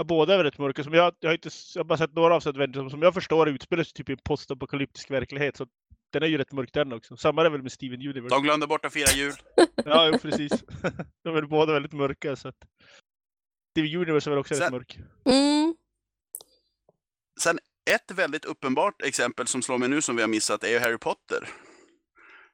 Ja, 0.00 0.04
båda 0.04 0.34
är 0.34 0.44
rätt 0.44 0.58
mörka. 0.58 0.84
Som 0.84 0.94
jag, 0.94 1.14
jag, 1.20 1.28
har 1.28 1.34
inte, 1.34 1.50
jag 1.74 1.80
har 1.80 1.84
bara 1.84 1.98
sett 1.98 2.14
några 2.14 2.34
avsnitt 2.34 2.56
av 2.56 2.72
som, 2.72 2.90
som 2.90 3.02
jag 3.02 3.14
förstår 3.14 3.48
utspelar 3.48 3.84
sig 3.84 3.92
typ 3.92 4.08
i 4.08 4.12
en 4.12 4.18
postapokalyptisk 4.24 5.10
verklighet. 5.10 5.56
Så 5.56 5.66
den 6.12 6.22
är 6.22 6.26
ju 6.26 6.38
rätt 6.38 6.52
mörk 6.52 6.72
den 6.72 6.92
också. 6.92 7.16
Samma 7.16 7.46
är 7.46 7.50
väl 7.50 7.62
med 7.62 7.72
Steven 7.72 8.00
Universe. 8.00 8.34
De 8.34 8.42
glömde 8.42 8.66
bort 8.66 8.84
att 8.84 8.92
fira 8.92 9.10
jul. 9.16 9.32
Ja, 9.84 10.10
jo, 10.12 10.18
precis. 10.18 10.52
De 11.24 11.36
är 11.36 11.42
båda 11.42 11.72
väldigt 11.72 11.92
mörka 11.92 12.36
så 12.36 12.48
att... 12.48 12.56
Steven 13.70 14.00
Universe 14.00 14.28
är 14.28 14.30
väl 14.30 14.38
också 14.38 14.54
Sen- 14.54 14.62
rätt 14.64 14.72
mörk. 14.72 14.98
Mm. 15.24 15.74
Sen 17.40 17.58
ett 17.90 18.10
väldigt 18.10 18.44
uppenbart 18.44 19.02
exempel 19.02 19.46
som 19.46 19.62
slår 19.62 19.78
mig 19.78 19.88
nu 19.88 20.02
som 20.02 20.16
vi 20.16 20.22
har 20.22 20.28
missat 20.28 20.64
är 20.64 20.68
ju 20.68 20.78
Harry 20.78 20.98
Potter. 20.98 21.48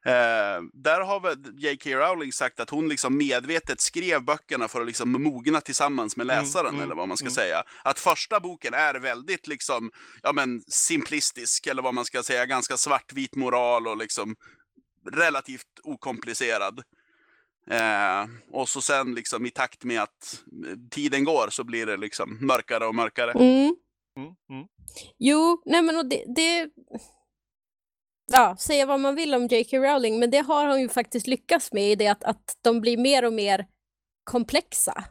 Eh, 0.07 0.63
där 0.73 1.01
har 1.01 1.21
väl 1.21 1.39
J.K. 1.57 1.91
Rowling 1.91 2.33
sagt 2.33 2.61
att 2.61 2.71
hon 2.71 2.89
liksom 2.89 3.17
medvetet 3.17 3.81
skrev 3.81 4.25
böckerna 4.25 4.69
för 4.69 4.81
att 4.81 4.87
liksom 4.87 5.23
mogna 5.23 5.61
tillsammans 5.61 6.17
med 6.17 6.25
Mm, 6.25 6.45
läsaren, 6.45 6.75
mm, 6.75 6.83
eller 6.83 6.95
vad 6.95 7.09
man 7.09 7.17
ska 7.17 7.25
mm. 7.25 7.35
säga. 7.35 7.63
Att 7.85 7.99
första 7.99 8.41
boken 8.41 8.75
är 8.75 8.95
väldigt 8.95 9.47
liksom, 9.47 9.91
ja 10.23 10.33
men 10.33 10.63
simplistisk, 10.69 11.67
eller 11.67 11.83
vad 11.83 11.95
man 11.95 12.05
ska 12.05 12.23
säga, 12.23 12.47
ganska 12.47 12.77
svartvit 12.77 13.37
moral 13.37 13.89
och 13.89 13.97
liksom 13.97 14.37
relativt 15.11 15.81
okomplicerad. 15.83 16.83
Eh, 17.71 18.27
och 18.53 18.69
så 18.69 18.81
sen 18.81 19.15
liksom 19.15 19.47
i 19.47 19.51
takt 19.51 19.85
med 19.85 20.03
att 20.03 20.45
tiden 20.91 21.25
går 21.25 21.49
så 21.51 21.65
blir 21.65 21.87
det 21.87 21.97
liksom 21.97 22.39
mörkare 22.41 22.87
och 22.87 22.95
mörkare. 22.95 23.33
Mm. 23.33 23.77
Mm, 24.17 24.35
mm. 24.51 24.67
Jo, 25.19 25.63
nej 25.67 25.83
men 25.83 25.97
och 25.97 26.07
det, 26.07 26.25
det... 26.37 26.71
Ja, 28.33 28.57
säga 28.59 28.87
vad 28.87 29.01
man 29.01 29.15
vill 29.15 29.35
om 29.35 29.47
J.K. 29.47 29.77
Rowling, 29.77 30.19
men 30.19 30.31
det 30.31 30.39
har 30.39 30.67
hon 30.69 30.81
ju 30.81 30.89
faktiskt 30.89 31.27
lyckats 31.27 31.73
med 31.73 31.91
i 31.93 31.95
det 31.95 32.09
att, 32.09 32.25
att 32.25 32.59
de 32.63 32.81
blir 32.81 32.97
mer 32.97 33.25
och 33.25 33.33
mer 33.33 33.67
komplexa. 34.25 35.05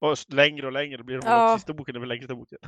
Och 0.00 0.16
längre 0.28 0.66
och 0.66 0.72
längre 0.72 1.04
blir 1.04 1.18
de. 1.18 1.26
Ja. 1.28 1.56
Sista 1.58 1.72
boken 1.74 1.96
är 1.96 2.00
väl 2.00 2.08
längsta 2.08 2.34
boken? 2.34 2.58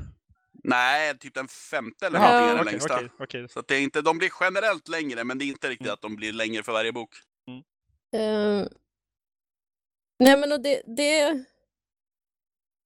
Nej, 0.65 1.19
typ 1.19 1.35
den 1.35 1.49
femte 1.49 2.07
eller 2.07 2.19
någonting 2.19 2.49
är 2.51 2.57
den 2.57 2.65
längsta. 2.67 2.95
okej, 2.95 3.09
okej. 3.19 3.49
Så 3.49 3.61
att 3.61 3.69
det 3.69 3.77
är 3.77 3.81
inte, 3.81 4.03
de 4.03 4.19
blir 4.19 4.31
generellt 4.41 4.89
längre, 4.89 5.25
men 5.25 5.39
det 5.39 5.45
är 5.45 5.47
inte 5.47 5.69
riktigt 5.69 5.87
Mm. 5.87 5.95
att 5.95 6.01
de 6.03 6.17
blir 6.17 6.33
längre 6.33 6.63
för 6.63 6.73
varje 6.73 6.93
bok. 6.93 7.11
Eh, 8.13 8.67
nej 10.19 10.37
men 10.39 10.53
och 10.53 10.61
det, 10.63 10.83
det... 10.97 11.45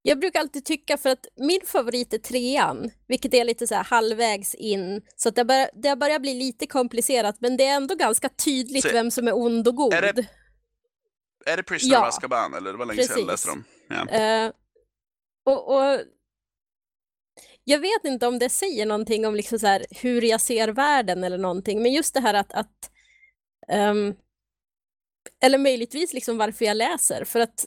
Jag 0.05 0.21
brukar 0.21 0.41
alltid 0.41 0.65
tycka 0.65 0.97
för 0.97 1.09
att 1.11 1.27
min 1.37 1.61
favorit 1.67 2.13
är 2.13 2.19
trean, 2.19 2.91
vilket 3.09 3.35
är 3.35 3.45
lite 3.45 3.67
så 3.67 3.75
här 3.75 3.85
halvvägs 3.85 4.55
in, 4.55 5.03
så 5.17 5.29
att 5.29 5.35
det, 5.35 5.45
börjar, 5.45 5.71
det 5.75 5.97
börjar 5.97 6.19
bli 6.19 6.35
lite 6.35 6.67
komplicerat, 6.67 7.37
men 7.41 7.57
det 7.57 7.65
är 7.67 7.77
ändå 7.77 7.95
ganska 7.95 8.29
tydligt 8.29 8.83
Se- 8.83 8.93
vem 8.93 9.11
som 9.11 9.29
är 9.29 9.37
ond 9.37 9.69
och 9.69 9.77
god. 9.77 9.95
Är 9.95 10.13
det- 10.13 10.27
Är 11.47 11.57
det 11.57 11.63
Prisoner 11.63 11.95
Ja, 11.95 12.01
of 12.03 12.09
Azkaban, 12.09 12.55
eller? 12.55 12.73
Det 12.73 12.79
var 12.79 12.87
länge 12.87 13.03
sedan 13.03 13.19
jag 13.19 13.29
precis. 13.29 13.47
läste 13.47 13.49
dem. 13.49 13.65
Ja. 13.89 14.19
Eh, 14.19 14.53
och, 15.45 15.77
och 15.77 16.01
jag 17.65 17.79
vet 17.79 18.05
inte 18.05 18.27
om 18.27 18.39
det 18.39 18.49
säger 18.49 18.87
någonting 18.87 19.27
om 19.27 19.35
liksom 19.35 19.59
så 19.59 19.81
hur 19.91 20.23
jag 20.23 20.41
ser 20.41 20.69
världen 20.69 21.25
eller 21.25 21.39
någonting, 21.39 21.83
men 21.83 21.93
just 21.93 22.15
det 22.15 22.21
här 22.21 22.35
att, 22.35 22.53
att 22.53 22.91
ehm, 23.69 24.15
eller 25.41 25.59
möjligtvis 25.59 26.13
liksom 26.13 26.39
varför 26.39 26.65
jag 26.65 26.77
läser, 26.77 27.25
för 27.25 27.41
att 27.41 27.65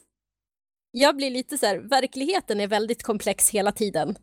jag 0.98 1.16
blir 1.16 1.30
lite 1.30 1.58
så 1.58 1.66
här, 1.66 1.78
verkligheten 1.78 2.60
är 2.60 2.66
väldigt 2.66 3.02
komplex 3.02 3.50
hela 3.50 3.72
tiden. 3.72 4.16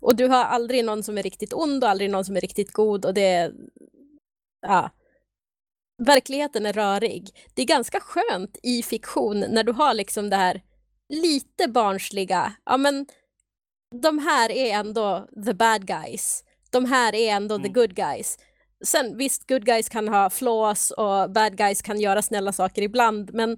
Och 0.00 0.16
du 0.16 0.26
har 0.28 0.44
aldrig 0.44 0.84
någon 0.84 1.02
som 1.02 1.18
är 1.18 1.22
riktigt 1.22 1.52
ond 1.52 1.84
och 1.84 1.90
aldrig 1.90 2.10
någon 2.10 2.24
som 2.24 2.36
är 2.36 2.40
riktigt 2.40 2.72
god 2.72 3.04
och 3.04 3.14
det 3.14 3.26
är, 3.26 3.52
ja, 4.66 4.90
verkligheten 6.06 6.66
är 6.66 6.72
rörig. 6.72 7.30
Det 7.54 7.62
är 7.62 7.66
ganska 7.66 8.00
skönt 8.00 8.58
i 8.62 8.82
fiktion 8.82 9.40
när 9.40 9.64
du 9.64 9.72
har 9.72 9.94
liksom 9.94 10.30
det 10.30 10.36
här 10.36 10.62
lite 11.08 11.68
barnsliga, 11.68 12.52
ja 12.64 12.76
men 12.76 13.06
de 14.02 14.18
här 14.18 14.50
är 14.50 14.74
ändå 14.74 15.28
the 15.46 15.54
bad 15.54 15.86
guys. 15.86 16.44
De 16.70 16.84
här 16.84 17.14
är 17.14 17.32
ändå 17.32 17.56
the 17.56 17.68
Mm. 17.68 17.72
good 17.72 17.94
guys. 17.94 18.38
Sen 18.84 19.16
visst, 19.16 19.48
good 19.48 19.64
guys 19.64 19.88
kan 19.88 20.08
ha 20.08 20.30
flaws 20.30 20.90
och 20.90 21.30
bad 21.30 21.56
guys 21.56 21.82
kan 21.82 22.00
göra 22.00 22.22
snälla 22.22 22.52
saker 22.52 22.82
ibland, 22.82 23.34
men 23.34 23.56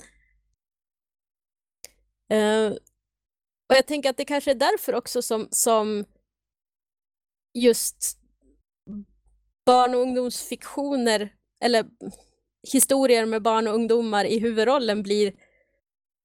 Eh, 2.32 2.72
och 3.68 3.76
jag 3.76 3.86
tänker 3.86 4.10
att 4.10 4.16
det 4.16 4.24
kanske 4.24 4.50
är 4.50 4.54
därför 4.54 4.94
också 4.94 5.22
som, 5.22 5.48
som 5.50 6.04
just 7.58 8.18
barn 9.66 9.94
och 9.94 10.00
ungdomsfiktioner 10.00 11.34
eller 11.64 11.86
historier 12.72 13.26
med 13.26 13.42
barn 13.42 13.68
och 13.68 13.74
ungdomar 13.74 14.24
i 14.24 14.38
huvudrollen 14.38 15.02
blir 15.02 15.32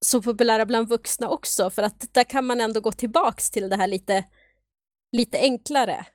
så 0.05 0.21
populära 0.21 0.65
bland 0.65 0.89
vuxna 0.89 1.29
också, 1.29 1.69
för 1.69 1.83
att 1.83 2.13
där 2.13 2.23
kan 2.23 2.45
man 2.45 2.61
ändå 2.61 2.79
gå 2.81 2.91
tillbaks 2.91 3.51
till 3.51 3.69
det 3.69 3.75
här 3.75 3.87
lite, 3.87 4.25
lite 5.11 5.39
enklare. 5.39 6.05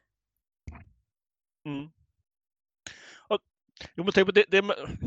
Mm. 1.67 1.91
Och, 3.29 3.41
jo, 3.95 4.05
men 4.05 4.13
tänk 4.13 4.27
på 4.27 4.33
det, 4.33 4.45
det, 4.49 4.59
är- 4.59 4.99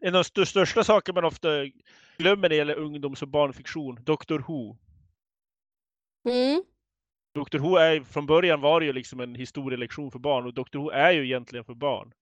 en 0.00 0.14
av 0.14 0.24
de 0.34 0.44
största 0.44 0.84
saker 0.84 1.12
man 1.12 1.24
ofta 1.24 1.48
glömmer 2.16 2.42
när 2.42 2.48
det 2.48 2.56
gäller 2.56 2.74
ungdoms 2.74 3.22
och 3.22 3.28
barnfiktion, 3.28 3.98
Doctor 4.04 4.38
Who. 4.38 4.76
Mm. 6.28 6.64
Doctor 7.34 7.58
Who 7.58 7.76
är 7.76 8.00
från 8.00 8.26
början 8.26 8.60
var 8.60 8.80
det 8.80 8.86
ju 8.86 8.92
liksom 8.92 9.20
en 9.20 9.34
historielektion 9.34 10.10
för 10.10 10.18
barn 10.18 10.46
och 10.46 10.54
Doctor 10.54 10.78
Who 10.78 10.90
är 10.90 11.12
ju 11.12 11.24
egentligen 11.24 11.64
för 11.64 11.74
barn. 11.74 12.12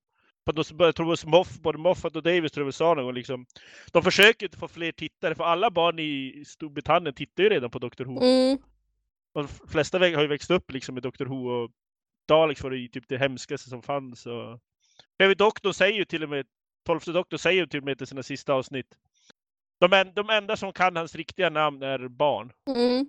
För 0.45 0.53
då, 0.53 0.85
jag 0.85 0.95
tror 0.95 1.13
att 1.13 1.25
Moff, 1.25 1.61
både 1.61 1.79
Moffat 1.79 2.17
och 2.17 2.23
Davis 2.23 2.53
tror 2.53 2.67
jag 2.67 2.75
sa 2.75 2.95
någon 2.95 3.05
gång 3.05 3.15
liksom. 3.15 3.47
De 3.93 4.03
försöker 4.03 4.47
inte 4.47 4.59
få 4.59 4.69
fler 4.69 4.93
tittare 4.93 5.35
för 5.35 5.45
alla 5.45 5.71
barn 5.71 5.99
i 5.99 6.45
Storbritannien 6.47 7.15
tittar 7.15 7.43
ju 7.43 7.49
redan 7.49 7.71
på 7.71 7.79
Doctor 7.79 8.05
Who. 8.05 8.23
Mm. 8.23 8.59
Och 9.33 9.43
de 9.43 9.49
flesta 9.69 9.99
har 9.99 10.23
ju 10.23 10.27
växt 10.27 10.51
upp 10.51 10.73
liksom 10.73 10.95
med 10.95 11.03
Doctor 11.03 11.27
Who 11.27 11.49
och 11.49 11.71
Daleks 12.29 12.63
var 12.63 12.71
det 12.71 12.77
ju 12.77 12.89
typ 12.89 13.09
det 13.09 13.19
hemskaste 13.19 13.69
som 13.69 13.83
fanns. 13.83 14.27
Och... 14.27 14.61
David 15.19 15.39
Doctor 15.39 15.73
säger 15.73 15.99
ju 15.99 16.05
till 16.05 16.23
och 16.23 16.29
med, 16.29 16.47
12 16.87 17.01
Doktor 17.07 17.37
säger 17.37 17.61
ju 17.61 17.67
till 17.67 17.81
och 17.81 17.85
med 17.85 18.03
i 18.03 18.07
sina 18.07 18.23
sista 18.23 18.55
avsnitt. 18.55 18.97
De, 19.83 19.93
en, 19.93 20.15
de 20.15 20.31
enda 20.31 20.57
som 20.57 20.73
kan 20.73 20.97
hans 20.97 21.15
riktiga 21.15 21.51
namn 21.51 21.83
är 21.83 22.09
barn. 22.09 22.53
Mm. 22.71 23.07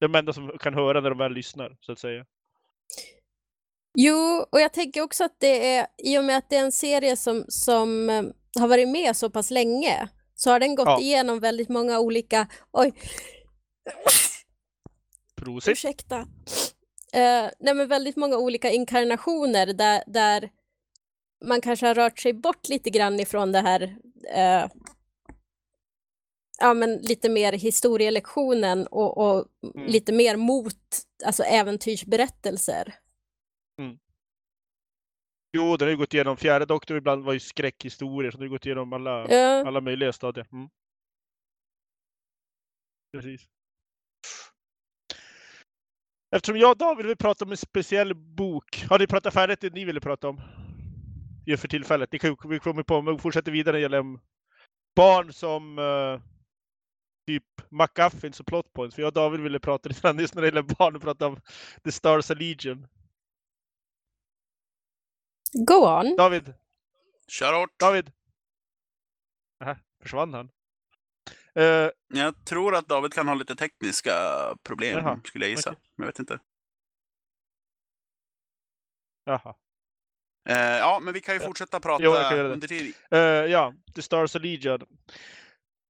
De 0.00 0.14
enda 0.14 0.32
som 0.32 0.58
kan 0.58 0.74
höra 0.74 1.00
när 1.00 1.10
de 1.10 1.18
väl 1.18 1.32
lyssnar, 1.32 1.76
så 1.80 1.92
att 1.92 1.98
säga. 1.98 2.26
Jo, 3.98 4.46
och 4.52 4.60
jag 4.60 4.72
tänker 4.72 5.00
också 5.02 5.24
att 5.24 5.36
det 5.40 5.76
är, 5.76 5.86
i 5.98 6.18
och 6.18 6.24
med 6.24 6.36
att 6.36 6.50
det 6.50 6.56
är 6.56 6.64
en 6.64 6.72
serie 6.72 7.16
som, 7.16 7.44
som 7.48 8.10
eh, 8.10 8.22
har 8.60 8.68
varit 8.68 8.88
med 8.88 9.16
så 9.16 9.30
pass 9.30 9.50
länge, 9.50 10.08
så 10.34 10.50
har 10.50 10.60
den 10.60 10.74
gått 10.74 10.86
Ja. 10.86 11.00
igenom 11.00 11.40
väldigt 11.40 11.68
många 11.68 11.98
olika, 12.00 12.46
oj, 12.72 12.92
Prosit. 15.36 15.72
ursäkta, 15.72 16.16
eh, 17.12 17.50
nej 17.60 17.74
men 17.74 17.88
väldigt 17.88 18.16
många 18.16 18.36
olika 18.36 18.70
inkarnationer 18.70 19.66
där, 19.66 20.02
där 20.06 20.50
man 21.44 21.60
kanske 21.60 21.86
har 21.86 21.94
rört 21.94 22.18
sig 22.18 22.32
bort 22.32 22.68
lite 22.68 22.90
grann 22.90 23.20
ifrån 23.20 23.52
det 23.52 23.60
här, 23.60 23.96
eh, 24.24 24.68
ja 26.60 26.74
men 26.74 26.96
lite 26.96 27.28
mer 27.28 27.52
historielektionen 27.52 28.86
och, 28.86 29.18
och 29.18 29.46
Mm. 29.74 29.86
lite 29.86 30.12
mer 30.12 30.36
mot 30.36 30.76
alltså 31.24 31.42
äventyrsberättelser. 31.42 32.94
Jo, 35.56 35.76
den 35.76 35.86
har 35.86 35.90
ju 35.90 35.96
gått 35.96 36.14
igenom 36.14 36.36
fjärde 36.36 36.64
Doktor, 36.66 36.96
ibland 36.96 37.24
var 37.24 37.32
ju 37.32 37.40
skräckhistorier, 37.40 38.30
så 38.30 38.38
den 38.38 38.48
har 38.48 38.52
gått 38.52 38.66
igenom 38.66 38.92
alla, 38.92 39.28
Ja. 39.30 39.66
alla 39.66 39.80
möjliga 39.80 40.12
stadier. 40.12 40.46
Mm. 40.52 40.68
Precis. 43.12 43.46
Eftersom 46.36 46.56
jag 46.56 46.70
och 46.70 46.76
David 46.76 47.06
vill 47.06 47.16
prata 47.16 47.44
om 47.44 47.50
en 47.50 47.56
speciell 47.56 48.14
bok. 48.14 48.84
Har 48.90 48.98
ni 48.98 49.06
pratat 49.06 49.34
färdigt 49.34 49.60
det 49.60 49.72
ni 49.74 49.84
ville 49.84 50.00
prata 50.00 50.28
om? 50.28 50.40
Just 51.46 51.60
för 51.60 51.68
tillfället. 51.68 52.12
Ni 52.12 52.18
kan, 52.18 52.36
vi 52.48 52.58
kommer 52.58 52.82
på, 52.82 53.02
men 53.02 53.14
vi 53.16 53.20
fortsätter 53.20 53.52
vidare 53.52 53.72
när 53.72 53.78
det 53.78 53.82
gäller 53.82 54.18
barn 54.96 55.32
som 55.32 55.78
eh, 55.78 56.20
typ 57.26 57.44
McGuffins 57.70 58.40
och 58.40 58.46
plot 58.46 58.72
points. 58.72 58.94
För 58.94 59.02
jag 59.02 59.08
och 59.08 59.12
David 59.14 59.40
ville 59.40 59.60
prata 59.60 59.88
lite 59.88 60.00
grann 60.00 60.18
just 60.18 60.34
när 60.34 60.42
det 60.42 60.48
gäller 60.48 60.62
barn 60.62 60.96
och 60.96 61.02
prata 61.02 61.26
om 61.26 61.40
The 61.84 61.92
Stars 61.92 62.30
of 62.30 62.38
Legion. 62.38 62.86
Go 65.66 65.74
on. 65.74 66.16
David, 66.16 66.54
Kör 67.28 67.60
hårt. 67.60 67.78
David! 67.78 68.12
Aha, 69.64 69.76
försvann 70.02 70.34
han? 70.34 70.50
Eh, 71.54 71.90
Jag 72.08 72.44
tror 72.44 72.74
att 72.74 72.88
David 72.88 73.12
kan 73.12 73.28
ha 73.28 73.34
lite 73.34 73.56
tekniska 73.56 74.12
problem, 74.62 74.98
Jaha, 74.98 75.20
skulle 75.24 75.44
jag 75.44 75.50
gissa. 75.50 75.70
okej. 75.70 75.82
Men 75.96 76.04
Jag 76.04 76.12
vet 76.12 76.18
inte. 76.18 76.40
jaha. 79.24 79.54
Eh, 80.48 80.56
ja, 80.56 81.00
men 81.02 81.14
vi 81.14 81.20
kan 81.20 81.34
ju 81.34 81.40
fortsätta 81.40 81.80
prata 81.80 82.04
Jo, 82.04 82.10
under 82.12 82.68
tiden. 82.68 82.92
Eh, 83.10 83.20
ja, 83.20 83.74
The 83.94 84.02
Stars 84.02 84.36
of 84.36 84.42
Legion. 84.42 84.80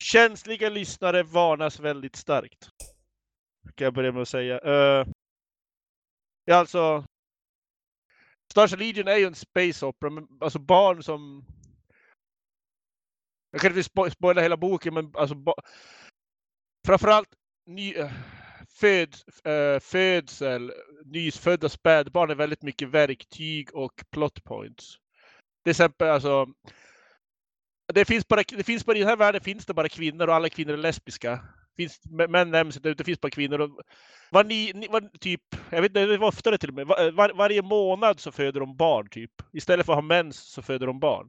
Känsliga 0.05 0.69
lyssnare 0.69 1.23
varnas 1.23 1.81
väldigt 1.81 2.17
starkt. 2.17 2.69
Kan 3.75 3.85
jag 3.85 3.95
börja 3.95 4.13
med 4.13 4.23
att 4.23 4.29
säga. 4.29 4.61
Uh, 4.61 5.07
ja, 6.45 6.57
alltså. 6.57 7.05
Stars 8.53 8.73
of 8.73 8.79
Legion 8.79 9.09
är 9.09 9.17
ju 9.17 9.27
en 9.27 9.35
space 9.35 9.87
opera, 9.87 10.11
men 10.11 10.29
alltså 10.41 10.59
barn 10.59 11.03
som... 11.03 11.45
Jag 13.51 13.61
kan 13.61 13.77
inte 13.77 13.91
spo- 13.91 14.11
spoila 14.11 14.43
hela 14.43 14.57
boken, 14.57 14.95
men 14.95 15.13
alltså... 15.17 15.35
Ba... 15.35 15.55
Framförallt 16.87 17.29
ny 17.67 17.95
föd, 18.83 19.17
äh, 19.45 19.53
eh, 19.53 19.81
födsel, 19.81 20.73
nyfödda 21.05 21.69
spädbarn 21.69 22.31
är 22.31 22.35
väldigt 22.35 22.63
mycket 22.63 22.89
verktyg 22.89 23.75
och 23.75 24.05
plot 24.11 24.45
points. 24.45 24.97
Till 25.65 25.71
exempel 25.71 26.09
alltså. 26.09 26.47
Det 27.95 28.05
finns 28.05 28.29
bara, 28.29 28.43
det 28.49 28.65
finns 28.65 28.87
bara 28.87 28.97
i 28.97 29.01
den 29.01 29.09
här 29.09 29.17
världen 29.17 29.41
finns 29.41 29.67
det 29.67 29.75
bara 29.75 29.89
kvinnor 29.89 30.29
och 30.29 30.35
alla 30.35 30.49
kvinnor 30.49 30.73
är 30.73 30.77
lesbiska. 30.77 31.41
Finns, 31.77 32.01
män 32.29 32.51
nämns 32.51 32.77
inte, 32.77 32.95
det 32.95 33.05
finns 33.05 33.21
bara 33.21 33.31
kvinnor. 33.31 33.61
Och 33.61 33.81
var 34.31 34.45
ni, 34.45 34.89
var, 34.91 35.19
typ, 35.19 35.41
jag 35.71 35.83
vet 35.83 35.91
inte, 35.91 36.07
det 36.07 36.19
var 36.19 36.29
oftare 36.29 36.59
till 36.59 36.69
och 36.69 36.75
med. 36.75 36.87
Var, 36.87 37.11
var, 37.11 37.33
varje 37.35 37.63
månad 37.63 38.21
så 38.21 38.33
föder 38.33 38.61
de 38.61 38.77
barn 38.77 39.09
typ. 39.09 39.31
Istället 39.53 39.87
för 39.87 39.93
att 39.93 39.97
ha 39.97 40.03
mens 40.03 40.37
så 40.37 40.63
föder 40.63 40.87
de 40.87 41.01
barn. 41.01 41.29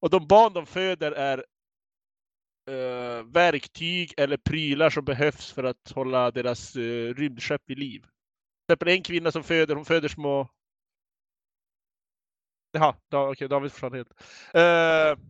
Och 0.00 0.10
de 0.10 0.26
barn 0.26 0.52
de 0.52 0.66
föder 0.66 1.12
är 1.12 1.44
uh, 2.70 3.32
verktyg 3.32 4.14
eller 4.16 4.36
prylar 4.36 4.90
som 4.90 5.04
behövs 5.04 5.52
för 5.52 5.64
att 5.64 5.90
hålla 5.94 6.30
deras 6.30 6.76
uh, 6.76 7.14
rymdskepp 7.14 7.62
vid 7.66 7.78
liv. 7.78 8.00
Till 8.00 8.72
exempel 8.72 8.88
en 8.88 9.02
kvinna 9.02 9.32
som 9.32 9.42
föder, 9.44 9.74
hon 9.74 9.84
föder 9.84 10.08
små... 10.08 10.48
Jaha, 12.72 12.96
da, 13.08 13.30
okej, 13.30 13.48
David 13.48 13.72
försvann 13.72 13.92
helt. 13.92 14.12
Uh, 14.56 15.24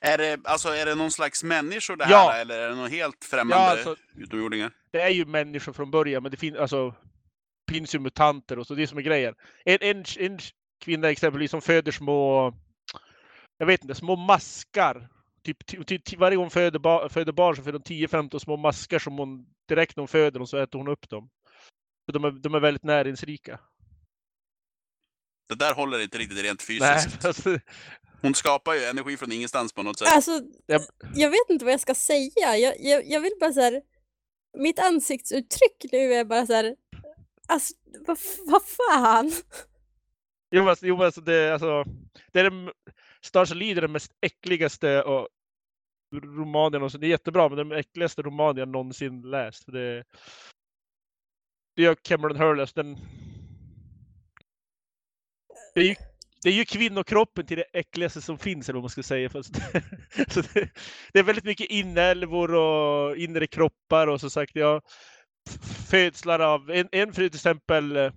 Är 0.00 0.18
det, 0.18 0.40
alltså, 0.44 0.68
är 0.68 0.86
det 0.86 0.94
någon 0.94 1.10
slags 1.10 1.44
människor 1.44 1.96
det 1.96 2.04
här 2.04 2.12
Ja. 2.12 2.32
eller 2.32 2.58
är 2.58 2.68
det 2.68 2.74
någon 2.74 2.90
helt 2.90 3.24
främmande 3.24 3.64
ja, 3.64 3.70
alltså, 3.70 3.96
utomjordingar? 4.16 4.72
det 4.90 5.00
är 5.00 5.08
ju 5.08 5.24
människor 5.24 5.72
från 5.72 5.90
början, 5.90 6.22
men 6.22 6.30
det 6.30 6.36
finns 6.36 6.56
alltså 6.56 6.94
finns 7.70 7.94
ju 7.94 7.98
mutanter 7.98 8.58
och 8.58 8.66
så. 8.66 8.74
Det 8.74 8.82
är 8.82 8.86
som 8.86 8.98
är 8.98 9.02
grejen. 9.02 9.34
En, 9.64 9.78
en, 9.80 10.04
en 10.18 10.38
kvinna 10.84 11.10
exempelvis 11.10 11.50
som 11.50 11.60
föder 11.60 11.92
små, 11.92 12.54
jag 13.60 13.66
vet 13.66 13.82
inte, 13.82 13.94
små 13.94 14.16
maskar. 14.16 15.08
Typ, 15.42 15.66
ty, 15.66 15.84
ty, 15.84 15.98
ty, 15.98 16.16
varje 16.16 16.36
gång 16.36 16.44
hon 16.44 16.50
föder, 16.50 16.78
ba, 16.78 17.08
föder 17.08 17.32
barn 17.32 17.56
så 17.56 17.62
föder 17.62 17.78
hon 17.78 17.82
10-15 17.82 18.38
små 18.38 18.56
maskar 18.56 18.98
som 18.98 19.18
hon 19.18 19.46
direkt 19.68 19.96
när 19.96 20.00
hon 20.00 20.08
föder 20.08 20.38
dem 20.38 20.46
så 20.46 20.56
äter 20.56 20.78
hon 20.78 20.88
upp 20.88 21.08
dem. 21.08 21.30
För 22.06 22.12
de, 22.12 22.24
är, 22.24 22.30
de 22.30 22.54
är 22.54 22.60
väldigt 22.60 22.84
näringsrika. 22.84 23.60
Det 25.48 25.54
där 25.54 25.74
håller 25.74 25.98
inte 26.02 26.18
riktigt 26.18 26.42
rent 26.42 26.64
Nej, 26.68 26.98
fysiskt. 27.00 27.24
alltså, 27.24 27.58
Hon 28.22 28.34
skapar 28.34 28.74
ju 28.74 28.84
energi 28.84 29.16
från 29.16 29.32
ingenstans 29.32 29.72
på 29.72 29.82
något 29.82 29.98
sätt. 29.98 30.08
Alltså, 30.08 30.40
Ja. 30.66 30.80
jag 31.14 31.30
vet 31.30 31.50
inte 31.50 31.64
vad 31.64 31.72
jag 31.74 31.80
ska 31.80 31.94
säga. 31.94 32.56
Jag, 32.56 32.74
jag, 32.80 33.06
jag 33.06 33.20
vill 33.20 33.32
bara 33.40 33.52
så 33.52 33.60
här, 33.60 33.82
mitt 34.58 34.78
ansiktsuttryck 34.78 35.92
nu 35.92 36.14
är 36.14 36.24
bara 36.24 36.46
så 36.46 36.52
här, 36.52 36.76
alltså 37.48 37.74
vad, 38.06 38.18
vad 38.46 38.62
fan? 38.62 39.32
jo, 40.50 40.68
alltså, 40.68 40.86
jo, 40.86 41.02
alltså, 41.02 41.20
det, 41.20 41.52
alltså, 41.52 41.84
det 42.32 42.40
är 42.40 42.72
Stars 43.24 43.54
Lead 43.54 43.78
är 43.78 43.82
den 43.82 43.92
mest 43.92 44.12
äckligaste 44.20 45.02
och 45.02 45.28
romanen. 46.16 46.82
Och 46.82 46.92
så, 46.92 46.98
det 46.98 47.06
är 47.06 47.10
jättebra, 47.10 47.48
men 47.48 47.58
den 47.58 47.78
äckligaste 47.78 48.22
romanen 48.22 48.56
jag 48.56 48.68
någonsin 48.68 49.22
läst. 49.22 49.64
För 49.64 49.72
det, 49.72 50.04
det 51.76 51.82
gör 51.82 51.94
Cameron 51.94 52.36
Hurless. 52.36 52.72
Den, 52.72 52.96
det, 55.74 55.80
är 55.80 55.84
ju, 55.84 55.94
det 56.42 56.48
är 56.48 56.52
ju 56.52 56.64
kvinnokroppen 56.64 57.46
till 57.46 57.56
det 57.56 57.78
äckligaste 57.78 58.20
som 58.20 58.38
finns, 58.38 58.68
eller 58.68 58.76
vad 58.76 58.82
man 58.82 58.90
ska 58.90 59.02
säga. 59.02 59.30
Så 60.28 60.40
det, 60.40 60.70
det 61.12 61.18
är 61.18 61.22
väldigt 61.22 61.44
mycket 61.44 61.70
inälvor 61.70 62.54
och 62.54 63.16
inre 63.16 63.46
kroppar 63.46 64.06
och 64.06 64.20
som 64.20 64.30
sagt, 64.30 64.52
ja, 64.54 64.80
födslar 65.90 66.40
av 66.40 66.70
en, 66.70 66.88
en 66.92 67.12
fru 67.12 67.28
till 67.28 67.36
exempel 67.36 67.96
eh, 67.96 68.12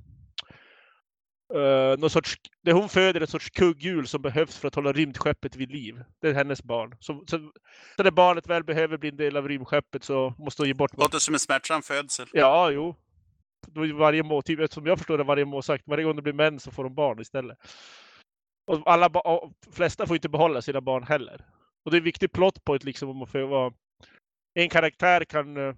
Uh, 1.56 1.98
någon 1.98 2.10
sorts, 2.10 2.36
det 2.62 2.72
hon 2.72 2.90
föder 2.90 3.22
en 3.22 3.28
sorts 3.28 3.50
kugghjul 3.50 4.08
som 4.08 4.22
behövs 4.22 4.58
för 4.58 4.68
att 4.68 4.76
hålla 4.76 4.94
rymdskeppet 4.94 5.56
vid 5.56 5.72
liv. 5.72 6.04
Det 6.22 6.30
är 6.30 6.34
hennes 6.34 6.64
barn. 6.64 6.96
Så, 7.00 7.24
så, 7.28 7.52
så 7.96 8.04
när 8.04 8.12
barnet 8.12 8.48
väl 8.48 8.64
behöver 8.64 8.98
bli 8.98 9.10
en 9.10 9.18
del 9.18 9.38
av 9.38 9.48
rymdskeppet 9.48 10.04
så 10.04 10.34
måste 10.38 10.62
hon 10.62 10.68
ge 10.68 10.74
bort 10.74 10.98
Låter 10.98 11.20
som 11.20 11.34
en 11.34 11.40
smärtsam 11.40 11.82
födsel. 11.82 12.28
Ja, 12.34 12.72
jo. 12.72 12.96
Varje 13.94 14.24
må, 14.24 14.42
typ, 14.42 14.74
som 14.74 14.86
jag 14.86 14.98
förstår 14.98 15.18
det 15.18 15.24
varje 15.24 15.46
må 15.46 15.62
sagt, 15.62 15.84
varje 15.88 16.04
gång 16.04 16.16
det 16.16 16.22
blir 16.22 16.34
män 16.34 16.60
så 16.60 16.72
får 16.72 16.84
de 16.84 16.96
barn 16.96 17.22
istället. 17.22 17.58
Och 18.68 18.82
alla 18.86 19.08
och 19.08 19.54
flesta 19.72 20.08
får 20.08 20.16
inte 20.16 20.30
behålla 20.30 20.62
sina 20.62 20.82
barn 20.82 21.04
heller. 21.04 21.46
Och 21.86 21.92
det 21.92 21.98
är 21.98 22.00
en 22.00 22.06
viktig 22.06 22.32
plot 22.32 22.64
point 22.64 22.84
liksom 22.84 23.10
om 23.10 23.18
man 23.18 23.28
får 23.28 23.40
vara... 23.40 23.74
En 24.56 24.70
karaktär 24.70 25.26
kan 25.26 25.58
uh, 25.58 25.76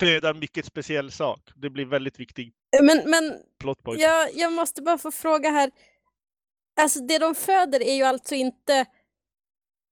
föda 0.00 0.30
en 0.30 0.38
mycket 0.38 0.64
speciell 0.64 1.10
sak. 1.10 1.40
Det 1.54 1.70
blir 1.70 1.86
väldigt 1.86 2.20
viktig 2.20 2.52
Men, 2.82 3.10
men 3.10 3.42
point. 3.84 4.00
jag, 4.00 4.34
jag 4.34 4.52
måste 4.52 4.82
bara 4.82 4.98
få 4.98 5.10
fråga 5.10 5.50
här. 5.50 5.70
Alltså 6.80 7.00
det 7.00 7.18
de 7.18 7.34
föder 7.34 7.82
är 7.82 7.94
ju 7.94 8.02
alltså 8.02 8.34
inte 8.34 8.86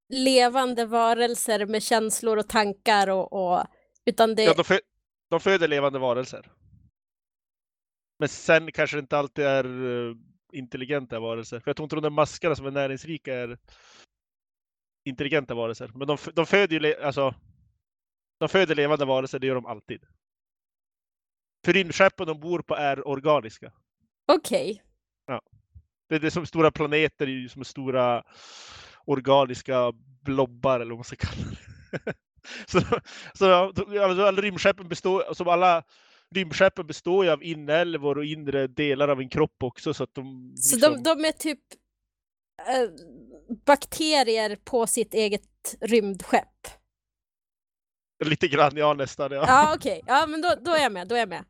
levande 0.08 0.86
varelser 0.86 1.66
med 1.66 1.82
känslor 1.82 2.36
och 2.36 2.48
tankar 2.48 3.08
och, 3.08 3.32
och 3.32 3.64
utan 4.04 4.34
det... 4.34 4.42
Ja, 4.42 4.54
de, 4.54 4.64
fö 4.64 4.78
de 5.30 5.40
föder 5.40 5.68
levande 5.68 5.98
varelser. 5.98 6.52
Men 8.18 8.28
sen 8.28 8.72
kanske 8.72 8.96
det 8.96 9.00
inte 9.00 9.18
alltid 9.18 9.44
är 9.44 9.66
uh, 9.66 10.16
intelligenta 10.52 11.20
varelser. 11.20 11.60
För 11.60 11.70
jag 11.70 11.76
tror 11.76 11.84
inte 11.84 11.96
de 11.96 12.02
där 12.02 12.10
maskarna 12.10 12.54
som 12.54 12.66
är 12.66 12.70
näringsrika 12.70 13.34
är 13.34 13.58
intelligenta 15.04 15.54
varelser. 15.54 15.90
Men 15.94 16.06
de, 16.06 16.18
de 16.34 16.46
föder 16.46 16.80
ju 16.80 16.94
alltså, 16.94 17.34
de 18.38 18.48
föder 18.48 18.74
levande 18.74 19.04
varelser, 19.04 19.38
det 19.38 19.46
gör 19.46 19.54
de 19.54 19.66
alltid. 19.66 20.04
För 21.64 21.72
rymdskeppen 21.72 22.26
de 22.26 22.40
bor 22.40 22.62
på 22.62 22.74
är 22.74 23.08
organiska. 23.08 23.72
Okej. 24.32 24.82
Det 26.08 26.14
är 26.14 26.18
det 26.20 26.30
som 26.30 26.46
stora 26.46 26.70
planeter, 26.70 27.26
är 27.26 27.30
ju 27.30 27.48
som 27.48 27.64
stora 27.64 28.22
organiska 29.04 29.92
blobbar 30.24 30.80
eller 30.80 30.90
vad 30.90 30.98
man 30.98 31.04
ska 31.04 31.16
kalla 31.16 31.50
det. 31.50 32.14
så, 32.66 32.80
så 33.34 33.52
alltså, 33.52 34.22
alla 34.24 34.42
rymdskeppen 34.42 34.88
består, 34.88 35.34
som 35.34 35.48
alla 35.48 35.82
rymdskeppen 36.34 36.86
består 36.86 37.24
ju 37.24 37.30
av 37.30 37.42
inälvor 37.42 38.18
och 38.18 38.24
inre 38.24 38.66
delar 38.66 39.08
av 39.08 39.20
en 39.20 39.28
kropp 39.28 39.62
också 39.62 39.94
så 39.94 40.04
att 40.04 40.14
de... 40.14 40.52
Så 40.56 40.76
liksom- 40.76 41.02
de, 41.02 41.14
de 41.20 41.28
är 41.28 41.32
typ 41.32 41.60
eh, 42.68 42.90
bakterier 43.66 44.56
på 44.64 44.86
sitt 44.86 45.14
eget 45.14 45.76
rymdskepp? 45.80 46.68
Lite 48.24 48.48
grann, 48.48 48.76
ja 48.76 48.94
nästan. 48.94 49.32
Ja. 49.32 49.44
Ja, 49.46 49.74
okej. 49.74 50.02
Ja, 50.06 50.26
men 50.26 50.40
då, 50.40 50.54
då 50.64 50.70
är 50.70 50.82
jag 50.82 50.92
med. 50.92 51.08
Då 51.08 51.14
är 51.14 51.18
jag 51.18 51.28
med. 51.28 51.44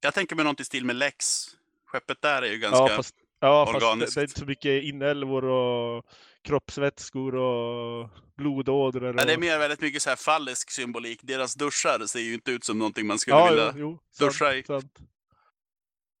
Jag 0.00 0.14
tänker 0.14 0.36
mig 0.36 0.44
något 0.44 0.60
i 0.60 0.64
stil 0.64 0.84
med 0.84 0.96
Lex. 0.96 1.44
Skeppet 1.86 2.22
där 2.22 2.42
är 2.42 2.46
ju 2.46 2.58
ganska... 2.58 2.78
Ja, 2.78 2.88
fast, 2.88 3.14
ja, 3.40 3.66
fast 3.66 3.80
det, 3.80 3.86
organiskt. 3.86 4.14
det 4.14 4.20
är 4.20 4.22
inte 4.22 4.40
så 4.40 4.46
mycket 4.46 4.82
inälvor 4.82 5.44
och 5.44 6.04
kroppsvätskor 6.42 7.34
och 7.34 8.10
blodådror. 8.36 9.14
Och... 9.14 9.20
Ja, 9.20 9.24
det 9.24 9.32
är 9.32 9.38
mer 9.38 9.58
väldigt 9.58 9.80
mycket 9.80 10.02
så 10.02 10.08
här 10.08 10.16
fallisk 10.16 10.70
symbolik. 10.70 11.20
Deras 11.22 11.54
duschar 11.54 12.06
ser 12.06 12.20
ju 12.20 12.34
inte 12.34 12.50
ut 12.50 12.64
som 12.64 12.78
någonting 12.78 13.06
man 13.06 13.18
skulle 13.18 13.36
ja, 13.36 13.50
vilja... 13.50 13.74
jo, 13.76 13.78
jo, 13.78 13.98
sant, 14.10 14.30
duscha 14.30 14.54
i. 14.54 14.62
Sant. 14.62 14.98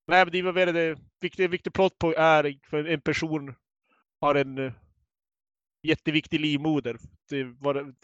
Nej, 0.06 0.24
men 0.24 0.32
det 0.32 0.38
är 0.38 0.52
väl 0.52 0.74
det 0.74 0.98
viktiga, 1.20 1.48
viktig 1.48 1.72
plot 1.72 1.98
på 1.98 2.14
är 2.16 2.58
för 2.70 2.84
en 2.88 3.00
person 3.00 3.54
har 4.20 4.34
en 4.34 4.58
eh, 4.58 4.72
jätteviktig 5.84 6.40
livmoder. 6.40 6.96
Det 7.28 7.44
var, 7.44 7.94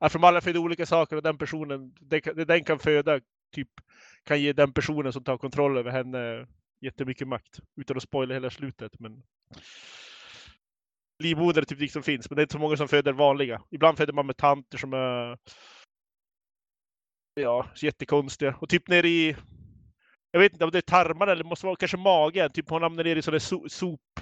att 0.00 0.12
de 0.12 0.24
alla 0.24 0.40
föder 0.40 0.60
olika 0.60 0.86
saker 0.86 1.16
och 1.16 1.22
den 1.22 1.38
personen, 1.38 1.94
det, 2.00 2.20
det 2.20 2.44
den 2.44 2.64
kan 2.64 2.78
föda, 2.78 3.20
typ 3.54 3.68
kan 4.24 4.40
ge 4.40 4.52
den 4.52 4.72
personen 4.72 5.12
som 5.12 5.24
tar 5.24 5.38
kontroll 5.38 5.78
över 5.78 5.90
henne 5.90 6.46
jättemycket 6.80 7.28
makt. 7.28 7.60
Utan 7.76 7.96
att 7.96 8.02
spoila 8.02 8.34
hela 8.34 8.50
slutet. 8.50 9.00
Men 9.00 9.22
livmoder 11.18 11.62
är 11.62 11.64
typ 11.64 11.78
det 11.78 11.92
som 11.92 12.02
finns, 12.02 12.30
men 12.30 12.36
det 12.36 12.40
är 12.40 12.44
inte 12.44 12.52
så 12.52 12.58
många 12.58 12.76
som 12.76 12.88
föder 12.88 13.12
vanliga. 13.12 13.62
Ibland 13.70 13.98
föder 13.98 14.12
man 14.12 14.26
med 14.26 14.36
tanter 14.36 14.78
som 14.78 14.92
är 14.92 15.38
ja, 17.34 17.66
jättekonstiga. 17.82 18.56
Och 18.60 18.68
typ 18.68 18.88
nere 18.88 19.08
i 19.08 19.36
jag 20.30 20.40
vet 20.40 20.52
inte 20.52 20.64
om 20.64 20.70
det 20.70 20.78
är 20.78 20.82
tarmarna 20.82 21.32
eller 21.32 21.44
måste 21.44 21.66
vara 21.66 21.76
kanske 21.76 21.96
magen. 21.96 22.52
Typ 22.52 22.70
hon 22.70 22.82
hamnar 22.82 23.04
ner 23.04 23.16
i 23.16 23.22
sån 23.22 23.32
där 23.32 23.38
so 23.38 23.68
sop 23.68 24.15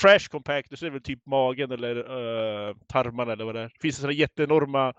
trash 0.00 0.28
compactor 0.30 0.76
så 0.76 0.84
är 0.84 0.90
det 0.90 0.94
väl 0.94 1.02
typ 1.02 1.26
magen 1.26 1.72
eller 1.72 1.96
uh, 1.96 2.76
tarmarna 2.88 3.32
eller 3.32 3.44
vad 3.44 3.54
det 3.54 3.60
är. 3.60 3.64
Det 3.68 3.80
finns 3.82 3.96
sådana 3.96 4.12
jätteenorma 4.12 4.94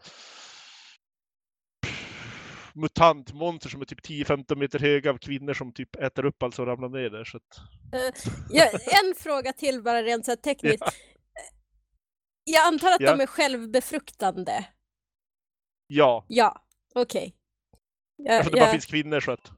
mutantmonster 2.73 3.69
som 3.69 3.81
är 3.81 3.85
typ 3.85 4.05
10-15 4.05 4.55
meter 4.55 4.79
höga 4.79 5.09
av 5.09 5.17
kvinnor 5.17 5.53
som 5.53 5.73
typ 5.73 5.95
äter 5.95 6.25
upp 6.25 6.43
allt 6.43 6.55
som 6.55 6.65
ramlar 6.65 6.89
ner 6.89 7.09
där. 7.09 7.23
Så 7.23 7.37
att, 7.37 7.57
Ja, 8.49 8.63
en 9.03 9.15
fråga 9.17 9.53
till 9.53 9.83
bara 9.83 10.03
rent 10.03 10.25
så 10.25 10.35
tekniskt. 10.35 10.83
Jag 12.43 12.67
antar 12.67 12.87
att 12.91 13.01
Ja. 13.01 13.11
de 13.15 13.21
är 13.23 13.27
självbefruktande? 13.27 14.65
ja, 15.87 16.25
Ja, 16.27 16.65
okej. 16.95 17.35
Ja, 18.15 18.31
eftersom 18.31 18.51
det 18.51 18.59
bara 18.59 18.67
ja. 18.67 18.71
finns 18.71 18.85
kvinnor 18.85 19.19
så 19.19 19.31
att 19.31 19.51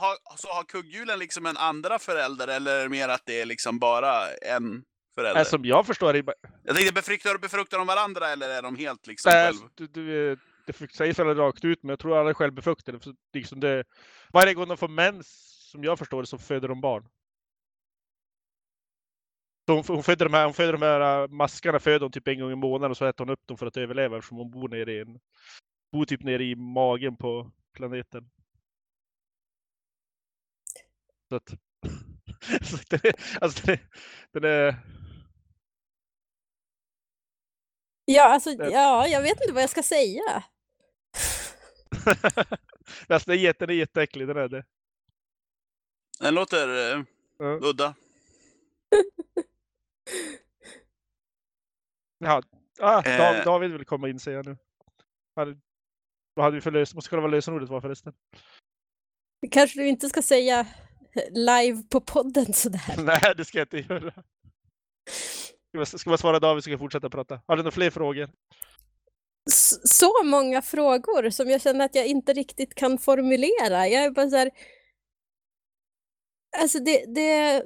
Har, 0.00 0.36
så 0.36 0.48
har 0.48 0.64
kugghjulen 0.64 1.18
liksom 1.18 1.46
en 1.46 1.56
andra 1.56 1.98
förälder 1.98 2.48
eller 2.48 2.78
är 2.78 2.82
det 2.82 2.88
mer 2.88 3.08
att 3.08 3.26
det 3.26 3.40
är 3.40 3.46
liksom 3.46 3.78
bara 3.78 4.30
en 4.34 4.84
förälder? 5.14 5.40
äh, 5.40 5.44
som 5.44 5.64
jag 5.64 5.86
förstår 5.86 6.12
det, 6.12 6.34
Jag 6.64 6.76
tänkte, 6.76 6.94
befruktar 6.94 7.38
befruktar 7.38 7.78
de 7.78 7.86
varandra 7.86 8.28
eller 8.28 8.48
är 8.48 8.62
de 8.62 8.76
helt 8.76 9.06
liksom 9.06 9.32
äh, 9.32 9.34
själv? 9.34 9.56
du, 9.74 9.86
du, 9.86 10.38
det 10.66 10.90
sägs 10.92 11.18
väl 11.18 11.36
rakt 11.36 11.64
ut, 11.64 11.82
men 11.82 11.90
jag 11.90 11.98
tror 11.98 12.18
alla 12.18 12.30
är 12.30 12.34
självbefruktade. 12.34 12.98
Liksom 13.32 13.60
det, 13.60 13.84
varje 14.32 14.54
gång 14.54 14.68
de 14.68 14.76
får 14.76 14.88
mens, 14.88 15.26
som 15.70 15.84
jag 15.84 15.98
förstår 15.98 16.22
det, 16.22 16.26
så 16.26 16.38
föder 16.38 16.68
de 16.68 16.80
barn. 16.80 17.08
Hon, 19.66 19.84
hon, 19.88 20.02
födde 20.02 20.24
de 20.24 20.34
här, 20.34 20.44
hon 20.44 20.54
födde 20.54 20.72
de 20.72 20.82
här 20.82 21.22
äh, 21.22 21.28
maskarna 21.28 21.78
födde 21.78 22.04
hon 22.04 22.12
typ 22.12 22.28
en 22.28 22.40
gång 22.40 22.52
i 22.52 22.56
månaden 22.56 22.90
och 22.90 22.96
så 22.96 23.04
äter 23.04 23.24
hon 23.24 23.32
upp 23.32 23.46
dem 23.46 23.58
för 23.58 23.66
att 23.66 23.76
överleva 23.76 24.16
eftersom 24.16 24.38
hon 24.38 24.50
bor 24.50 24.68
nere 24.68 24.92
i 24.92 25.00
en, 25.00 25.18
bor 25.92 26.04
typ 26.04 26.22
nere 26.22 26.44
i 26.44 26.56
magen 26.56 27.16
på 27.16 27.50
planeten. 27.76 28.30
Så 31.28 31.36
att, 31.36 31.48
så 32.70 32.76
den 32.90 33.00
är, 33.02 33.12
alltså 33.40 33.66
den 33.66 33.74
är, 33.74 33.80
den 34.32 34.44
är 34.44 34.76
Ja, 38.04 38.24
alltså, 38.24 38.54
Det- 38.54 38.70
ja, 38.70 39.06
jag 39.06 39.22
vet 39.22 39.40
inte 39.40 39.52
vad 39.52 39.62
jag 39.62 39.70
ska 39.70 39.82
säga. 39.82 40.22
alltså, 43.08 43.30
den 43.30 43.38
är, 43.38 43.42
jätte, 43.42 43.66
den 43.66 43.74
är 43.76 43.78
jätteäcklig, 43.78 44.28
den 44.28 44.36
är 44.36 44.48
det. 44.48 44.64
Den 46.20 46.34
låter 46.34 46.68
eh, 46.96 47.04
Ja. 47.38 47.58
udda. 47.62 47.94
Jaha. 52.18 52.42
Ah, 52.80 53.02
Eh. 53.06 53.18
Dav, 53.18 53.44
David 53.44 53.72
vill 53.72 53.84
komma 53.84 54.08
in 54.08 54.20
säger 54.20 54.36
jag 54.38 54.46
nu. 54.46 54.56
Hade, 55.36 55.58
vad 56.34 56.44
hade 56.44 56.54
vi 56.54 56.60
för 56.60 56.70
lösen? 56.70 56.96
Måste 56.96 57.10
kolla 57.10 57.22
vad 57.22 57.30
lösenordet 57.30 57.68
var 57.68 57.80
förresten. 57.80 58.12
Det 59.42 59.48
kanske 59.48 59.80
du 59.80 59.88
inte 59.88 60.08
ska 60.08 60.22
säga 60.22 60.66
live 61.30 61.82
på 61.90 62.00
podden 62.00 62.52
sådär. 62.52 62.94
Nej, 63.04 63.34
det 63.36 63.44
ska 63.44 63.58
jag 63.58 63.64
inte 63.74 63.94
göra. 63.94 64.12
Ska 65.86 66.10
jag 66.10 66.18
svara 66.20 66.38
David 66.40 66.62
så 66.62 66.62
ska 66.62 66.70
jag 66.70 66.80
fortsätta 66.80 67.10
prata. 67.10 67.40
Har 67.46 67.56
du 67.56 67.62
några 67.62 67.70
fler 67.74 67.90
frågor? 67.90 68.30
Så 69.84 70.24
många 70.24 70.62
frågor 70.62 71.30
som 71.30 71.50
jag 71.50 71.62
känner 71.62 71.84
att 71.84 71.94
jag 71.94 72.06
inte 72.06 72.32
riktigt 72.32 72.74
kan 72.74 72.98
formulera. 72.98 73.88
Jag 73.88 74.04
är 74.04 74.10
bara 74.10 74.30
så 74.30 74.36
här... 74.36 74.50
Alltså 76.58 76.78
det... 76.78 77.04
det... 77.14 77.62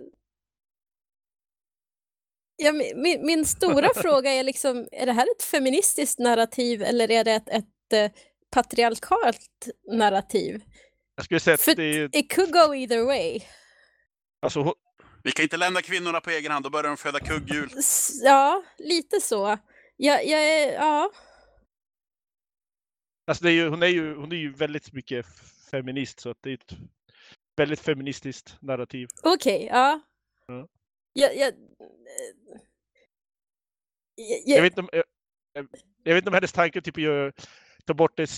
Ja, 2.57 2.73
min, 2.73 3.03
min- 3.03 3.27
min 3.27 3.45
stora 3.45 3.89
fråga 3.97 4.31
är 4.31 4.43
liksom, 4.43 4.89
är 4.93 5.07
det 5.07 5.13
här 5.13 5.27
ett 5.37 5.43
feministiskt 5.43 6.19
narrativ 6.19 6.83
eller 6.83 7.11
är 7.11 7.25
det 7.25 7.33
ett, 7.33 7.49
ett 7.49 7.93
eh, 7.93 8.11
patriarkalt 8.51 9.69
narrativ? 9.93 10.63
Jag 11.23 11.25
skulle 11.25 11.41
säga 11.41 11.55
att 11.73 11.77
det 11.77 11.83
är. 11.85 12.17
It 12.17 12.33
could 12.35 12.53
go 12.53 12.75
either 12.75 13.05
way. 13.05 13.41
Alltså, 14.43 14.75
Vi 15.25 15.33
kan 15.33 15.43
inte 15.43 15.57
lämna 15.57 15.83
kvinnorna 15.83 16.21
på 16.21 16.31
egen 16.31 16.53
hand, 16.53 16.65
då 16.65 16.71
börjar 16.71 16.89
de 16.89 16.97
föda 16.97 17.21
kugghjul. 17.21 17.71
Ja, 18.23 18.65
lite 18.79 19.21
så. 19.21 19.59
Jag, 19.97 20.27
jag 20.27 20.45
är, 20.45 20.73
ja. 20.73 21.13
alltså 23.27 23.45
det 23.45 23.51
är 23.51 23.55
ju, 23.55 23.69
hon, 23.69 23.83
är 23.83 23.87
ju, 23.87 24.15
hon 24.17 24.33
är 24.33 24.37
ju 24.37 24.53
väldigt 24.53 24.93
mycket 24.93 25.27
feminist 25.71 26.21
så 26.21 26.31
att 26.31 26.39
det 26.41 26.51
är 26.51 26.55
ett 26.55 26.73
väldigt 27.57 27.81
feministiskt 27.81 28.57
narrativ. 28.61 29.09
Okej, 29.23 29.67
ja. 29.73 30.01
Ja. 30.47 30.69
Jag, 31.13 31.37
jag, 31.37 31.53
jag, 34.17 34.43
Jag 34.47 34.63
vet 34.63 34.73
inte 34.73 34.81
om, 34.81 34.89
jag, 34.93 35.05
jag- 36.03 36.15
vet 36.15 36.21
inte 36.23 36.31
om 36.31 36.35
hennes 36.35 36.53
tanke 36.53 36.81
typ 36.81 36.99
är 36.99 37.11
att 37.29 37.49
ta 37.85 37.95
bort 37.95 38.17
det 38.17 38.31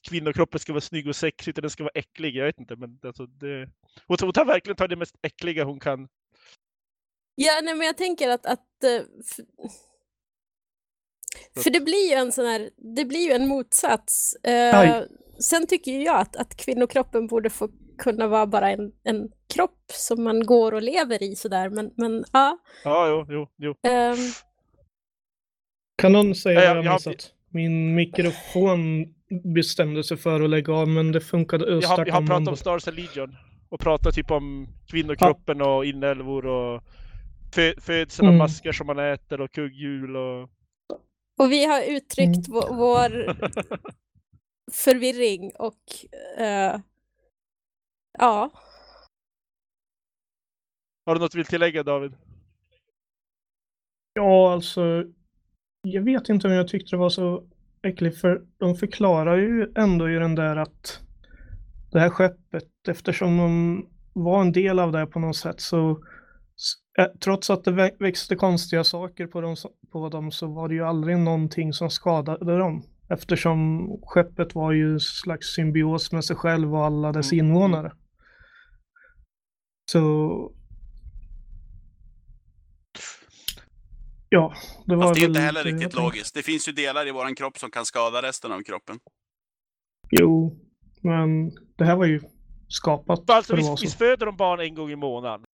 kvinnokroppen 0.00 0.60
ska 0.60 0.72
vara 0.72 0.80
snygg 0.80 1.08
och 1.08 1.16
sexig 1.16 1.50
utan 1.50 1.62
den 1.62 1.70
ska 1.70 1.82
vara 1.82 1.92
äcklig. 1.94 2.36
Jag 2.36 2.44
vet 2.46 2.60
inte 2.60 2.76
men 2.76 2.98
alltså 3.02 3.26
det... 3.26 3.68
Hon, 4.06 4.16
hon 4.20 4.32
tar 4.32 4.44
verkligen 4.44 4.76
tar 4.76 4.88
det 4.88 4.96
mest 4.96 5.14
äckliga 5.22 5.64
hon 5.64 5.80
kan. 5.80 6.08
Ja, 7.34 7.60
nej, 7.62 7.74
men 7.74 7.86
jag 7.86 7.96
tänker 7.96 8.28
att... 8.28 8.46
att 8.46 8.84
eh, 8.84 9.02
f- 9.24 9.44
för 11.62 11.70
det 11.70 11.80
blir 11.80 12.08
ju 12.10 12.14
en 12.14 12.32
sån 12.32 12.46
här, 12.46 12.70
det 12.96 13.04
blir 13.04 13.20
ju 13.28 13.32
en 13.32 13.48
motsats. 13.48 14.34
Eh, 14.34 15.02
sen 15.40 15.66
tycker 15.66 15.92
jag 16.00 16.16
att, 16.20 16.36
att 16.36 16.56
kvinnokroppen 16.56 17.26
borde 17.26 17.50
få 17.50 17.68
kunna 17.98 18.26
vara 18.28 18.46
bara 18.46 18.70
en, 18.70 18.92
en 19.04 19.28
kropp 19.54 19.84
som 19.92 20.24
man 20.24 20.46
går 20.46 20.72
och 20.74 20.82
lever 20.82 21.22
i 21.22 21.36
sådär, 21.36 21.68
men, 21.70 21.90
men 21.96 22.24
ja. 22.32 22.58
Ja, 22.84 23.08
jo, 23.08 23.26
jo, 23.28 23.46
jo. 23.82 23.90
ehm, 23.90 24.16
Kan 26.02 26.12
någon 26.12 26.34
säga 26.34 26.54
vad 26.54 26.64
jag- 26.68 26.76
jag 26.76 26.84
jag- 26.84 26.94
missat? 26.94 27.34
Min 27.50 27.94
mikrofon 27.94 29.14
bestämde 29.54 30.04
sig 30.04 30.16
för 30.16 30.40
att 30.40 30.50
lägga 30.50 30.72
av, 30.72 30.88
men 30.88 31.12
det 31.12 31.20
funkade 31.20 31.64
Jag 31.80 31.88
har, 31.88 32.06
jag 32.06 32.14
har 32.14 32.20
om 32.20 32.26
pratat 32.26 32.48
om. 32.48 32.56
Stars 32.56 32.86
Legion 32.86 33.36
och 33.68 33.80
pratat 33.80 34.14
typ 34.14 34.30
om 34.30 34.68
kvinnokroppen 34.86 35.62
och 35.62 35.84
inälvor 35.84 36.46
och 36.46 36.82
fö, 37.54 37.74
födseln 37.80 38.28
av 38.28 38.34
Mm. 38.34 38.38
maskar 38.38 38.72
som 38.72 38.86
man 38.86 38.98
äter 38.98 39.40
och 39.40 39.52
kugghjul 39.52 40.16
och... 40.16 40.42
och 41.40 41.52
vi 41.52 41.64
har 41.64 41.82
uttryckt 41.82 42.48
Mm. 42.48 42.76
vår, 42.76 43.10
förvirring 44.72 45.52
och 45.58 45.82
eh, 46.38 46.80
ja. 48.18 48.50
Har 51.06 51.14
du 51.14 51.20
något 51.20 51.32
du 51.32 51.38
vill 51.38 51.46
tillägga 51.46 51.82
David? 51.82 52.12
Ja, 54.12 54.52
alltså. 54.52 55.04
Jag 55.82 56.02
vet 56.02 56.28
inte 56.28 56.46
om 56.46 56.52
jag 56.52 56.68
tyckte 56.68 56.90
det 56.96 57.00
var 57.00 57.08
så 57.10 57.48
äckligt, 57.82 58.20
för 58.20 58.42
de 58.58 58.74
förklarar 58.74 59.36
ju 59.36 59.72
ändå 59.76 60.10
i 60.10 60.14
den 60.14 60.34
där 60.34 60.56
att 60.56 61.00
det 61.92 62.00
här 62.00 62.10
skeppet, 62.10 62.68
eftersom 62.88 63.36
de 63.36 63.84
var 64.12 64.40
en 64.40 64.52
del 64.52 64.78
av 64.78 64.92
det 64.92 65.06
på 65.06 65.18
något 65.20 65.36
sätt, 65.36 65.60
så 65.60 66.02
trots 67.24 67.50
att 67.50 67.64
det 67.64 67.70
vä- 67.70 67.96
växte 67.98 68.36
konstiga 68.36 68.84
saker 68.84 69.26
på 69.26 69.40
dem, 69.40 69.56
på 69.92 70.08
dem 70.08 70.30
så 70.30 70.46
var 70.46 70.68
det 70.68 70.74
ju 70.74 70.84
aldrig 70.84 71.18
någonting 71.18 71.72
som 71.72 71.90
skadade 71.90 72.58
dem. 72.58 72.82
Eftersom 73.10 73.88
skeppet 74.02 74.54
var 74.54 74.72
ju 74.72 75.00
slags 75.00 75.46
symbios 75.54 76.12
med 76.12 76.24
sig 76.24 76.36
själv 76.36 76.74
och 76.74 76.84
alla 76.84 77.12
dess 77.12 77.32
Mm. 77.32 77.46
invånare. 77.46 77.92
Så... 79.92 80.52
Ja, 84.28 84.54
det 84.86 84.96
var 84.96 85.02
Fast 85.02 85.20
det 85.20 85.24
är 85.24 85.28
inte 85.28 85.40
heller 85.40 85.64
riktigt 85.64 85.94
logiskt. 85.94 86.34
Det 86.34 86.42
finns 86.42 86.68
ju 86.68 86.72
delar 86.72 87.08
i 87.08 87.10
våran 87.10 87.34
kropp 87.34 87.58
som 87.58 87.70
kan 87.70 87.84
skada 87.86 88.22
resten 88.22 88.52
av 88.52 88.62
kroppen. 88.62 88.98
Jo, 90.10 90.58
men 91.02 91.50
det 91.76 91.84
här 91.84 91.96
var 91.96 92.04
ju 92.06 92.20
skapat 92.68 93.30
Alltså 93.30 93.56
så. 93.56 93.76
visst 93.80 93.98
föder 93.98 94.26
de 94.26 94.36
barn 94.36 94.60
en 94.60 94.74
gång 94.74 94.90
i 94.90 94.96
månaden? 94.96 95.44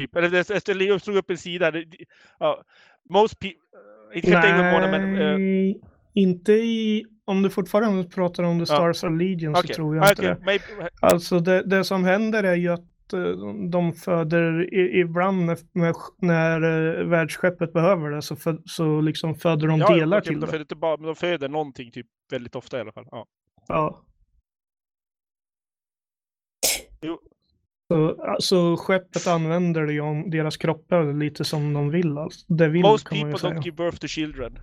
Typ, 0.00 0.16
eller 0.16 0.30
det, 0.78 0.84
jag 0.84 1.00
slog 1.02 1.16
upp 1.16 1.30
en 1.30 1.38
sida. 1.38 1.72
Ja, 2.38 2.62
most 3.10 3.38
people... 3.40 3.58
Inte 4.14 4.30
kanske 4.30 4.50
en 4.50 4.58
gång 4.58 4.66
i 4.68 4.72
månaden 4.72 5.12
men... 5.12 5.22
eh, 5.32 5.38
Nej, 5.38 5.80
inte 6.14 6.52
i... 6.52 7.04
Om 7.26 7.42
du 7.42 7.50
fortfarande 7.50 8.04
pratar 8.08 8.42
om 8.42 8.58
The 8.64 8.72
Ja. 8.72 8.76
Stars 8.76 9.04
of 9.04 9.18
Legion 9.18 9.54
så 9.54 9.60
okej, 9.60 9.74
tror 9.74 9.96
jag 9.96 10.10
inte 10.10 10.22
okej, 10.22 10.34
det. 10.34 10.52
maybe- 10.52 10.88
Alltså 11.00 11.40
det, 11.40 11.62
det 11.62 11.84
som 11.84 12.04
händer 12.04 12.44
är 12.44 12.54
ju 12.54 12.68
att 12.68 12.80
eh, 12.80 12.86
de 13.70 13.92
föder 13.92 14.74
i- 14.74 15.00
ibland 15.00 15.46
när, 15.46 15.58
när, 16.18 16.62
eh, 17.00 17.04
världsskeppet 17.06 17.72
behöver 17.72 18.10
det 18.10 18.22
så, 18.22 18.36
för, 18.36 18.58
så 18.64 19.00
liksom 19.00 19.34
föder 19.34 19.68
de 19.68 19.80
ja, 19.80 19.94
delar 19.94 20.18
okej, 20.18 20.24
till 20.26 20.32
men 20.32 20.40
de 20.40 20.46
det. 20.46 20.50
föder 20.50 20.64
inte 20.64 20.76
bara, 20.76 20.96
men 20.96 21.06
de 21.06 21.14
föder 21.16 21.48
någonting 21.48 21.90
typ 21.90 22.06
väldigt 22.30 22.54
ofta 22.56 22.78
i 22.78 22.80
alla 22.80 22.92
fall. 22.92 23.06
Ja. 23.10 23.26
Ja. 23.68 24.04
Jo. 27.02 27.18
Så, 27.88 28.22
alltså 28.24 28.76
skeppet 28.76 29.26
använder 29.26 29.86
ju 29.88 30.00
om 30.00 30.30
deras 30.30 30.56
kroppar 30.56 31.12
lite 31.12 31.44
som 31.44 31.72
de 31.72 31.90
vill. 31.90 32.18
Alltså. 32.18 32.54
Det 32.54 32.68
vill 32.68 32.82
Most 32.82 33.08
kan 33.08 33.18
man 33.18 33.26
ju 33.28 33.32
people 33.32 33.48
säga. 33.50 33.60
don't 33.60 33.64
give 33.64 33.76
birth 33.76 33.98
to 33.98 34.06
children. 34.06 34.58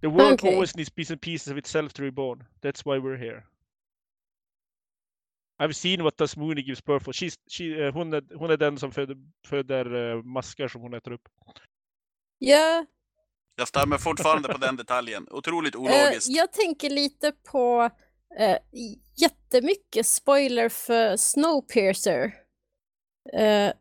The 0.00 0.06
world 0.06 0.32
Okej. 0.32 0.54
always 0.54 0.76
needs 0.76 0.94
bits 0.94 1.10
and 1.10 1.20
pieces 1.20 1.52
of 1.52 1.58
itself 1.58 1.92
to 1.92 2.02
reborn. 2.02 2.44
That's 2.62 2.82
why 2.84 2.98
we're 2.98 3.16
here. 3.18 3.42
I've 5.62 5.72
seen 5.74 6.02
what 6.02 6.16
does 6.18 6.36
Mooney 6.36 6.62
gives 6.62 6.84
birth 6.84 7.04
for. 7.04 7.12
She's, 7.12 7.34
she, 7.50 7.64
eh, 7.86 7.92
hon, 7.92 8.12
är, 8.12 8.22
hon 8.38 8.50
är 8.50 8.56
den 8.56 8.78
som 8.78 8.92
föder, 8.92 9.16
föder 9.46 10.10
eh, 10.16 10.22
maskar 10.22 10.68
som 10.68 10.80
hon 10.80 10.94
äter 10.94 11.12
upp. 11.12 11.28
Ja, 12.38 12.86
Jag 13.56 13.68
stör 13.68 13.86
mig 13.86 13.98
fortfarande 13.98 14.48
på 14.48 14.58
den 14.58 14.76
detaljen. 14.76 15.26
Otroligt 15.30 15.74
Eh, 15.74 15.80
ologiskt. 15.80 16.28
jag 16.28 16.52
tänker 16.52 16.90
lite 16.90 17.32
på 17.32 17.90
eh, 18.38 18.56
jättemycket 19.16 20.06
spoiler 20.06 20.68
för 20.68 21.16
Snowpiercer. 21.16 22.34
Eh, 23.32 23.72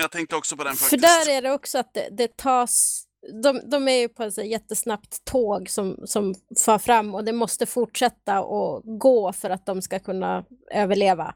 Jag 0.00 0.10
tänkte 0.10 0.36
också 0.36 0.56
på 0.56 0.64
den 0.64 0.74
för 0.74 0.80
faktiskt. 0.84 1.02
där 1.02 1.32
är 1.32 1.42
det 1.42 1.50
också 1.52 1.78
att 1.78 1.94
det, 1.94 2.08
det 2.10 2.36
tas... 2.36 3.04
De, 3.42 3.60
de 3.70 3.88
är 3.88 3.96
ju 3.96 4.08
på 4.08 4.22
ett 4.22 4.46
jättesnabbt 4.46 5.24
tåg 5.24 5.70
som, 5.70 5.96
som 6.04 6.34
far 6.64 6.78
fram 6.78 7.14
och 7.14 7.24
det 7.24 7.32
måste 7.32 7.66
fortsätta 7.66 8.38
att 8.38 8.82
gå 8.84 9.32
för 9.32 9.50
att 9.50 9.66
de 9.66 9.82
ska 9.82 9.98
kunna 9.98 10.44
överleva. 10.70 11.34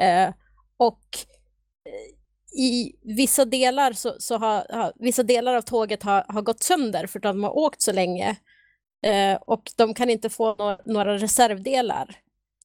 Eh, 0.00 0.32
och 0.76 1.04
eh, 1.84 2.60
i 2.60 2.96
vissa 3.02 3.44
delar 3.44 3.92
så, 3.92 4.14
så 4.18 4.38
har, 4.38 4.66
har 4.70 4.92
vissa 4.96 5.22
delar 5.22 5.54
av 5.54 5.62
tåget 5.62 6.02
har, 6.02 6.24
har 6.28 6.42
gått 6.42 6.62
sönder 6.62 7.06
för 7.06 7.18
att 7.18 7.22
de 7.22 7.44
har 7.44 7.58
åkt 7.58 7.82
så 7.82 7.92
länge. 7.92 8.36
Eh, 9.02 9.34
och 9.34 9.62
de 9.76 9.94
kan 9.94 10.10
inte 10.10 10.30
få 10.30 10.54
no 10.54 10.92
några 10.92 11.18
reservdelar. 11.18 12.16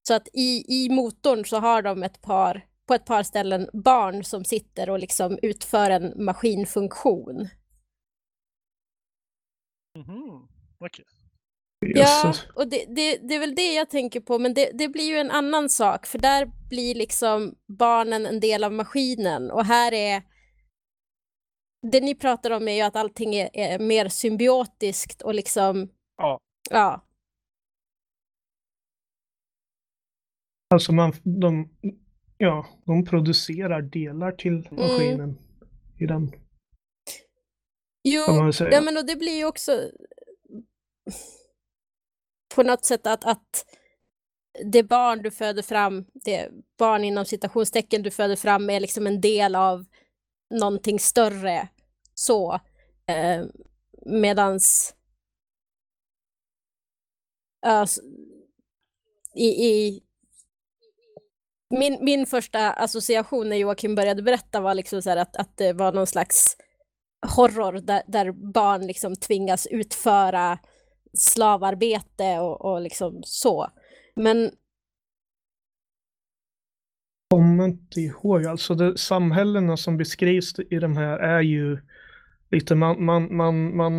Så 0.07 0.13
att 0.13 0.27
i, 0.33 0.65
i 0.67 0.89
motorn 0.89 1.45
så 1.45 1.59
har 1.59 1.81
de 1.81 2.03
ett 2.03 2.21
par, 2.21 2.65
på 2.87 2.93
ett 2.93 3.05
par 3.05 3.23
ställen 3.23 3.69
barn 3.73 4.23
som 4.23 4.45
sitter 4.45 4.89
och 4.89 4.99
liksom 4.99 5.39
utför 5.41 5.89
en 5.89 6.25
maskinfunktion. 6.25 7.49
Mhm. 9.97 10.47
Okej. 10.79 11.05
Ja, 11.79 12.33
och 12.55 12.67
det, 12.67 12.85
det, 12.95 13.17
det 13.17 13.35
är 13.35 13.39
väl 13.39 13.55
det 13.55 13.73
jag 13.73 13.89
tänker 13.89 14.19
på, 14.19 14.39
men 14.39 14.53
det, 14.53 14.71
det 14.73 14.87
blir 14.89 15.03
ju 15.03 15.17
en 15.17 15.31
annan 15.31 15.69
sak, 15.69 16.05
för 16.05 16.19
där 16.19 16.51
blir 16.69 16.95
liksom 16.95 17.55
barnen 17.67 18.25
en 18.25 18.39
del 18.39 18.63
av 18.63 18.71
maskinen 18.73 19.51
och 19.51 19.65
här 19.65 19.91
är 19.93 20.23
det 21.91 22.01
ni 22.01 22.15
pratar 22.15 22.51
om 22.51 22.67
är 22.67 22.71
ju 22.75 22.81
att 22.81 22.95
allting 22.95 23.35
är, 23.35 23.49
är 23.53 23.79
mer 23.79 24.09
symbiotiskt 24.09 25.21
och 25.21 25.33
liksom 25.33 25.89
Ja. 26.17 26.39
ja, 26.69 27.05
Alltså 30.73 30.91
man, 30.93 31.13
de, 31.23 31.69
ja, 32.37 32.65
de 32.85 33.05
producerar 33.05 33.81
delar 33.81 34.31
till 34.31 34.67
Mm. 34.71 34.75
maskinen 34.75 35.37
i 35.99 36.05
den, 36.05 36.31
Jo, 38.03 38.51
ja, 38.71 38.81
men 38.81 38.97
och 38.97 39.05
det 39.05 39.15
blir 39.15 39.37
ju 39.37 39.45
också 39.45 39.89
på 42.55 42.63
något 42.63 42.85
sätt 42.85 43.07
att, 43.07 43.25
att 43.25 43.65
det 44.65 44.83
barn 44.83 45.21
du 45.21 45.31
föder 45.31 45.61
fram, 45.61 46.05
det 46.13 46.49
barn 46.77 47.03
inom 47.03 47.25
citationstecken 47.25 48.03
du 48.03 48.11
föder 48.11 48.35
fram 48.35 48.69
är 48.69 48.79
liksom 48.79 49.07
en 49.07 49.21
del 49.21 49.55
av 49.55 49.85
någonting 50.49 50.99
större. 50.99 51.67
Så. 52.13 52.59
Eh, 53.05 53.45
medans 54.05 54.95
alltså, 57.65 58.01
i, 59.35 59.45
i 59.45 60.03
min, 61.69 61.97
min 62.01 62.25
första 62.25 62.73
association 62.73 63.49
när 63.49 63.57
Joakim 63.57 63.95
började 63.95 64.21
berätta 64.21 64.61
var 64.61 64.73
liksom 64.73 65.01
så 65.01 65.09
här 65.09 65.17
att, 65.17 65.35
att 65.35 65.57
det 65.57 65.73
var 65.73 65.91
någon 65.91 66.07
slags 66.07 66.57
horror 67.23 67.79
där, 67.81 68.01
där 68.07 68.31
barn 68.31 68.87
liksom 68.87 69.15
tvingas 69.15 69.67
utföra 69.71 70.57
slavarbete 71.13 72.39
och, 72.39 72.65
och 72.65 72.81
liksom 72.81 73.21
så. 73.23 73.67
Men 74.15 74.51
kommer 77.29 77.65
inte 77.65 78.01
ihåg, 78.01 78.45
alltså 78.45 78.75
det, 78.75 78.97
samhällena 78.97 79.77
som 79.77 79.97
beskrivs 79.97 80.53
i 80.69 80.79
de 80.79 80.97
här 80.97 81.17
är 81.19 81.41
ju 81.41 81.77
lite 82.51 82.75
man, 82.75 83.05
man, 83.05 83.35
man, 83.35 83.77
man 83.77 83.93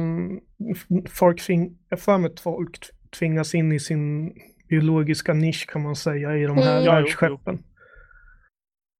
folk 1.08 1.46
tving, 1.46 1.78
jag 1.88 2.00
för 2.00 2.18
mig 2.18 2.30
att 2.30 2.40
folk 2.40 2.78
tvingas 3.18 3.54
in 3.54 3.72
i 3.72 3.80
sin 3.80 4.34
biologiska 4.68 5.34
nisch 5.34 5.66
kan 5.68 5.82
man 5.82 5.96
säga 5.96 6.36
i 6.36 6.42
de 6.46 6.58
här 6.58 6.80
Mm. 6.80 6.94
Världsskeppen. 6.94 7.62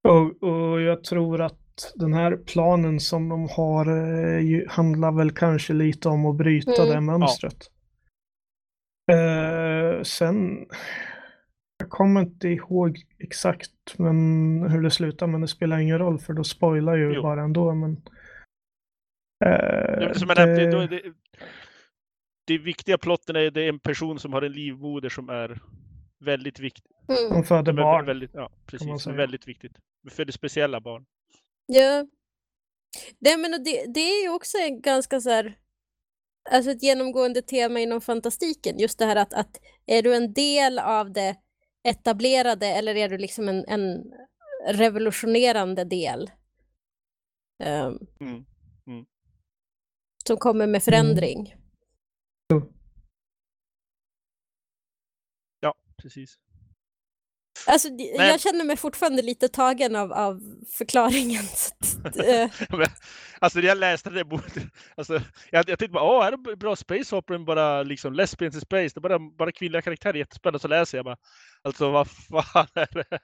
Och, 0.08 0.42
och 0.42 0.80
jag 0.80 1.04
tror 1.04 1.42
att 1.42 1.63
den 1.94 2.14
här 2.14 2.36
planen 2.36 3.00
som 3.00 3.28
de 3.28 3.48
har 3.48 3.86
eh, 3.86 4.68
handlar 4.68 5.12
väl 5.12 5.30
kanske 5.30 5.72
lite 5.72 6.08
om 6.08 6.26
att 6.26 6.36
bryta 6.36 6.82
Mm. 6.82 6.94
det 6.94 7.00
mönstret. 7.00 7.70
Eh, 9.12 10.02
sen, 10.02 10.66
jag 11.78 11.90
kommer 11.90 12.20
inte 12.20 12.48
ihåg 12.48 12.98
exakt 13.18 13.98
men, 13.98 14.16
hur 14.70 14.82
det 14.82 14.90
slutar, 14.90 15.26
men 15.26 15.40
det 15.40 15.48
spelar 15.48 15.78
ingen 15.78 15.98
roll 15.98 16.18
för 16.18 16.32
då 16.32 16.44
spoilar 16.44 16.96
ju 16.96 17.14
Jo. 17.14 17.22
bara 17.22 17.42
ändå. 17.42 17.74
Men, 17.74 17.92
eh, 19.44 19.98
Det, 19.98 20.18
som 20.18 20.28
då 20.28 20.34
är 20.34 20.88
det, 20.88 21.02
det 22.46 22.58
viktiga 22.58 22.98
plotten 22.98 23.36
är 23.36 23.50
det 23.50 23.62
är 23.64 23.68
en 23.68 23.78
person 23.78 24.18
som 24.18 24.32
har 24.32 24.42
en 24.42 24.52
livmoder 24.52 25.08
som 25.08 25.28
är 25.28 25.60
väldigt 26.24 26.60
viktig. 26.60 26.92
mm, 27.08 27.32
de 27.32 27.44
föder 27.44 27.72
barn. 27.72 28.06
Väldigt, 28.06 28.30
ja, 28.34 28.50
precis. 28.66 29.06
Väldigt 29.06 29.48
viktigt. 29.48 29.72
För 30.10 30.24
det 30.24 30.32
speciella 30.32 30.80
barn. 30.80 31.04
Ja. 31.66 32.06
Det, 33.18 33.36
men 33.36 33.50
det, 33.64 33.84
det 33.94 34.00
är 34.00 34.22
ju 34.22 34.28
också 34.28 34.58
en 34.58 34.80
ganska 34.80 35.20
så 35.20 35.30
här, 35.30 35.58
alltså 36.50 36.70
ett 36.70 36.82
genomgående 36.82 37.42
tema 37.42 37.80
inom 37.80 38.00
fantastiken. 38.00 38.78
Just 38.78 38.98
det 38.98 39.04
här 39.06 39.16
att, 39.16 39.34
att 39.34 39.60
är 39.86 40.02
du 40.02 40.14
en 40.14 40.32
del 40.32 40.78
av 40.78 41.12
det 41.12 41.36
etablerade 41.88 42.66
eller 42.66 42.94
är 42.96 43.08
du 43.08 43.18
liksom 43.18 43.48
en, 43.48 43.64
en 43.68 44.12
revolutionerande 44.68 45.84
del? 45.84 46.30
ehm, 47.62 47.98
Mm. 48.20 48.44
som 50.26 50.36
kommer 50.36 50.66
med 50.66 50.82
förändring. 50.82 51.54
Ja, 55.60 55.74
precis. 55.96 56.38
Alltså, 57.66 57.88
Men- 57.90 58.26
jag 58.28 58.40
känner 58.40 58.64
mig 58.64 58.76
fortfarande 58.76 59.22
lite 59.22 59.48
tagen 59.48 59.96
av, 59.96 60.12
av 60.12 60.40
förklaringen. 60.78 61.44
eh, 62.04 62.50
Men, 62.70 62.86
alltså 63.38 63.58
när 63.58 63.66
jag 63.66 63.78
läste 63.78 64.10
det 64.10 64.24
alltså, 64.96 65.12
jag, 65.50 65.68
jag 65.68 65.78
tänkte 65.78 65.88
bara, 65.88 66.04
åh, 66.04 66.22
här 66.22 66.32
är 66.32 66.56
bra 66.56 66.76
space 66.76 67.16
opera, 67.16 67.38
men 67.38 67.44
bara 67.44 67.82
liksom 67.82 68.12
lesbians 68.12 68.54
in 68.54 68.60
space, 68.60 68.94
det 68.94 68.98
är 68.98 69.00
bara, 69.00 69.18
bara 69.18 69.52
kvinnliga 69.52 69.82
karaktärer, 69.82 70.14
jättespännande. 70.14 70.58
Så 70.58 70.68
läser 70.68 70.98
jag 70.98 71.04
bara, 71.04 71.16
alltså 71.62 71.90
vad 71.90 72.08
fan 72.10 72.66
är 72.74 72.88
det 72.94 73.04
här? 73.10 73.20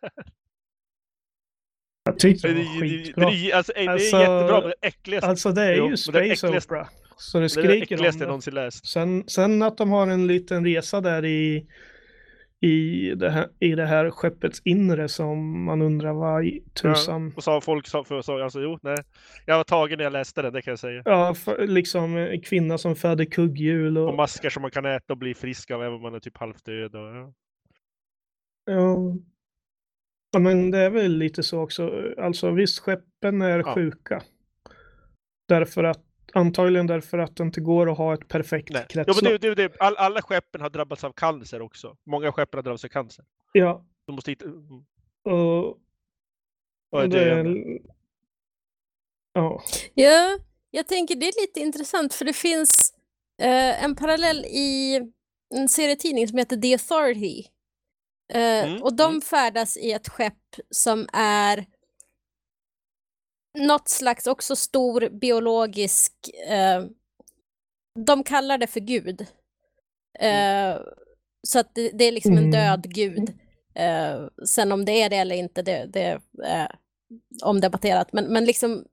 Jag 2.04 2.18
tyckte 2.18 2.48
Det, 2.48 2.54
det 2.54 2.60
är- 2.60 2.64
var 2.64 2.74
det, 2.74 2.80
skitbra. 3.04 3.30
det, 3.30 3.52
alltså, 3.52 3.72
ej, 3.76 3.84
det 3.86 3.90
är 3.90 3.92
Alltså, 3.92 4.16
jättebra, 4.18 4.60
men 4.60 4.68
det 4.80 4.86
äckligaste, 4.88 5.28
Alltså 5.28 5.52
det 5.52 5.62
är 5.62 5.74
Jo, 5.76 5.84
ju 5.84 5.90
det 5.90 5.96
space 6.36 6.48
opera. 6.48 6.88
Så 7.16 7.38
det 7.38 7.42
det, 7.42 7.60
är 7.60 7.62
det 7.62 7.68
skriker 7.86 7.96
om 8.12 8.18
det. 8.18 8.26
någonsin 8.26 8.54
läst. 8.54 8.86
Sen, 8.86 9.24
sen 9.28 9.62
att 9.62 9.76
de 9.78 9.90
har 9.90 10.06
en 10.06 10.26
liten 10.26 10.64
resa 10.64 11.00
där 11.00 11.24
i, 11.24 11.66
i, 12.62 13.14
det 13.14 13.30
här, 13.30 13.48
i 13.58 13.74
det 13.74 13.86
här 13.86 14.10
skeppets 14.10 14.62
inre 14.64 15.08
som 15.08 15.64
man 15.64 15.82
undrar 15.82 16.12
vad 16.12 16.44
i 16.44 16.62
tusan. 16.82 17.32
Och 17.36 17.44
sa 17.44 17.60
folk, 17.60 17.86
sa, 17.86 18.04
för, 18.04 18.22
sa, 18.22 18.42
alltså 18.44 18.60
jo, 18.60 18.78
nej. 18.82 18.96
Jag 19.46 19.56
var 19.56 19.64
tagen 19.64 19.96
när 19.96 20.04
jag 20.04 20.12
läste 20.12 20.42
den, 20.42 20.52
det 20.52 20.62
kan 20.62 20.72
jag 20.72 20.78
säga. 20.78 21.02
Ja, 21.04 21.34
för, 21.34 21.66
liksom 21.66 22.16
en 22.16 22.40
kvinna 22.40 22.78
som 22.78 22.96
föder 22.96 23.24
kugghjul 23.24 23.98
och, 23.98 24.08
Och 24.08 24.14
masker 24.14 24.50
som 24.50 24.62
man 24.62 24.70
kan 24.70 24.84
äta 24.84 25.12
och 25.12 25.16
bli 25.18 25.34
frisk 25.34 25.70
av 25.70 25.82
även 25.82 25.94
om 25.94 26.02
man 26.02 26.14
är 26.14 26.20
typ 26.20 26.36
halvt 26.36 26.64
död. 26.64 26.94
Och, 26.94 27.16
ja. 27.16 27.32
ja. 28.64 28.96
ja, 30.32 30.38
men 30.38 30.70
det 30.70 30.78
är 30.78 30.90
väl 30.90 31.12
lite 31.18 31.42
så 31.42 31.60
också. 31.60 32.12
Alltså 32.18 32.50
visst, 32.50 32.78
skeppen 32.78 33.42
är 33.42 33.58
Ja. 33.58 33.74
sjuka. 33.74 34.22
Därför 35.48 35.84
att, 35.84 36.02
antagligen 36.32 36.86
därför 36.86 37.18
att 37.18 37.36
det 37.36 37.42
inte 37.42 37.60
går 37.60 37.90
att 37.92 37.98
ha 37.98 38.14
ett 38.14 38.28
perfekt 38.28 38.70
Nej. 38.70 38.86
Kretslopp. 38.88 39.22
men 39.22 39.32
det, 39.32 39.38
det, 39.38 39.54
det, 39.54 39.76
all, 39.80 39.96
alla 39.96 40.22
skeppen 40.22 40.60
har 40.60 40.70
drabbats 40.70 41.04
av 41.04 41.12
cancer 41.12 41.62
också. 41.62 41.96
Många 42.06 42.32
skeppen 42.32 42.58
har 42.58 42.62
drabbats 42.62 42.84
av 42.84 42.88
cancer. 42.88 43.24
Ja, 43.52 43.84
De 44.06 44.14
måste 44.14 44.30
hitta... 44.30 44.44
mm. 44.44 44.84
Vad 46.90 47.04
är 47.04 47.08
det 47.08 47.78
ja. 49.32 49.62
ja, 49.94 50.38
jag 50.70 50.86
tänker 50.86 51.16
det 51.16 51.26
är 51.26 51.40
lite 51.40 51.60
intressant 51.60 52.14
för 52.14 52.24
det 52.24 52.32
finns 52.32 52.94
eh, 53.42 53.84
en 53.84 53.96
parallell 53.96 54.44
i 54.44 55.00
en 55.54 55.68
serietidning 55.68 56.28
som 56.28 56.38
heter 56.38 56.56
The 56.56 56.72
Authority. 56.72 57.44
Eh, 58.32 58.68
Mm, 58.68 58.82
och 58.82 58.96
de 58.96 59.10
mm. 59.10 59.20
färdas 59.20 59.76
i 59.76 59.92
ett 59.92 60.08
skepp 60.08 60.56
som 60.70 61.08
är 61.12 61.66
något 63.58 63.88
slags 63.88 64.26
också 64.26 64.56
stor 64.56 65.08
biologisk... 65.20 66.12
Eh, 66.48 66.84
de 68.06 68.24
kallar 68.24 68.58
det 68.58 68.66
för 68.66 68.80
Gud. 68.80 69.26
Eh, 70.18 70.76
Så 71.42 71.58
att 71.58 71.74
det, 71.74 71.90
det 71.94 72.04
är 72.04 72.12
liksom 72.12 72.32
en 72.32 72.38
Mm. 72.38 72.50
död 72.50 72.94
gud. 72.94 73.38
Eh, 73.74 74.26
sen 74.46 74.72
om 74.72 74.84
det 74.84 74.92
är 75.02 75.10
det 75.10 75.16
eller 75.16 75.36
inte, 75.36 75.62
det, 75.62 75.86
det 75.86 76.20
är 76.44 76.76
omdebatterat. 77.42 78.12
Men, 78.12 78.24
men 78.24 78.44
liksom, 78.44 78.84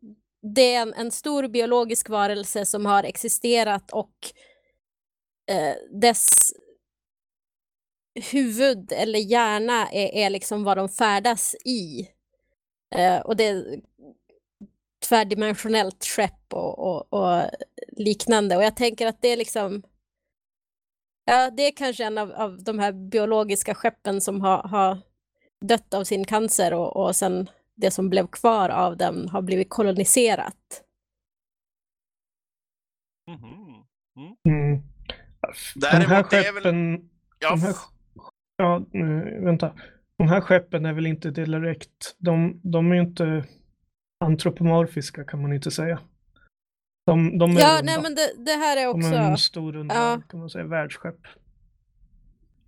det 0.55 0.73
är 0.75 0.81
en, 0.81 0.93
en 0.93 1.11
stor 1.11 1.47
biologisk 1.47 2.09
varelse 2.09 2.65
som 2.65 2.85
har 2.85 3.03
existerat 3.03 3.91
och 3.91 4.13
eh, 5.51 5.75
dess 6.01 6.27
huvud 8.31 8.91
eller 8.91 9.19
hjärna 9.19 9.87
är, 9.91 10.25
är 10.25 10.29
liksom 10.29 10.63
vad 10.63 10.77
de 10.77 10.89
färdas 10.89 11.55
i. 11.65 12.07
Eh, 12.95 13.19
och 13.19 13.35
det 13.35 13.79
tvärdimensionellt 15.09 16.05
skepp 16.05 16.53
och, 16.53 16.79
och, 16.79 17.13
och 17.13 17.43
liknande. 17.91 18.57
Och 18.57 18.63
jag 18.63 18.75
tänker 18.75 19.07
att 19.07 19.21
det 19.21 19.27
är 19.27 19.37
liksom 19.37 19.83
Ja, 21.29 21.49
det 21.51 21.63
är 21.63 21.71
kanske 21.75 22.03
en 22.05 22.17
av, 22.17 22.31
av 22.31 22.63
de 22.63 22.79
här 22.79 22.91
biologiska 22.91 23.75
skeppen 23.75 24.21
som 24.21 24.41
har, 24.41 24.63
har 24.63 24.97
dött 25.65 25.93
av 25.93 26.03
sin 26.03 26.25
cancer 26.25 26.73
och, 26.73 26.97
och 26.97 27.15
sen 27.15 27.49
det 27.75 27.91
som 27.91 28.09
blev 28.09 28.27
kvar 28.27 28.69
av 28.69 28.97
den 28.97 29.29
har 29.29 29.41
blivit 29.41 29.69
koloniserat. 29.69 30.83
Mhm. 33.27 33.83
Mm. 34.47 34.81
De 35.75 35.87
här 35.87 35.99
Däremot, 36.07 36.29
det 36.29 36.37
är 36.37 36.53
väl- 36.53 36.63
skeppen, 36.63 37.09
Ja, 37.39 37.49
de 37.49 37.61
här, 37.61 37.75
ja, 38.57 38.85
nu, 38.91 39.39
vänta. 39.43 39.73
De 40.17 40.27
här 40.27 40.41
skeppen 40.41 40.85
är 40.85 40.93
väl 40.93 41.07
inte 41.07 41.31
direkt, 41.31 42.15
de, 42.17 42.61
de 42.63 42.91
är 42.91 42.95
ju 42.95 43.01
inte 43.01 43.45
antropomorfiska 44.25 45.23
kan 45.23 45.41
man 45.41 45.53
inte 45.53 45.71
säga. 45.71 45.99
De, 47.05 47.37
de 47.37 47.57
är 47.57 47.61
Ja, 47.61 47.77
runda. 47.77 47.81
nej 47.81 48.01
men 48.01 48.15
det, 48.15 48.33
det 48.37 48.51
här 48.51 48.77
är 48.77 48.85
De 48.85 48.87
också... 48.87 49.09
är 49.09 49.31
en 49.31 49.37
stor 49.37 49.73
runda, 49.73 49.95
Ja. 49.95 50.21
kan 50.29 50.39
man 50.39 50.49
säga, 50.49 50.63
världsskepp. 50.65 51.19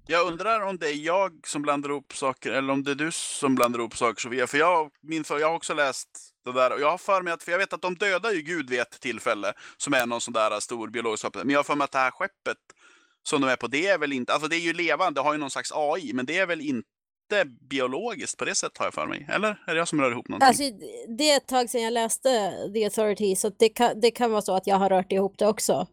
Jag 0.08 0.28
undrar 0.28 0.62
om 0.62 0.78
det 0.78 0.88
är 0.88 1.06
jag 1.06 1.32
som 1.48 1.62
blandar 1.62 1.90
ihop 1.90 2.14
saker 2.14 2.52
eller 2.52 2.74
om 2.74 2.84
det 2.84 2.92
är 2.92 2.96
du 2.96 3.12
som 3.12 3.56
blandar 3.56 3.80
ihop 3.80 3.96
saker 3.98 4.22
Sofia. 4.22 4.48
För 4.48 4.58
jag, 4.58 4.90
min, 5.02 5.24
för 5.24 5.40
jag 5.40 5.48
har 5.48 5.56
också 5.56 5.74
läst 5.74 6.10
det 6.46 6.52
där 6.52 6.74
och 6.74 6.82
jag 6.82 6.92
har 6.92 6.98
för 6.98 7.22
mig 7.22 7.34
att, 7.34 7.44
för 7.44 7.52
jag 7.52 7.60
vet 7.60 7.74
att 7.74 7.82
de 7.82 7.96
dödar 7.96 8.32
ju 8.32 8.42
Gud 8.42 8.70
vid 8.70 8.80
ett 8.80 9.00
tillfälle 9.02 9.54
som 9.78 9.94
är 9.94 10.06
någon 10.06 10.22
sån 10.22 10.34
där 10.34 10.60
stor 10.60 10.88
biologisk. 10.90 11.26
Men 11.36 11.50
jag 11.50 11.60
har 11.60 11.64
för 11.64 11.76
mig 11.76 11.86
att 11.86 11.92
det 11.92 11.98
här 11.98 12.12
skeppet 12.12 12.58
som 13.24 13.42
de 13.42 13.48
är 13.50 13.56
på, 13.56 13.68
det 13.68 13.88
är 13.88 13.98
väl 13.98 14.14
inte, 14.14 14.34
alltså 14.34 14.48
det 14.50 14.56
är 14.56 14.60
ju 14.60 14.74
levande, 14.74 15.20
det 15.20 15.24
har 15.24 15.34
ju 15.34 15.40
någon 15.40 15.52
slags 15.52 15.72
AI, 15.76 16.14
men 16.14 16.26
det 16.26 16.38
är 16.38 16.46
väl 16.46 16.62
inte 16.62 16.90
biologiskt 17.46 18.38
på 18.38 18.46
det 18.46 18.56
sättet 18.56 18.78
har 18.78 18.86
jag 18.86 18.94
för 18.94 19.08
mig. 19.08 19.28
Eller 19.30 19.64
är 19.68 19.74
det 19.74 19.78
jag 19.78 19.88
som 19.88 20.02
rör 20.02 20.12
ihop 20.12 20.28
någonting? 20.28 20.48
Alltså, 20.48 20.64
det 21.18 21.32
är 21.32 21.38
ett 21.38 21.48
tag 21.48 21.70
sedan 21.70 21.82
jag 21.82 21.94
läste 21.94 22.30
The 22.74 22.84
Authority, 22.84 23.36
så 23.36 23.50
det 23.50 23.70
kan, 23.70 24.00
det 24.02 24.12
kan 24.12 24.32
vara 24.32 24.42
så 24.42 24.56
att 24.56 24.68
jag 24.68 24.76
har 24.76 24.90
rört 24.90 25.12
ihop 25.12 25.38
det 25.38 25.48
också. 25.48 25.88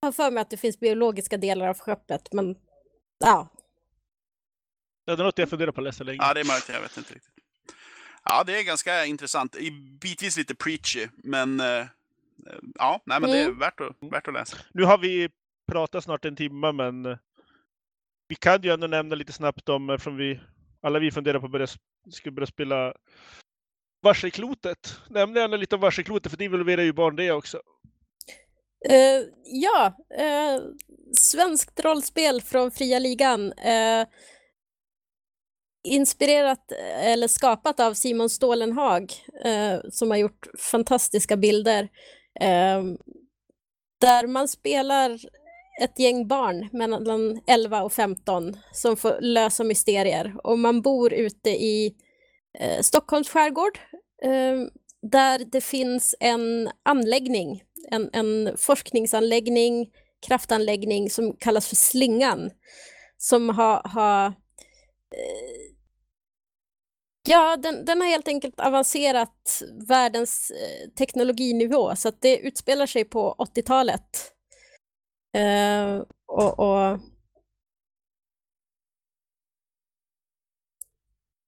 Jag 0.00 0.06
har 0.06 0.12
för 0.12 0.30
mig 0.30 0.40
att 0.40 0.50
det 0.50 0.56
finns 0.56 0.80
biologiska 0.80 1.36
delar 1.36 1.68
av 1.68 1.78
skeppet, 1.78 2.32
men 2.32 2.56
ja. 3.24 3.48
Det 5.06 5.12
är 5.12 5.16
något 5.16 5.38
jag 5.38 5.50
funderar 5.50 5.72
på 5.72 5.80
att 5.80 5.84
läsa 5.84 6.04
länge. 6.04 6.18
Ja, 6.22 6.34
det 6.34 6.40
är 6.40 6.44
möjligt, 6.44 6.68
jag 6.72 6.80
vet 6.80 6.96
inte 6.96 7.14
riktigt. 7.14 7.34
Ja, 8.24 8.44
det 8.46 8.58
är 8.58 8.62
ganska 8.64 9.04
intressant. 9.06 9.56
Bitvis 10.00 10.36
lite 10.36 10.54
preachy, 10.54 11.08
men 11.16 11.60
eh, 11.60 11.86
ja, 12.74 13.00
nej, 13.04 13.20
men 13.20 13.30
det 13.30 13.38
är 13.38 13.44
Mm. 13.46 13.58
värt 13.58 13.80
att, 13.80 13.96
värt 14.12 14.28
att 14.28 14.34
läsa. 14.34 14.56
Nu 14.74 14.84
har 14.84 14.98
vi 14.98 15.28
pratat 15.72 16.04
snart 16.04 16.24
en 16.24 16.36
timme, 16.36 16.72
men 16.72 17.06
eh, 17.06 17.16
vi 18.28 18.34
kan 18.34 18.62
ju 18.62 18.70
ändå 18.70 18.86
nämna 18.86 19.14
lite 19.14 19.32
snabbt 19.32 19.68
om, 19.68 19.90
eftersom 19.90 20.16
vi 20.16 20.40
alla 20.82 20.98
vi 20.98 21.10
funderar 21.10 21.38
på 21.38 21.46
att 21.46 21.52
börja, 21.52 21.66
ska 22.10 22.30
börja 22.30 22.46
spela 22.46 22.94
Varselklotet. 24.02 24.96
Nämn 25.08 25.36
gärna 25.36 25.56
lite 25.56 25.74
om 25.74 25.80
Varselklotet, 25.80 26.32
för 26.32 26.38
det 26.38 26.44
involverar 26.44 26.82
ju 26.82 26.92
barn 26.92 27.16
det 27.16 27.32
också. 27.32 27.60
Uh, 28.90 29.26
ja, 29.44 29.94
uh, 30.20 30.62
svenskt 31.12 31.80
rollspel 31.80 32.40
från 32.40 32.70
fria 32.70 32.98
ligan. 32.98 33.52
Uh, 33.52 34.06
inspirerat 35.88 36.72
eller 36.94 37.28
skapat 37.28 37.80
av 37.80 37.94
Simon 37.94 38.30
Stålenhag 38.30 39.12
som 39.90 40.10
har 40.10 40.16
gjort 40.18 40.46
fantastiska 40.58 41.36
bilder. 41.36 41.88
där 44.00 44.26
man 44.26 44.48
spelar 44.48 45.18
ett 45.82 45.98
gäng 45.98 46.28
barn 46.28 46.68
mellan 46.72 47.40
11 47.46 47.82
och 47.82 47.92
15 47.92 48.56
som 48.72 48.96
får 48.96 49.20
lösa 49.20 49.64
mysterier. 49.64 50.34
Och 50.44 50.58
man 50.58 50.82
bor 50.82 51.12
ute 51.12 51.50
i 51.50 51.94
eh, 52.58 52.80
Stockholms 52.80 53.28
skärgård 53.28 53.78
eh, 54.22 54.56
där 55.02 55.44
det 55.52 55.60
finns 55.60 56.14
en 56.20 56.70
anläggning, 56.82 57.62
en, 57.90 58.10
en 58.12 58.56
forskningsanläggning, 58.58 59.90
kraftanläggning 60.26 61.10
som 61.10 61.36
kallas 61.36 61.68
för 61.68 61.76
Slingan. 61.76 62.50
Som 63.16 63.48
har, 63.48 63.88
Ha, 63.88 64.26
eh, 64.26 65.70
Ja, 67.28 67.56
den, 67.56 67.84
den 67.84 68.00
har 68.00 68.08
helt 68.08 68.28
enkelt 68.28 68.60
avancerat 68.60 69.62
världens 69.88 70.50
eh, 70.50 70.90
teknologinivå 70.90 71.96
så 71.96 72.08
att 72.08 72.20
det 72.20 72.36
utspelar 72.38 72.86
sig 72.86 73.04
på 73.04 73.34
80-talet. 73.38 74.32
Eh, 75.32 76.02
och, 76.26 76.58
och 76.58 77.00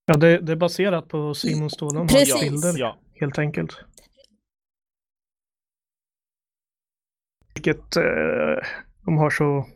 Ja, 0.06 0.16
det, 0.16 0.38
det 0.38 0.52
är 0.52 0.56
baserat 0.56 1.08
på 1.08 1.34
Simon 1.34 1.70
Stålenhags 1.70 2.12
Precis. 2.14 2.40
bilder, 2.40 2.78
Ja. 2.78 2.98
helt 3.20 3.38
enkelt. 3.38 3.84
Vilket 7.54 7.96
eh, 7.96 8.66
de 9.04 9.16
har 9.18 9.30
så... 9.30 9.66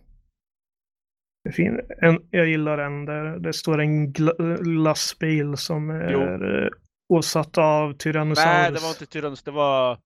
Det 1.43 1.49
är 1.51 1.53
fin, 1.53 1.81
en, 2.03 2.29
jag 2.31 2.49
gillar 2.49 2.77
den 2.77 3.05
där 3.05 3.39
det 3.39 3.53
står 3.53 3.81
en 3.81 4.13
gla, 4.13 4.33
lastbil 4.65 5.57
som 5.57 5.91
är 5.91 6.65
eh, 6.65 6.71
åsatt 7.09 7.59
av 7.59 7.93
Tyrannosaurus. 7.93 8.47
Nej, 8.47 8.73
det 8.73 8.81
var 8.81 8.89
inte 8.89 9.07
Tyrannus, 9.07 9.43
det 9.43 9.51
var... 9.51 10.01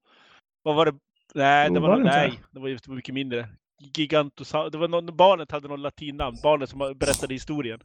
Vad 0.62 0.76
var 0.76 0.86
det? 0.86 0.98
Nej, 1.34 1.68
Jo, 1.68 1.74
det 1.74 1.80
var, 1.80 1.88
var 1.88 1.96
det 1.98 2.05
nej, 2.05 2.40
det 2.51 2.61
var 2.61 2.68
ju 2.68 2.78
mycket 2.88 3.14
mindre. 3.14 3.48
Gigantosaurus. 3.81 4.72
Det 4.72 4.78
var 4.78 4.89
någon, 4.89 5.16
barnet 5.16 5.51
hade 5.51 5.68
någon 5.68 5.83
latinnamn, 5.83 6.37
barnet 6.43 6.70
som 6.70 6.78
berättade 6.78 7.35
historien. 7.35 7.81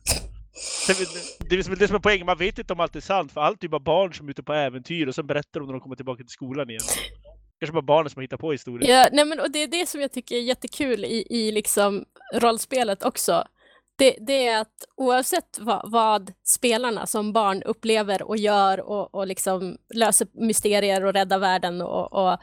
Det, 0.87 0.93
är 1.55 1.69
väl 1.69 1.79
det 1.79 1.87
som 1.87 1.95
är 1.95 1.99
poängen, 1.99 2.25
man 2.25 2.37
vet 2.37 2.59
inte 2.59 2.73
om 2.73 2.79
allt 2.79 2.95
är 2.95 2.99
sant, 2.99 3.31
för 3.31 3.41
allt 3.41 3.63
är 3.63 3.65
ju 3.65 3.69
bara 3.69 3.79
barn 3.79 4.13
som 4.13 4.27
är 4.27 4.31
ute 4.31 4.43
på 4.43 4.53
äventyr 4.53 5.07
och 5.07 5.15
sen 5.15 5.27
berättar 5.27 5.59
de 5.59 5.65
när 5.65 5.73
de 5.73 5.81
kommer 5.81 5.95
tillbaka 5.95 6.23
till 6.23 6.29
skolan 6.29 6.69
igen. 6.69 6.81
Kanske 7.59 7.73
bara 7.73 7.81
barnen 7.81 8.09
som 8.09 8.19
har 8.19 8.21
hittat 8.21 8.39
på 8.39 8.51
historien. 8.51 8.91
Ja, 8.91 9.09
nej 9.11 9.25
men, 9.25 9.39
och 9.39 9.51
det 9.51 9.59
är 9.59 9.67
det 9.67 9.89
som 9.89 10.01
jag 10.01 10.11
tycker 10.11 10.35
är 10.35 10.41
jättekul 10.41 11.05
i, 11.05 11.27
i 11.29 11.51
liksom 11.51 12.05
rollspelet 12.33 13.03
också. 13.03 13.43
Det, 13.97 14.17
det 14.27 14.47
är 14.47 14.61
att 14.61 14.85
oavsett 14.95 15.59
vad, 15.59 15.91
vad 15.91 16.33
spelarna 16.43 17.05
som 17.05 17.33
barn 17.33 17.63
upplever 17.63 18.23
och 18.23 18.37
gör 18.37 18.79
och, 18.79 19.15
och 19.15 19.27
liksom 19.27 19.77
löser 19.93 20.27
mysterier 20.33 21.05
och 21.05 21.13
räddar 21.13 21.39
världen 21.39 21.81
och, 21.81 22.13
och 22.13 22.39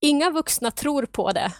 inga 0.00 0.30
vuxna 0.30 0.70
tror 0.70 1.06
på 1.06 1.32
det. 1.32 1.52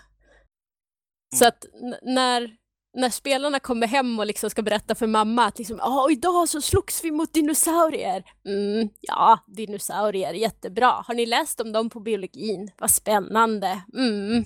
Så 1.34 1.44
Mm. 1.44 1.48
att 1.48 1.64
när, 2.02 2.56
när 2.96 3.10
spelarna 3.10 3.60
kommer 3.60 3.86
hem 3.86 4.18
och 4.18 4.26
liksom 4.26 4.50
ska 4.50 4.62
berätta 4.62 4.94
för 4.94 5.06
mamma 5.06 5.44
att 5.44 5.58
liksom, 5.58 5.76
"Ja, 5.78 6.10
idag 6.10 6.48
så 6.48 6.60
slogs 6.60 7.04
vi 7.04 7.10
mot 7.10 7.34
dinosaurier. 7.34 8.24
Mm, 8.48 8.88
ja, 9.00 9.38
dinosaurier, 9.46 10.32
jättebra. 10.32 10.90
Har 11.06 11.14
ni 11.14 11.26
läst 11.26 11.60
om 11.60 11.72
dem 11.72 11.90
på 11.90 12.00
biologin? 12.00 12.70
Vad 12.78 12.90
spännande. 12.90 13.82
Mm. 13.96 14.44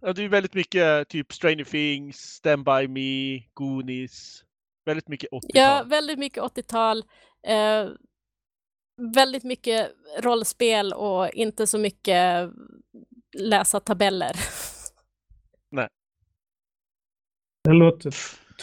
Ja, 0.00 0.12
det 0.12 0.22
är 0.24 0.28
väldigt 0.28 0.54
mycket 0.54 1.08
typ 1.08 1.32
Stranger 1.32 1.64
Things, 1.64 2.16
Stand 2.16 2.64
By 2.64 2.88
Me, 2.88 3.42
Goonies. 3.54 4.42
Väldigt 4.86 5.08
mycket 5.08 5.30
80-tal. 5.32 5.50
Ja, 5.54 5.82
väldigt 5.86 6.18
mycket 6.18 6.42
80-tal. 6.42 6.98
Eh, 7.46 7.88
väldigt 9.14 9.44
mycket 9.44 9.90
rollspel 10.20 10.92
och 10.92 11.30
inte 11.30 11.66
så 11.66 11.78
mycket 11.78 12.50
läsa 13.32 13.80
tabeller. 13.80 14.32
Det 17.68 17.74
låter 17.74 18.14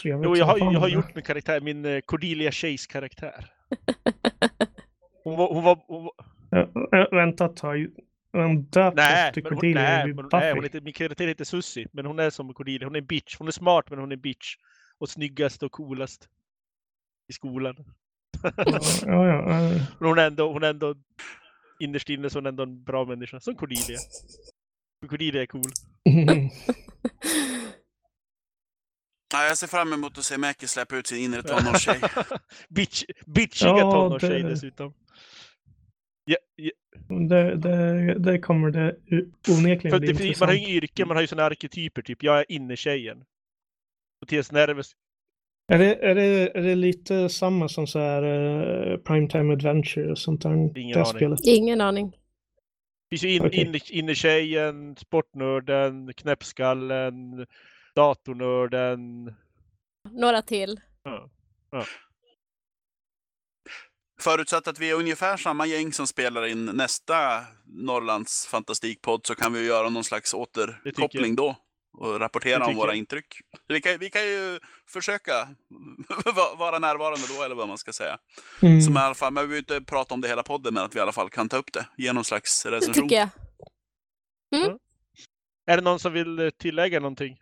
trevligt. 0.01 0.26
Jo, 0.30 0.36
jag 0.36 0.45
har, 0.45 0.57
jag 0.57 0.80
har 0.80 0.88
gjort 0.88 1.16
min 1.16 1.24
karaktär, 1.24 1.61
min 1.61 1.86
eh, 1.86 1.99
Cordelia 1.99 2.51
Chase 2.51 2.88
karaktär. 2.89 3.51
Hon 5.24 5.38
var, 5.38 5.53
hon 5.53 5.63
var, 5.63 5.84
hon 5.88 6.03
var 6.03 6.13
Ja, 6.51 6.70
äh, 6.99 7.07
vänta 7.11 7.45
ett 7.45 7.55
tag. 7.55 7.88
Vem 8.32 8.63
döpt 8.63 8.95
nej, 8.95 9.32
hon, 9.36 9.43
Cordelia? 9.43 9.82
nej, 9.82 10.01
är 10.01 10.13
men, 10.13 10.30
nej 10.32 10.53
hon 10.53 10.63
heter, 10.63 10.82
min 10.82 10.93
karaktär 10.93 11.28
heter 11.28 11.43
Susie, 11.45 11.88
men 11.91 12.05
hon 12.05 12.20
är 12.20 12.30
som 12.30 12.53
Cordelia. 12.53 12.88
Hon 12.88 12.95
är 12.95 12.99
en 12.99 13.05
bitch. 13.05 13.36
Hon 13.38 13.47
är 13.47 13.51
smart, 13.51 13.89
men 13.89 13.99
hon 13.99 14.11
är 14.11 14.16
en 14.16 14.22
bitch. 14.22 14.55
Och 14.97 15.09
snyggast 15.09 15.63
och 15.63 15.72
coolast 15.72 16.30
i 17.30 17.34
skolan. 17.34 17.76
Ja, 18.41 18.80
ja, 19.05 19.26
ja. 19.26 19.70
Men 19.99 20.07
hon 20.09 20.20
är 20.20 20.28
ändå, 20.28 20.53
hon 20.53 20.63
är 20.63 20.70
ändå 20.70 20.95
innerst 21.80 22.09
inne 22.09 22.30
så 22.30 22.38
är 22.38 22.41
hon 22.41 22.47
ändå 22.47 22.63
en 22.63 22.84
bra 22.84 23.05
människa. 23.05 23.39
Som 23.39 23.55
Cordelia. 23.55 23.99
Cordelia 25.10 25.41
är 25.41 25.46
cool. 25.46 25.62
Ja, 29.34 29.48
jag 29.48 29.58
ser 29.58 29.68
fram 29.68 29.93
emot 29.93 30.18
att 30.18 30.24
se 30.24 30.38
Mäki 30.38 30.68
släppa 30.68 30.96
ut 30.98 31.08
sin 31.08 31.18
inre 31.18 31.43
tonårstjej. 31.43 32.00
Bitch, 32.70 33.04
bitchiga 33.26 33.70
Ja, 33.70 33.91
tonårstjej 33.91 34.43
det- 34.43 34.50
dessutom. 34.50 34.93
Ja, 36.26 36.38
ja, 36.56 36.72
det, 37.30 37.56
det, 37.56 38.20
det 38.20 38.39
kommer 38.39 38.70
det 38.72 38.96
onekligen 39.50 39.91
för 39.91 40.00
bli 40.00 40.16
fin- 40.16 40.34
man 40.39 40.50
har 40.50 40.56
ju 40.56 40.60
intressant. 40.60 40.84
yrken, 40.84 41.08
man 41.08 41.18
har 41.18 41.22
ju 41.22 41.28
sådana 41.28 41.46
arketyper. 41.48 42.02
Typ, 42.02 42.24
jag 42.24 42.39
är 42.39 42.46
innertjejen. 42.52 43.24
Mattias 44.22 44.52
Nerves. 44.52 44.91
Är 45.74 45.80
det, 45.80 45.96
är, 45.96 46.16
det, 46.16 46.58
är 46.58 46.62
det 46.62 46.76
lite 46.76 47.30
samma 47.30 47.70
som 47.70 47.88
så 47.88 48.00
här 48.00 48.24
uh, 48.24 48.98
Primetime 48.98 49.54
Adventure 49.54 50.12
och 50.12 50.18
sånt 50.18 50.41
där? 50.41 50.78
Ingen 50.78 50.98
aning. 50.98 51.06
spelet? 51.06 51.39
Ingen 51.43 51.82
aning. 51.82 52.16
Finns 53.10 53.24
ju 53.24 53.30
in, 53.30 53.80
innertjejen, 53.89 54.95
sportnörden, 54.95 56.14
knäppskallen, 56.14 57.47
datornörden. 57.95 59.34
Några 60.10 60.41
till. 60.41 60.80
Ja. 61.03 61.30
Förutsatt 64.20 64.68
att 64.68 64.80
vi 64.80 64.89
är 64.89 64.95
ungefär 64.95 65.38
samma 65.38 65.66
gäng 65.66 65.93
som 65.93 66.08
spelar 66.08 66.45
in 66.45 66.66
nästa 66.66 67.43
Norrlands 67.66 68.47
fantastikpodd 68.47 69.26
så 69.26 69.36
kan 69.36 69.53
vi 69.53 69.66
göra 69.66 69.89
någon 69.89 70.03
slags 70.03 70.34
återkoppling 70.34 71.36
då 71.36 71.56
och 71.98 72.14
Det 72.14 72.20
rapportera 72.20 72.66
om 72.66 72.76
våra 72.76 72.88
jag. 72.89 72.96
intryck. 72.98 73.41
Vi 73.68 73.82
kan, 73.82 73.98
vi 74.00 74.10
kan 74.10 74.22
ju 74.22 74.60
försöka 74.93 75.32
va- 76.36 76.56
vara 76.58 76.80
närvarande 76.80 77.28
då, 77.38 77.43
eller 77.43 77.56
vad 77.56 77.68
man 77.68 77.78
ska 77.78 77.93
säga. 77.93 78.18
Mm. 78.62 78.82
Som 78.82 78.93
i 78.93 79.00
alla 79.00 79.16
fall, 79.16 79.34
men 79.34 79.43
vi 79.43 79.48
behöver 79.48 79.76
inte 79.78 79.91
prata 79.91 80.14
om 80.14 80.22
det 80.22 80.28
hela 80.28 80.43
podden, 80.43 80.74
men 80.74 80.84
att 80.84 80.96
vi 80.96 81.00
i 81.00 81.02
alla 81.02 81.12
fall 81.12 81.30
kan 81.30 81.50
ta 81.50 81.58
upp 81.58 81.74
det. 81.74 81.88
Ge 81.98 82.14
någon 82.14 82.24
slags 82.26 82.64
Det 82.64 82.72
recension. 82.72 83.04
tycker 83.04 83.16
jag. 83.16 83.30
Är 85.68 85.78
det 85.78 85.84
någon 85.84 86.00
som 86.00 86.14
vill 86.14 86.39
eh, 86.39 86.50
tillägga 86.50 87.00
någonting? 87.00 87.38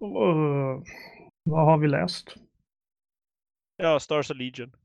Och, 0.00 0.84
vad 1.42 1.64
har 1.66 1.78
vi 1.78 1.88
läst? 1.88 2.34
Ja, 3.76 4.00
Stars 4.00 4.30
of 4.30 4.36
Legion. 4.36 4.76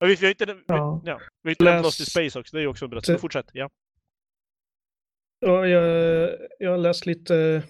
Vi, 0.00 0.14
vi 0.14 0.26
har 0.26 0.30
inte, 0.30 0.44
vi, 0.54 0.62
Ja. 0.66 1.02
ja, 1.04 1.20
vi 1.42 1.48
har 1.48 1.50
inte 1.50 1.64
Läs- 1.64 1.82
Lost 1.82 2.00
in 2.00 2.06
Space 2.06 2.38
också, 2.40 2.56
det 2.56 2.60
är 2.60 2.62
ju 2.62 2.68
också 2.68 2.84
en 2.84 2.90
bra. 2.90 3.00
Det- 3.00 3.06
Så 3.06 3.18
fortsätt. 3.18 3.50
Ja. 3.52 3.70
Ja, 5.40 5.66
jag, 5.66 6.30
jag 6.58 6.70
har 6.70 6.78
läst 6.78 7.06
lite 7.06 7.36
eh, 7.36 7.62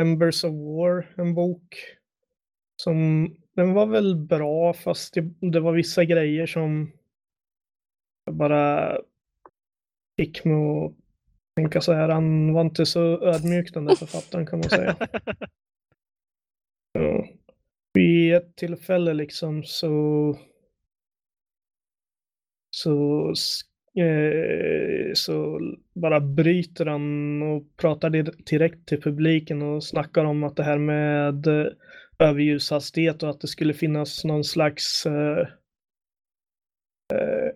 Embers 0.00 0.44
of 0.44 0.52
War, 0.52 1.14
en 1.16 1.34
bok. 1.34 1.76
Som, 2.82 3.28
den 3.52 3.72
var 3.72 3.86
väl 3.86 4.16
bra 4.16 4.72
fast 4.72 5.14
det, 5.14 5.20
det 5.40 5.60
var 5.60 5.72
vissa 5.72 6.04
grejer 6.04 6.46
som 6.46 6.92
bara 8.30 8.98
fick 10.16 10.44
mig 10.44 10.54
att 10.54 10.94
tänka 11.56 11.80
så 11.80 11.92
här. 11.92 12.08
Han 12.08 12.52
var 12.52 12.60
inte 12.60 12.86
så 12.86 13.00
ödmjuk 13.24 13.74
den 13.74 13.84
där 13.84 13.94
författaren 13.94 14.46
kan 14.46 14.58
man 14.58 14.70
säga. 14.70 14.96
Ja. 16.92 17.28
Vid 17.94 18.34
ett 18.34 18.56
tillfälle 18.56 19.14
liksom 19.14 19.62
så 19.64 20.36
så, 22.70 23.34
eh, 23.96 25.12
så 25.14 25.60
bara 25.94 26.20
bryter 26.20 26.86
han 26.86 27.42
och 27.42 27.76
pratar 27.76 28.10
direkt 28.50 28.88
till 28.88 29.02
publiken 29.02 29.62
och 29.62 29.84
snackar 29.84 30.24
om 30.24 30.44
att 30.44 30.56
det 30.56 30.62
här 30.62 30.78
med 30.78 31.46
eh, 31.46 31.72
överljushastighet 32.18 33.22
och 33.22 33.30
att 33.30 33.40
det 33.40 33.48
skulle 33.48 33.74
finnas 33.74 34.24
någon 34.24 34.44
slags 34.44 35.06
eh, 35.06 35.40
eh, 37.12 37.52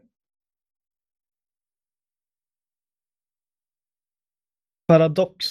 paradox. 4.86 5.46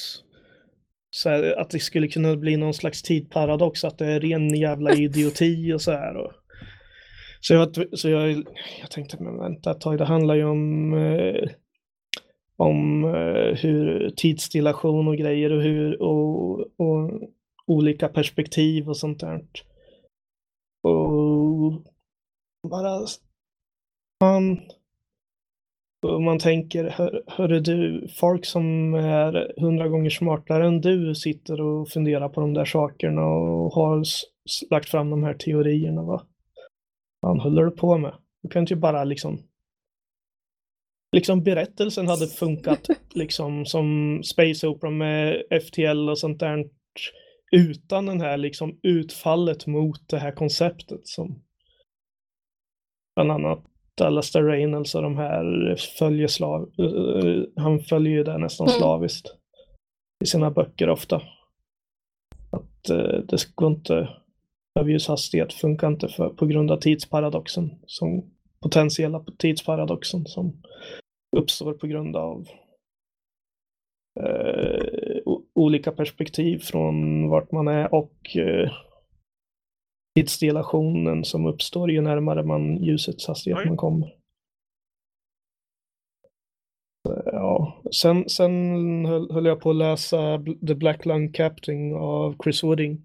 Så 1.09 1.29
här, 1.29 1.59
att 1.59 1.69
det 1.69 1.79
skulle 1.79 2.07
kunna 2.07 2.35
bli 2.35 2.57
någon 2.57 2.73
slags 2.73 3.01
tidparadox, 3.01 3.83
att 3.83 3.97
det 3.97 4.05
är 4.05 4.19
ren 4.19 4.55
jävla 4.55 4.93
idioti 4.93 5.73
och 5.73 5.81
så 5.81 5.91
här. 5.91 6.15
Och, 6.15 6.33
så 7.47 7.53
jag, 7.53 7.99
så 7.99 8.09
jag, 8.09 8.31
jag 8.81 8.91
tänkte, 8.91 9.23
men 9.23 9.37
vänta 9.37 9.71
ett 9.71 9.81
tag, 9.81 9.97
det 9.97 10.05
handlar 10.05 10.35
ju 10.35 10.45
om, 10.45 10.93
eh, 10.93 11.49
om 12.55 13.05
eh, 13.05 13.55
hur 13.55 14.09
tidsdilation 14.09 15.07
och 15.07 15.17
grejer 15.17 15.51
och 15.51 15.61
hur 15.61 16.01
och, 16.01 16.59
och 16.59 17.21
olika 17.67 18.07
perspektiv 18.07 18.89
och 18.89 18.97
sånt 18.97 19.19
där. 19.19 19.45
Och 20.83 21.83
bara, 22.69 23.05
man, 24.21 24.59
och 26.05 26.21
man 26.21 26.39
tänker, 26.39 26.89
hör, 26.89 27.23
hörru 27.27 27.59
du, 27.59 28.07
folk 28.19 28.45
som 28.45 28.93
är 28.93 29.61
hundra 29.61 29.87
gånger 29.87 30.09
smartare 30.09 30.67
än 30.67 30.81
du 30.81 31.15
sitter 31.15 31.61
och 31.61 31.89
funderar 31.89 32.29
på 32.29 32.41
de 32.41 32.53
där 32.53 32.65
sakerna 32.65 33.25
och 33.25 33.73
har 33.73 34.03
lagt 34.69 34.89
fram 34.89 35.09
de 35.09 35.23
här 35.23 35.33
teorierna. 35.33 36.03
Va? 36.03 36.27
Vad 37.23 37.41
håller 37.41 37.63
du 37.65 37.71
på 37.71 37.97
med? 37.97 38.13
Du 38.41 38.49
kan 38.49 38.59
inte 38.61 38.75
bara 38.75 39.03
liksom... 39.03 39.39
Liksom 41.15 41.43
berättelsen 41.43 42.07
hade 42.07 42.27
funkat 42.27 42.87
liksom 43.13 43.65
som 43.65 44.19
Space 44.23 44.67
Opera 44.67 44.91
med 44.91 45.43
FTL 45.67 46.09
och 46.09 46.19
sånt 46.19 46.39
där 46.39 46.65
utan 47.51 48.05
den 48.05 48.21
här 48.21 48.37
liksom 48.37 48.79
utfallet 48.83 49.67
mot 49.67 50.09
det 50.09 50.17
här 50.17 50.31
konceptet 50.31 51.07
som 51.07 51.43
bland 53.15 53.31
annat 53.31 53.65
Alastair 54.01 54.43
Reynolds 54.43 54.95
och 54.95 55.01
de 55.01 55.17
här 55.17 55.75
följer 55.99 56.27
slav... 56.27 56.69
Han 57.55 57.79
följer 57.79 58.13
ju 58.13 58.23
det 58.23 58.37
nästan 58.37 58.67
mm. 58.67 58.79
slaviskt 58.79 59.27
i 60.23 60.25
sina 60.25 60.51
böcker 60.51 60.89
ofta. 60.89 61.15
Att 62.51 62.89
uh, 62.89 63.19
det 63.27 63.55
går 63.55 63.71
inte 63.71 64.09
överljushastighet 64.79 65.53
funkar 65.53 65.87
inte 65.87 66.07
för, 66.07 66.29
på 66.29 66.45
grund 66.45 66.71
av 66.71 66.77
tidsparadoxen, 66.77 67.71
som 67.85 68.31
potentiella 68.59 69.25
tidsparadoxen 69.37 70.25
som 70.25 70.61
uppstår 71.37 71.73
på 71.73 71.87
grund 71.87 72.15
av 72.15 72.47
eh, 74.19 75.21
olika 75.55 75.91
perspektiv 75.91 76.59
från 76.59 77.29
vart 77.29 77.51
man 77.51 77.67
är 77.67 77.93
och 77.93 78.37
eh, 78.37 78.71
tidsdilationen 80.15 81.23
som 81.23 81.45
uppstår 81.45 81.91
ju 81.91 82.01
närmare 82.01 82.43
man 82.43 82.83
ljusets 82.83 83.27
hastighet 83.27 83.59
Oj. 83.59 83.67
man 83.67 83.77
kommer. 83.77 84.15
Ja, 87.25 87.81
sen, 88.01 88.29
sen 88.29 88.51
höll, 89.05 89.31
höll, 89.31 89.45
jag 89.45 89.61
på 89.61 89.69
att 89.69 89.75
läsa 89.75 90.43
The 90.67 90.75
Black 90.75 91.05
Lung 91.05 91.31
Captain 91.31 91.95
av 91.95 92.35
Chris 92.43 92.63
Wooding 92.63 93.01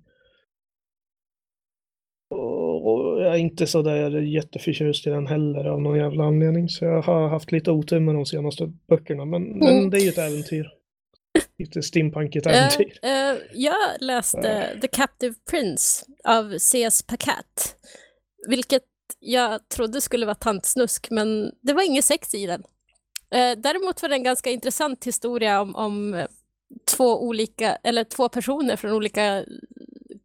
och 2.31 3.18
jag 3.18 3.18
är 3.31 3.37
inte 3.37 3.67
så 3.67 3.83
där 3.83 4.21
jätteförtjust 4.21 5.07
i 5.07 5.11
den 5.11 5.27
heller 5.27 5.65
av 5.65 5.83
någon 5.83 5.99
jävla 5.99 6.25
anledning. 6.25 6.69
Så 6.69 6.85
jag 6.85 7.03
har 7.03 7.29
haft 7.29 7.53
lite 7.53 7.71
otur 7.71 8.01
med 8.01 8.15
de 8.15 8.27
senaste 8.27 8.73
böckerna. 8.89 9.25
Men, 9.25 9.43
mm. 9.43 9.59
men 9.59 9.91
det 9.91 9.97
är 9.97 10.01
ju 10.01 10.09
ett 10.09 10.19
äventyr. 10.19 10.67
Lite 11.59 11.83
steampunkigt 11.83 12.47
eh, 12.47 12.53
äventyr. 12.53 12.99
Uh, 13.05 13.11
uh, 13.11 13.39
jag 13.55 13.77
läste 14.01 14.73
uh. 14.75 14.81
The 14.81 14.89
Captive 14.89 15.35
Prince 15.51 16.05
av 16.25 16.59
C.S. 16.59 17.03
Pacat. 17.03 17.77
Vilket 18.49 18.83
jag 19.21 19.69
trodde 19.69 20.01
skulle 20.01 20.27
vara 20.27 20.35
tantsnusk, 20.35 21.11
men 21.11 21.53
det 21.63 21.73
var 21.73 21.83
inget 21.83 22.05
sex 22.05 22.35
i 22.35 22.47
den. 22.47 22.63
däremot 23.57 24.03
var 24.03 24.09
det 24.09 24.15
en 24.15 24.23
ganska 24.23 24.51
intressant 24.51 25.07
historia 25.07 25.61
om, 25.61 25.75
om 25.77 26.27
två 26.97 27.23
olika, 27.23 27.77
eller 27.85 28.05
två 28.05 28.29
personer 28.29 28.77
från 28.77 28.93
olika 28.93 29.45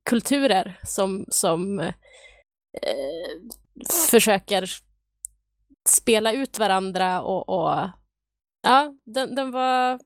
kulturer 0.05 0.79
som, 0.83 1.25
som 1.29 1.91
eh, 2.81 3.41
försöker 4.09 4.69
spela 5.89 6.33
ut 6.33 6.59
varandra 6.59 7.21
och, 7.21 7.49
och 7.49 7.89
ja, 8.61 8.95
den, 9.03 9.35
den 9.35 9.51
var... 9.51 9.99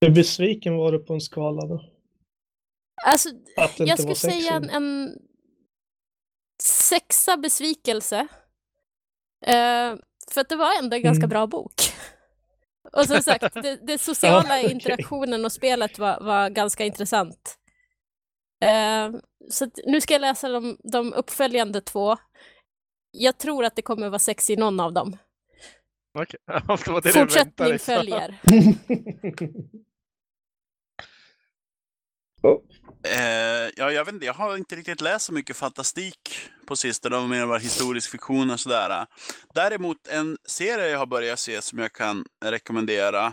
Hur 0.00 0.10
besviken 0.10 0.76
var 0.76 0.92
du 0.92 0.98
på 0.98 1.14
en 1.14 1.20
skala 1.20 1.66
då? 1.66 1.84
Alltså, 3.04 3.28
jag 3.78 3.98
skulle 3.98 4.14
säga 4.14 4.52
en, 4.52 4.70
en 4.70 5.18
sexa 6.62 7.36
besvikelse. 7.36 8.20
Uh, 9.46 9.98
för 10.30 10.40
att 10.40 10.48
det 10.48 10.56
var 10.56 10.78
ändå 10.78 10.96
en 10.96 11.02
ganska 11.02 11.24
mm. 11.24 11.28
bra 11.28 11.46
bok. 11.46 11.74
Och 12.92 13.06
som 13.06 13.22
sagt, 13.22 13.54
det, 13.54 13.86
det 13.86 13.98
sociala 14.00 14.58
ja, 14.58 14.60
okay. 14.60 14.72
interaktionen 14.72 15.44
och 15.44 15.52
spelet 15.52 15.98
var, 15.98 16.20
var 16.20 16.50
ganska 16.50 16.84
intressant. 16.84 17.58
Uh, 18.62 19.20
så 19.50 19.70
nu 19.86 20.00
ska 20.00 20.14
jag 20.14 20.20
läsa 20.20 20.48
de, 20.48 20.76
de 20.92 21.12
uppföljande 21.12 21.80
två. 21.80 22.16
Jag 23.10 23.38
tror 23.38 23.64
att 23.64 23.76
det 23.76 23.82
kommer 23.82 24.08
vara 24.08 24.18
sex 24.18 24.50
i 24.50 24.56
någon 24.56 24.80
av 24.80 24.92
dem. 24.92 25.16
Okej, 26.18 26.40
okay. 26.68 27.00
det 27.02 27.12
Fortsättning 27.12 27.78
följer. 27.78 28.40
Eh, 33.04 33.70
ja, 33.76 33.90
jag 33.90 34.04
vet 34.04 34.14
inte, 34.14 34.26
jag 34.26 34.34
har 34.34 34.56
inte 34.56 34.76
riktigt 34.76 35.00
läst 35.00 35.24
så 35.24 35.32
mycket 35.32 35.56
fantastik 35.56 36.38
på 36.66 36.76
sistone, 36.76 37.16
och 37.16 37.28
mer 37.28 37.58
historisk 37.58 38.10
fiktion 38.10 38.50
och 38.50 38.60
sådär. 38.60 39.06
Däremot 39.54 40.08
en 40.08 40.36
serie 40.48 40.88
jag 40.88 40.98
har 40.98 41.06
börjat 41.06 41.38
se 41.38 41.62
som 41.62 41.78
jag 41.78 41.92
kan 41.92 42.24
rekommendera, 42.44 43.26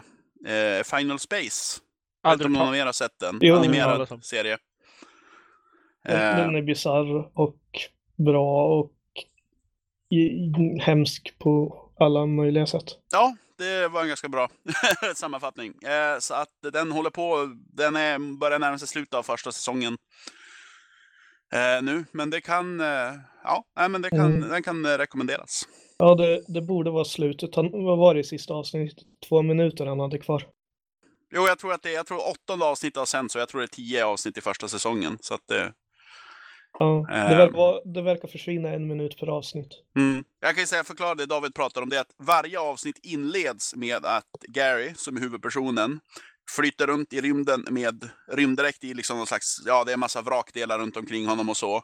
eh, 0.48 0.84
Final 0.84 1.20
Space. 1.20 1.80
Jag 2.24 2.30
vet 2.30 2.34
inte 2.34 2.46
om 2.46 2.54
någon 2.54 2.68
av 2.68 2.76
er 2.76 2.86
har 2.86 2.94
sett 2.94 3.20
den? 3.20 3.40
Jo, 3.42 3.56
Animerad 3.56 4.26
serie. 4.26 4.58
Den 6.04 6.56
är 6.56 6.62
bisarr 6.62 7.39
och 7.39 7.58
bra 8.18 8.80
och 8.80 8.91
hemsk 10.80 11.39
på 11.39 11.82
alla 12.00 12.26
möjliga 12.26 12.66
sätt. 12.66 12.86
Ja, 13.12 13.36
det 13.58 13.88
var 13.88 14.02
en 14.02 14.08
ganska 14.08 14.30
bra 14.30 14.50
sammanfattning. 15.16 15.74
Eh, 15.84 16.20
så 16.20 16.34
att 16.34 16.50
den 16.74 16.91
håller 16.91 17.10
på, 17.10 17.56
den 17.74 17.95
är, 17.95 18.39
börjar 18.39 18.60
närma 18.60 18.78
sig 18.78 18.88
slutet 18.88 19.14
av 19.14 19.24
första 19.24 19.52
säsongen 19.52 19.97
eh, 21.54 21.84
nu. 21.84 22.06
Men 22.12 22.30
det 22.30 22.41
kan, 22.41 22.80
eh, 22.80 23.14
ja, 23.43 23.66
men 23.89 24.02
det 24.02 24.10
kan, 24.10 24.36
mm. 24.36 24.50
den 24.50 24.64
kan 24.64 24.86
rekommenderas. 24.97 25.68
Ja, 25.97 26.16
det, 26.16 26.43
det 26.47 26.62
borde 26.62 26.91
vara 26.91 27.06
slutet. 27.06 27.56
Han, 27.56 27.72
vad 27.72 27.97
var 27.97 28.14
det 28.14 28.20
i 28.20 28.24
sista 28.24 28.54
avsnittet? 28.54 28.97
Två 29.30 29.41
minuter 29.41 29.86
han 29.86 30.00
hade 30.00 30.18
kvar. 30.18 30.43
Jo, 31.32 31.47
jag 31.47 31.60
tror 31.60 31.74
att 31.74 31.84
det 31.84 31.91
jag 31.91 32.06
tror 32.06 32.30
åttonde 32.30 32.66
avsnittet 32.66 32.97
har 32.97 33.06
sen, 33.06 33.30
så 33.30 33.39
jag 33.39 33.50
tror 33.50 33.62
det 33.62 33.66
är 33.66 33.68
tio 33.68 34.06
avsnitt 34.06 34.38
i 34.38 34.41
första 34.41 34.68
säsongen. 34.68 35.18
Så 35.22 35.34
att 35.34 35.47
det, 35.47 35.74
Ja, 36.80 37.06
det, 37.10 37.16
ehm. 37.16 37.38
verkar, 37.38 37.94
det 37.94 38.02
verkar 38.02 38.28
försvinna 38.28 38.70
en 38.70 38.88
minut 38.88 39.20
per 39.20 39.28
avsnitt. 39.28 39.70
Mm. 39.96 40.24
Jag 40.40 40.56
kan 40.56 40.64
ju 40.64 40.68
säga, 40.68 40.84
förklara 40.84 41.16
det 41.16 41.26
David 41.26 41.54
pratar 41.54 41.82
om, 41.82 41.90
det 41.90 42.00
att 42.00 42.16
varje 42.18 42.60
avsnitt 42.60 43.00
inleds 43.04 43.76
med 43.76 44.06
att 44.06 44.26
Gary, 44.48 44.94
som 44.96 45.18
är 45.18 45.22
huvudpersonen, 45.22 46.00
flyter 46.56 46.88
runt 46.88 47.14
i 47.14 47.22
rymden 47.22 47.66
med 47.70 48.10
rymddräkt 48.32 48.84
i 48.84 48.94
liksom 48.94 49.18
någon 49.18 49.28
slags, 49.28 49.62
ja 49.66 49.84
det 49.84 49.94
är 49.94 49.98
massa 49.98 50.22
vrakdelar 50.22 50.80
runt 50.80 50.98
omkring 50.98 51.28
honom 51.28 51.50
och 51.50 51.58
så. 51.58 51.84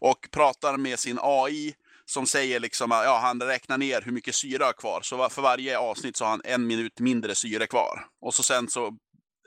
Och 0.00 0.28
pratar 0.30 0.76
med 0.76 0.98
sin 0.98 1.18
AI 1.22 1.74
som 2.04 2.26
säger 2.26 2.60
liksom, 2.60 2.90
ja 2.90 3.18
han 3.22 3.42
räknar 3.42 3.78
ner 3.78 4.02
hur 4.04 4.12
mycket 4.12 4.34
syre 4.34 4.64
har 4.64 4.72
kvar. 4.72 5.00
Så 5.02 5.28
för 5.28 5.42
varje 5.42 5.78
avsnitt 5.78 6.16
så 6.16 6.24
har 6.24 6.30
han 6.30 6.42
en 6.44 6.66
minut 6.66 7.00
mindre 7.00 7.34
syre 7.34 7.66
kvar. 7.66 8.06
Och 8.20 8.34
så 8.34 8.42
sen 8.42 8.68
så 8.68 8.96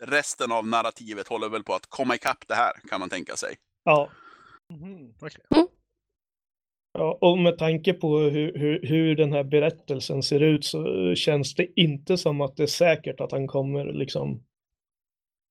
resten 0.02 0.52
av 0.52 0.68
narrativet 0.68 1.28
håller 1.28 1.50
väl 1.50 1.64
på 1.64 1.74
att 1.74 1.86
komma 1.90 2.16
ikapp 2.16 2.48
det 2.48 2.56
här 2.56 2.72
kan 2.90 3.00
man 3.00 3.10
tänka 3.10 3.36
sig. 3.36 3.56
Ja, 3.84 4.10
Mm, 4.76 5.14
okay. 5.22 5.42
mm. 5.56 5.68
Ja, 6.94 7.18
och 7.22 7.38
med 7.38 7.58
tanke 7.58 7.94
på 7.94 8.18
hur, 8.20 8.58
hur, 8.58 8.88
hur, 8.88 9.16
den 9.16 9.34
här 9.34 9.44
berättelsen 9.44 10.24
ser 10.24 10.40
ut 10.40 10.66
så 10.66 11.14
känns 11.16 11.56
det 11.56 11.80
inte 11.82 12.18
som 12.18 12.42
att 12.42 12.58
det 12.58 12.64
är 12.64 12.68
säkert 12.68 13.20
att 13.20 13.32
han 13.32 13.48
kommer 13.48 13.86
liksom 13.86 14.44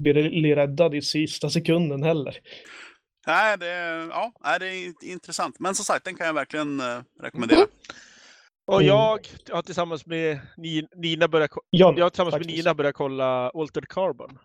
bli 0.03 0.55
räddad 0.55 0.95
i 0.95 1.03
sista 1.03 1.51
sekunden 1.51 2.03
heller. 2.03 2.37
Nej, 3.27 3.59
det, 3.59 3.67
ja, 4.11 4.33
det 4.59 4.67
är 4.67 5.05
intressant. 5.13 5.59
Men 5.61 5.75
som 5.75 5.85
sagt, 5.85 6.05
den 6.05 6.15
kan 6.15 6.27
jag 6.27 6.35
verkligen 6.35 6.81
uh, 6.81 7.03
rekommendera. 7.21 7.59
Mm. 7.59 7.71
Och 8.67 8.77
Mm. 8.83 8.87
jag 8.87 9.21
har 9.51 9.63
tillsammans 9.63 10.07
med 10.07 10.41
Ni- 10.57 10.89
Nina 10.97 11.29
börjat, 11.29 11.51
jag 11.71 11.99
har 11.99 12.11
tillsammans 12.11 12.35
med. 12.35 12.47
Nina 12.47 12.75
börjat 12.75 12.95
kolla 12.95 13.51
Altered 13.51 13.89
Carbon. 13.89 14.39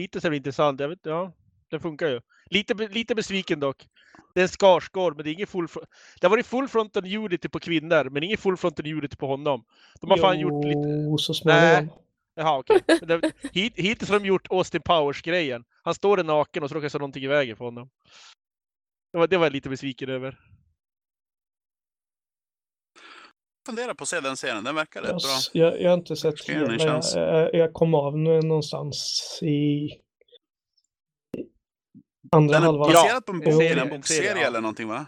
Lite 0.00 0.20
så 0.20 0.26
är 0.26 0.30
det 0.30 0.36
intressant. 0.36 0.80
Jag 0.80 0.88
vet, 0.88 0.98
ja, 1.02 1.32
funkar 1.80 2.08
ju. 2.08 2.20
Lite, 2.50 2.74
lite 2.74 3.14
besviken 3.14 3.60
dock. 3.60 3.86
Det 4.34 4.40
är 4.40 4.44
en 4.44 4.48
Skarsgård, 4.48 5.16
men 5.16 5.24
det 5.24 5.30
är 5.30 5.32
ingen 5.32 5.46
full 5.46 5.66
Det 6.20 6.26
har 6.26 6.30
varit 6.30 6.46
full 6.46 6.68
frontal 6.68 7.02
nudity 7.02 7.48
på 7.48 7.60
kvinnor, 7.60 8.10
men 8.10 8.22
ingen 8.22 8.38
full 8.38 8.56
frontal 8.56 8.86
nudity 8.86 9.16
på 9.16 9.26
honom. 9.26 9.64
De 10.00 10.10
har 10.10 10.18
fan 10.18 10.40
gjort 10.40 10.64
lite... 10.64 10.88
Jo, 10.88 11.18
så 11.18 11.34
småningom. 11.34 11.90
Jaha, 12.36 12.58
okej. 12.58 12.80
Men 13.02 13.22
hit, 13.52 13.72
hittills 13.76 14.10
har 14.10 14.20
de 14.20 14.26
gjort 14.26 14.46
Austin 14.50 14.82
Powers-grejen. 14.82 15.64
Han 15.82 15.94
står 15.94 16.16
där 16.16 16.24
naken 16.24 16.62
och 16.62 16.68
så 16.68 16.74
råkar 16.74 16.88
stå 16.88 16.98
någonting 16.98 17.24
i 17.24 17.26
vägen 17.26 17.56
för 17.56 17.64
honom. 17.64 17.90
Det 19.12 19.18
var, 19.18 19.26
det 19.26 19.36
var 19.36 19.46
jag 19.46 19.52
lite 19.52 19.68
besviken 19.68 20.08
över. 20.08 20.38
Funderar 23.66 23.94
på 23.94 24.02
att 24.02 24.08
se 24.08 24.20
den 24.20 24.36
serien, 24.36 24.64
den 24.64 24.74
verkar 24.74 25.02
rätt 25.02 25.10
Jag, 25.10 25.20
bra. 25.20 25.38
jag, 25.52 25.80
jag 25.82 25.90
har 25.90 25.98
inte 25.98 26.16
sett 26.16 26.46
den 26.46 26.64
en 26.64 26.80
hela. 26.80 27.00
Jag, 27.14 27.32
jag, 27.32 27.54
jag 27.54 27.72
kom 27.72 27.94
av 27.94 28.18
nu 28.18 28.40
någonstans 28.40 29.38
i 29.42 29.90
andra 32.34 32.52
Den 32.54 32.62
är 32.62 32.66
halvan. 32.66 32.92
baserad 32.92 33.26
på 33.26 33.32
en, 33.32 33.42
Jo, 33.44 33.50
bok, 33.50 33.60
det 33.60 33.68
är 33.68 33.76
en 33.76 33.88
bokserie 33.88 34.28
serie, 34.28 34.42
ja. 34.42 34.48
eller 34.48 34.60
någonting 34.60 34.88
va? 34.88 35.06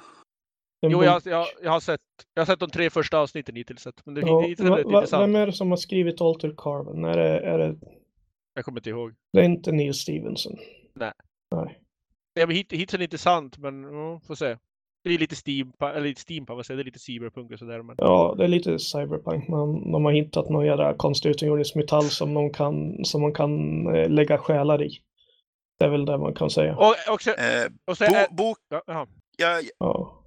En 0.81 0.91
Jo, 0.91 1.05
jag, 1.05 1.23
jag, 1.25 1.47
jag, 1.63 1.71
har 1.71 1.81
sett, 1.81 2.01
jag 2.35 2.41
har 2.41 2.47
sett 2.47 2.61
de 2.61 2.71
tre 2.71 2.91
första 2.91 3.19
avsnitten 3.19 3.57
hittills. 3.57 3.81
sett, 3.83 4.07
Men 4.07 4.15
det, 4.15 4.21
Ja, 4.21 4.41
hittills 4.41 4.69
va, 4.71 4.83
va, 4.85 5.19
vem 5.21 5.37
är 5.37 5.47
det 5.47 5.53
som 5.53 5.71
har 5.71 5.77
skrivit 5.77 6.21
Alter 6.21 6.55
Carbon? 6.57 7.05
Är 7.05 7.17
det, 7.17 7.39
är 7.41 7.59
det, 7.59 7.77
Jag 8.55 8.65
kommer 8.65 8.81
inte 8.81 8.91
ihåg. 8.91 9.13
det 9.33 9.41
är 9.41 9.45
inte 9.45 9.73
Neil 9.73 9.95
Stevenson? 9.95 10.53
Nej. 10.95 11.13
Nej. 11.55 11.79
Ja, 12.35 12.47
men 12.47 12.57
hit, 12.57 12.73
hittills 12.73 12.95
är 12.95 12.99
det 12.99 13.05
intressant, 13.05 13.59
men 13.59 13.83
ja, 13.83 14.21
får 14.27 14.35
se. 14.35 14.57
Det 15.05 15.15
är 15.15 15.19
lite 15.19 15.37
steampunk, 15.37 15.91
eller 15.95 16.09
lite 16.09 16.21
steampunk, 16.21 16.57
vad 16.57 16.67
säger? 16.67 16.77
Det 16.77 16.83
är 16.83 16.85
lite 16.85 16.99
cyberpunk 16.99 17.53
och 17.53 17.59
sådär. 17.59 17.83
Men... 17.83 17.97
Ja, 17.99 18.35
det 18.39 18.45
är 18.45 18.49
lite 18.49 18.79
cyberpunk. 18.79 19.49
Man, 19.49 19.93
de 19.93 20.05
har 20.05 20.13
hittat 20.13 20.49
någon 20.51 20.67
jävla 20.67 20.95
konstig 20.95 21.31
utomjordisk 21.31 21.75
metall 21.75 22.03
som, 22.05 22.35
de 22.35 22.53
kan, 22.53 23.05
som 23.05 23.23
man 23.23 23.33
kan 23.35 23.87
eh, 23.95 24.09
lägga 24.11 24.39
själar 24.39 24.83
i. 24.83 24.91
Det 25.79 25.85
är 25.85 25.89
väl 25.89 26.05
det 26.05 26.19
man 26.19 26.35
kan 26.35 26.51
säga. 26.51 26.77
Och, 26.77 26.95
också, 27.09 27.31
Eh, 27.31 27.71
och 27.85 27.99
så 27.99 28.05
är, 28.05 28.29
bo, 28.29 28.35
bok, 28.37 28.59
ja, 28.87 29.07
jag 29.37 29.65
Ja. 29.79 30.23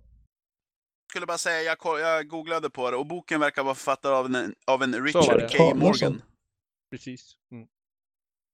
skulle 1.11 1.25
bara 1.25 1.37
säga, 1.37 1.61
jag, 1.83 1.99
jag 1.99 2.27
googlade 2.27 2.69
på 2.69 2.91
det 2.91 2.97
och 2.97 3.05
boken 3.05 3.39
verkar 3.39 3.63
vara 3.63 3.75
författad 3.75 4.13
av 4.13 4.25
en, 4.25 4.55
av 4.67 4.83
en 4.83 5.03
Richard 5.05 5.39
det. 5.39 5.57
K. 5.57 5.75
Morgan. 5.75 6.21
precis. 6.91 7.35
Mm. 7.51 7.67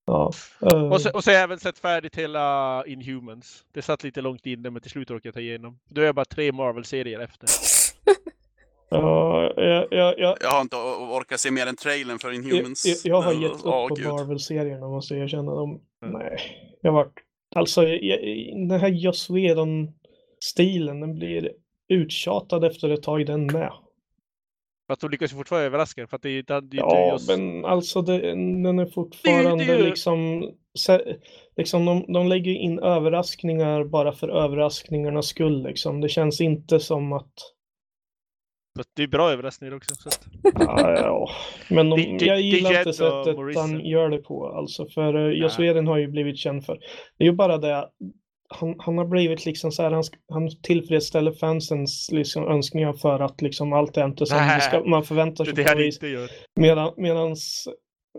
ja. 0.06 0.32
eh, 0.60 0.92
Och, 0.92 1.00
så, 1.00 1.12
och 1.12 1.24
så 1.24 1.30
har 1.30 1.34
jag 1.34 1.42
även 1.42 1.58
sett 1.58 1.78
färdigt 1.78 2.16
hela 2.16 2.84
Inhumans. 2.86 3.64
Det 3.72 3.82
satt 3.82 4.02
lite 4.02 4.20
långt 4.20 4.46
inne, 4.46 4.70
men 4.70 4.82
till 4.82 4.90
slut 4.90 5.10
orkade 5.10 5.28
jag 5.28 5.34
ta 5.34 5.40
igenom. 5.40 5.78
Då 5.88 6.00
är 6.00 6.04
jag 6.06 6.14
bara 6.14 6.24
tre 6.24 6.52
Marvel-serier 6.52 7.20
efter. 7.20 7.48
ja, 8.88 9.52
jag, 9.56 9.86
jag, 9.90 10.18
jag, 10.18 10.36
Jag 10.40 10.50
har 10.50 10.60
inte 10.60 10.76
orkat 10.76 11.40
se 11.40 11.50
mer 11.50 11.66
än 11.66 11.76
trailern 11.76 12.18
för 12.18 12.32
Inhumans. 12.32 13.02
jag, 13.04 13.16
jag 13.16 13.22
har 13.22 13.32
gett 13.32 13.52
upp 13.52 13.60
åh, 13.66 13.88
på. 13.88 13.94
Marvel-serierna 14.16 14.88
måste 14.88 15.14
jag 15.14 15.24
erkänna. 15.24 15.54
De, 15.54 15.80
Mm. 16.04 16.18
Nej, 16.18 16.38
jag 16.82 16.92
vart... 16.92 17.12
Alltså, 17.54 17.82
jag, 17.88 18.18
den 18.68 18.80
här 18.80 18.88
Joss 18.88 19.30
Whedon-stilen, 19.30 21.00
den 21.00 21.14
blir 21.14 21.52
uttjatad 21.88 22.64
efter 22.64 22.88
ett 22.88 23.02
tag 23.02 23.26
den 23.26 23.46
med. 23.46 23.72
Fast 24.88 25.00
de 25.00 25.10
lyckas 25.10 25.32
ju 25.32 25.36
fortfarande 25.36 25.66
överraska. 25.66 26.06
För 26.06 26.16
att 26.16 26.22
det, 26.22 26.30
är- 26.30 26.42
det, 26.60 26.76
är 26.76 26.80
Ja, 26.80 27.12
just... 27.12 27.28
men 27.28 27.64
alltså 27.64 28.02
det, 28.02 28.18
den 28.62 28.78
är 28.78 28.86
fortfarande 28.86 29.64
det 29.64 29.72
är 29.72 29.78
ju- 29.78 29.84
liksom... 29.84 30.50
se- 30.78 31.16
liksom 31.56 31.84
de, 31.84 32.12
de 32.12 32.26
lägger 32.28 32.52
in 32.52 32.78
överraskningar 32.78 33.84
bara 33.84 34.12
för 34.12 34.28
överraskningarnas 34.28 35.26
skull 35.26 35.62
liksom. 35.62 36.00
Det 36.00 36.08
känns 36.08 36.40
inte 36.40 36.80
som 36.80 37.12
att... 37.12 37.32
det 38.96 39.02
är 39.02 39.06
bra 39.06 39.30
överraskningar 39.32 39.74
också. 39.74 39.94
Så 39.94 40.08
att... 40.08 40.26
Ja, 40.54 40.90
ja. 40.96 41.30
Men 41.70 41.90
de, 41.90 41.96
Det- 41.96 42.18
det- 42.18 42.24
jag 42.26 42.36
det 42.36 42.40
gillar 42.42 42.70
Jed 42.70 42.78
inte 42.80 42.92
sättet 42.92 43.56
han 43.56 43.80
gör 43.86 44.08
det 44.10 44.18
på. 44.18 44.46
Alltså, 44.48 44.86
för 44.94 45.16
uh, 45.16 45.32
Joss 45.40 45.58
Ja. 45.58 45.82
Har 45.86 45.96
ju 45.98 46.08
blivit 46.08 46.38
känd 46.38 46.64
för. 46.66 46.78
Det 47.18 47.24
är 47.24 47.28
ju 47.28 47.32
bara 47.32 47.58
det. 47.58 47.88
Han, 48.48 48.74
han 48.78 48.98
har 48.98 49.04
blivit 49.04 49.46
liksom 49.46 49.72
så 49.72 49.82
här, 49.82 49.90
han, 49.90 50.04
han 50.32 50.48
tillfredsställer 50.62 51.32
fansens 51.32 52.08
liksom, 52.12 52.48
önskningar 52.48 52.92
för 52.92 53.20
att 53.20 53.42
liksom 53.42 53.72
allt 53.72 53.96
är 53.96 54.04
inte 54.04 54.26
som 54.26 54.38
det 54.38 54.82
man 54.90 55.04
förväntar 55.04 55.44
Det 55.44 55.50
sig. 55.54 55.56
det 55.56 55.62
på 55.62 55.68
han 55.68 55.78
vis. 55.78 55.96
inte 55.96 56.08
gör. 56.08 56.28
Medan, 56.60 56.92
medans, 56.96 57.68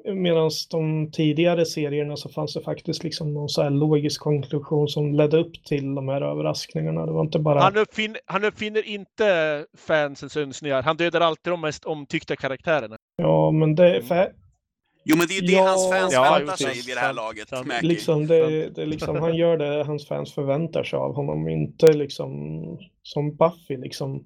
medans 0.06 0.68
de 0.68 1.12
tidigare 1.12 1.66
serierna 1.66 2.18
så 2.18 2.30
fanns 2.30 2.54
det 2.54 2.62
faktiskt 2.62 3.04
liksom 3.04 3.34
någon 3.34 3.50
så 3.50 3.62
här 3.62 3.70
logisk 3.70 4.22
konklusion 4.22 4.88
som 4.88 5.14
ledde 5.14 5.38
upp 5.38 5.64
till 5.64 5.96
de 5.96 6.08
här 6.08 6.22
överraskningarna. 6.22 7.06
Det 7.06 7.12
var 7.12 7.22
inte 7.22 7.40
bara... 7.40 7.62
Han, 7.62 7.78
uppfin, 7.78 8.16
han 8.26 8.44
uppfinner 8.44 8.88
inte 8.88 9.66
fansens 9.78 10.38
önskningar. 10.38 10.82
Han 10.82 10.98
dödar 10.98 11.22
alltid 11.22 11.54
de 11.54 11.62
mest 11.62 11.86
omtyckta 11.86 12.36
karaktärerna. 12.36 12.98
Ja, 13.16 13.52
men 13.52 13.76
det 13.76 13.96
är 13.96 14.02
för, 14.02 14.32
Jo, 15.10 15.16
men 15.18 15.28
det 15.28 15.34
är 15.38 15.42
ju 15.42 15.48
det 15.48 15.54
Ja. 15.54 15.68
hans 15.68 15.90
fans 15.92 16.14
Ja, 16.14 16.38
väntar 16.40 16.56
sig 16.56 16.82
vid 16.88 16.96
det 16.96 17.00
här 17.00 17.14
laget. 17.14 17.50
liksom, 17.84 18.28
det, 18.28 18.70
det 18.70 18.82
är 18.82 18.86
liksom, 18.86 19.16
han 19.16 19.36
gör 19.36 19.58
det 19.58 19.84
hans 19.84 20.08
fans 20.08 20.34
förväntar 20.34 20.84
sig 20.84 20.98
av 20.98 21.16
honom, 21.16 21.48
inte 21.50 21.94
liksom 21.94 22.32
som 23.04 23.36
Buffy 23.36 23.78
liksom. 23.78 24.26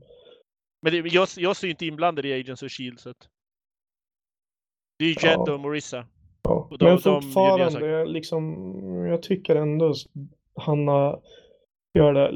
Men 0.81 0.93
det, 0.93 0.97
jag, 1.09 1.27
jag 1.37 1.49
är 1.49 1.65
ju 1.65 1.69
inte 1.71 1.85
inblandad 1.85 2.25
i 2.25 2.33
Agents 2.33 2.63
of 2.63 2.71
Shield. 2.71 2.99
Så 2.99 3.09
att... 3.09 3.17
Det 5.01 5.05
är 5.05 5.07
ju 5.23 5.29
Jed 5.29 5.39
Ja. 5.47 5.53
och 5.53 5.59
Marissa. 5.59 6.05
Ja. 6.43 6.67
Och 6.71 6.77
de- 6.77 6.85
Men 6.85 6.93
de 7.03 7.21
fortfarande, 7.21 8.05
liksom, 8.05 9.05
jag 9.09 9.23
tycker 9.23 9.55
ändå 9.55 9.93
han 10.55 10.87
har- 10.87 11.19
gör 11.97 12.13
det 12.13 12.31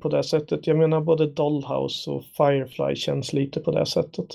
på 0.00 0.08
det 0.08 0.24
sättet. 0.24 0.66
Jag 0.66 0.76
menar 0.78 1.00
både 1.00 1.26
Dollhouse 1.26 2.10
och 2.10 2.24
Firefly 2.24 2.96
känns 2.96 3.32
lite 3.32 3.60
på 3.60 3.70
det 3.70 3.86
sättet. 3.86 4.26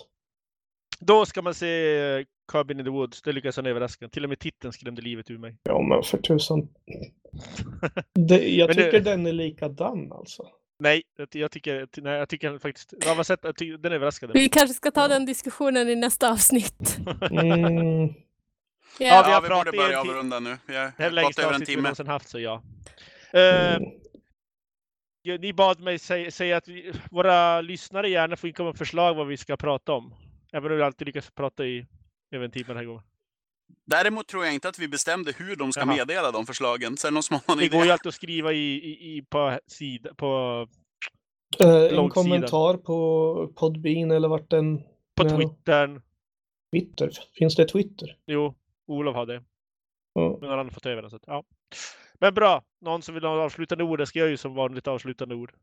Då 1.00 1.26
ska 1.26 1.42
man 1.42 1.54
se 1.54 2.26
Cabin 2.52 2.80
in 2.80 2.86
the 2.86 2.92
Woods. 2.92 3.22
Det 3.22 3.32
lyckas 3.32 3.56
han 3.56 3.66
överraska. 3.66 4.10
Till 4.10 4.24
och 4.24 4.30
med 4.30 4.40
titeln 4.40 4.74
skrämde 4.74 5.02
livet 5.02 5.32
ur 5.32 5.38
mig. 5.38 5.56
Ja, 5.64 5.82
men 5.82 6.04
för 6.04 6.18
tusan. 6.18 6.68
Det, 8.14 8.48
jag 8.50 8.68
Men 8.68 8.78
det- 8.78 8.84
tycker 8.84 9.00
den 9.00 9.26
är 9.28 9.34
likadan 9.34 10.12
alltså. 10.12 10.44
Nej, 10.84 11.04
jag, 11.32 11.52
tycker, 11.52 11.88
nej, 12.02 12.14
jag 12.14 12.30
tycker 12.30 12.58
faktiskt... 12.58 12.94
Jag 13.06 13.16
har 13.16 13.24
sett, 13.24 13.40
jag 13.44 13.56
tycker, 13.56 13.78
den 13.78 13.92
överraskade. 13.94 14.34
Vi 14.34 14.50
kanske 14.50 14.74
ska 14.74 14.92
ta 14.92 15.08
den 15.08 15.26
diskussionen 15.26 15.90
i 15.90 15.96
nästa 15.96 16.32
avsnitt. 16.32 16.98
Mm, 17.32 18.14
Ja, 19.00 19.06
Ja, 19.06 19.24
vi 19.26 19.30
Ja, 19.30 19.36
har 19.36 19.42
vi 19.42 19.48
pratat 19.48 19.66
borde 19.66 19.78
börja 19.78 20.00
avrunda 20.02 20.40
nu. 20.40 20.58
Vi 20.66 20.76
har 20.76 20.86
Det 20.86 20.92
pratat 20.98 21.14
längsta 21.14 21.42
över 21.42 21.54
en 21.54 21.60
vi 21.60 21.66
timme. 21.66 21.82
någonsin 21.82 22.08
haft, 22.08 22.30
så 22.30 22.40
ja. 22.40 22.62
Eh, 23.34 23.76
mm. 23.76 23.90
ja, 25.22 25.38
ni 25.38 25.54
bad 25.54 25.80
mig 25.80 26.00
säga, 26.00 26.32
säga 26.32 26.58
att 26.58 26.68
vi, 26.68 26.94
våra 27.12 27.62
lyssnare 27.62 28.10
gärna 28.10 28.36
får 28.36 28.48
inkomma 28.48 28.70
med 28.70 28.78
förslag 28.78 29.14
vad 29.16 29.28
vi 29.28 29.38
ska 29.38 29.58
prata 29.58 29.94
om. 29.94 30.14
Även 30.54 30.72
om 30.72 30.78
vi 30.78 30.84
alltid 30.84 31.08
lyckas 31.08 31.32
prata 31.32 31.66
i 31.66 31.86
över 32.32 32.46
en 32.46 32.52
timme 32.52 32.68
den 32.68 32.78
här 32.78 32.84
gången. 32.86 33.04
Däremot 33.86 34.28
tror 34.28 34.46
jag 34.46 34.54
inte 34.54 34.70
att 34.70 34.80
vi 34.80 34.88
bestämde 34.88 35.32
hur 35.38 35.56
de 35.56 35.72
ska 35.72 35.82
Jaha. 35.82 35.96
meddela 35.96 36.32
de 36.32 36.46
förslagen. 36.46 36.98
Sen 36.98 37.14
någon 37.14 37.24
som 37.24 37.34
har 37.36 37.42
någon 37.48 37.58
Det 37.58 37.66
idé. 37.66 37.78
går 37.78 37.86
ju 37.86 37.92
alltid 37.92 38.08
att 38.10 38.16
skriva 38.16 38.54
i, 38.54 38.74
i, 38.76 39.18
i 39.18 39.22
på 39.30 39.60
sida, 39.68 40.14
på, 40.14 40.68
Eh, 41.64 42.00
en 42.00 42.10
kommentar 42.10 42.78
på 42.78 43.52
Podbean 43.56 44.12
eller 44.12 44.28
vart 44.28 44.50
den... 44.50 44.78
på 45.16 45.28
Ja. 45.28 45.38
Twittern. 45.38 46.02
Twitter. 46.72 47.12
Finns 47.34 47.56
det 47.56 47.68
Twitter? 47.68 48.18
Jo, 48.28 48.56
Olof 48.88 49.16
har 49.16 49.26
det. 49.26 49.44
Ja. 50.14 50.38
Men 50.42 50.50
annan 50.50 50.66
har 50.66 50.72
fått 50.72 50.86
över 50.86 51.02
den. 51.02 51.10
Så 51.12 51.16
att, 51.16 51.24
ja. 51.28 51.44
Men 52.20 52.34
bra. 52.34 52.64
Någon 52.82 53.02
som 53.02 53.16
vill 53.16 53.24
ha 53.24 53.44
avslutande 53.44 53.84
ord? 53.84 54.00
Det 54.00 54.06
ska 54.06 54.20
jag 54.20 54.30
ju 54.30 54.38
som 54.38 54.54
vanligt 54.56 54.88
avslutande 54.88 55.36
ord. 55.36 55.54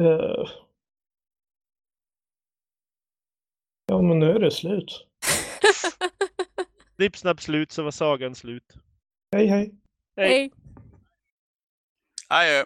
Eh. 0.00 0.48
Ja, 3.86 4.02
men 4.02 4.18
nu 4.18 4.30
är 4.30 4.38
det 4.38 4.50
slut. 4.50 5.06
Snipp, 7.02 7.16
snapp, 7.16 7.40
slut 7.40 7.72
så 7.72 7.82
var 7.82 7.90
sagan 7.90 8.34
slut. 8.34 8.76
Hej, 9.34 9.46
hej. 9.46 9.70
Hej. 10.16 10.28
Hej. 10.28 10.50
Adjö. 12.30 12.64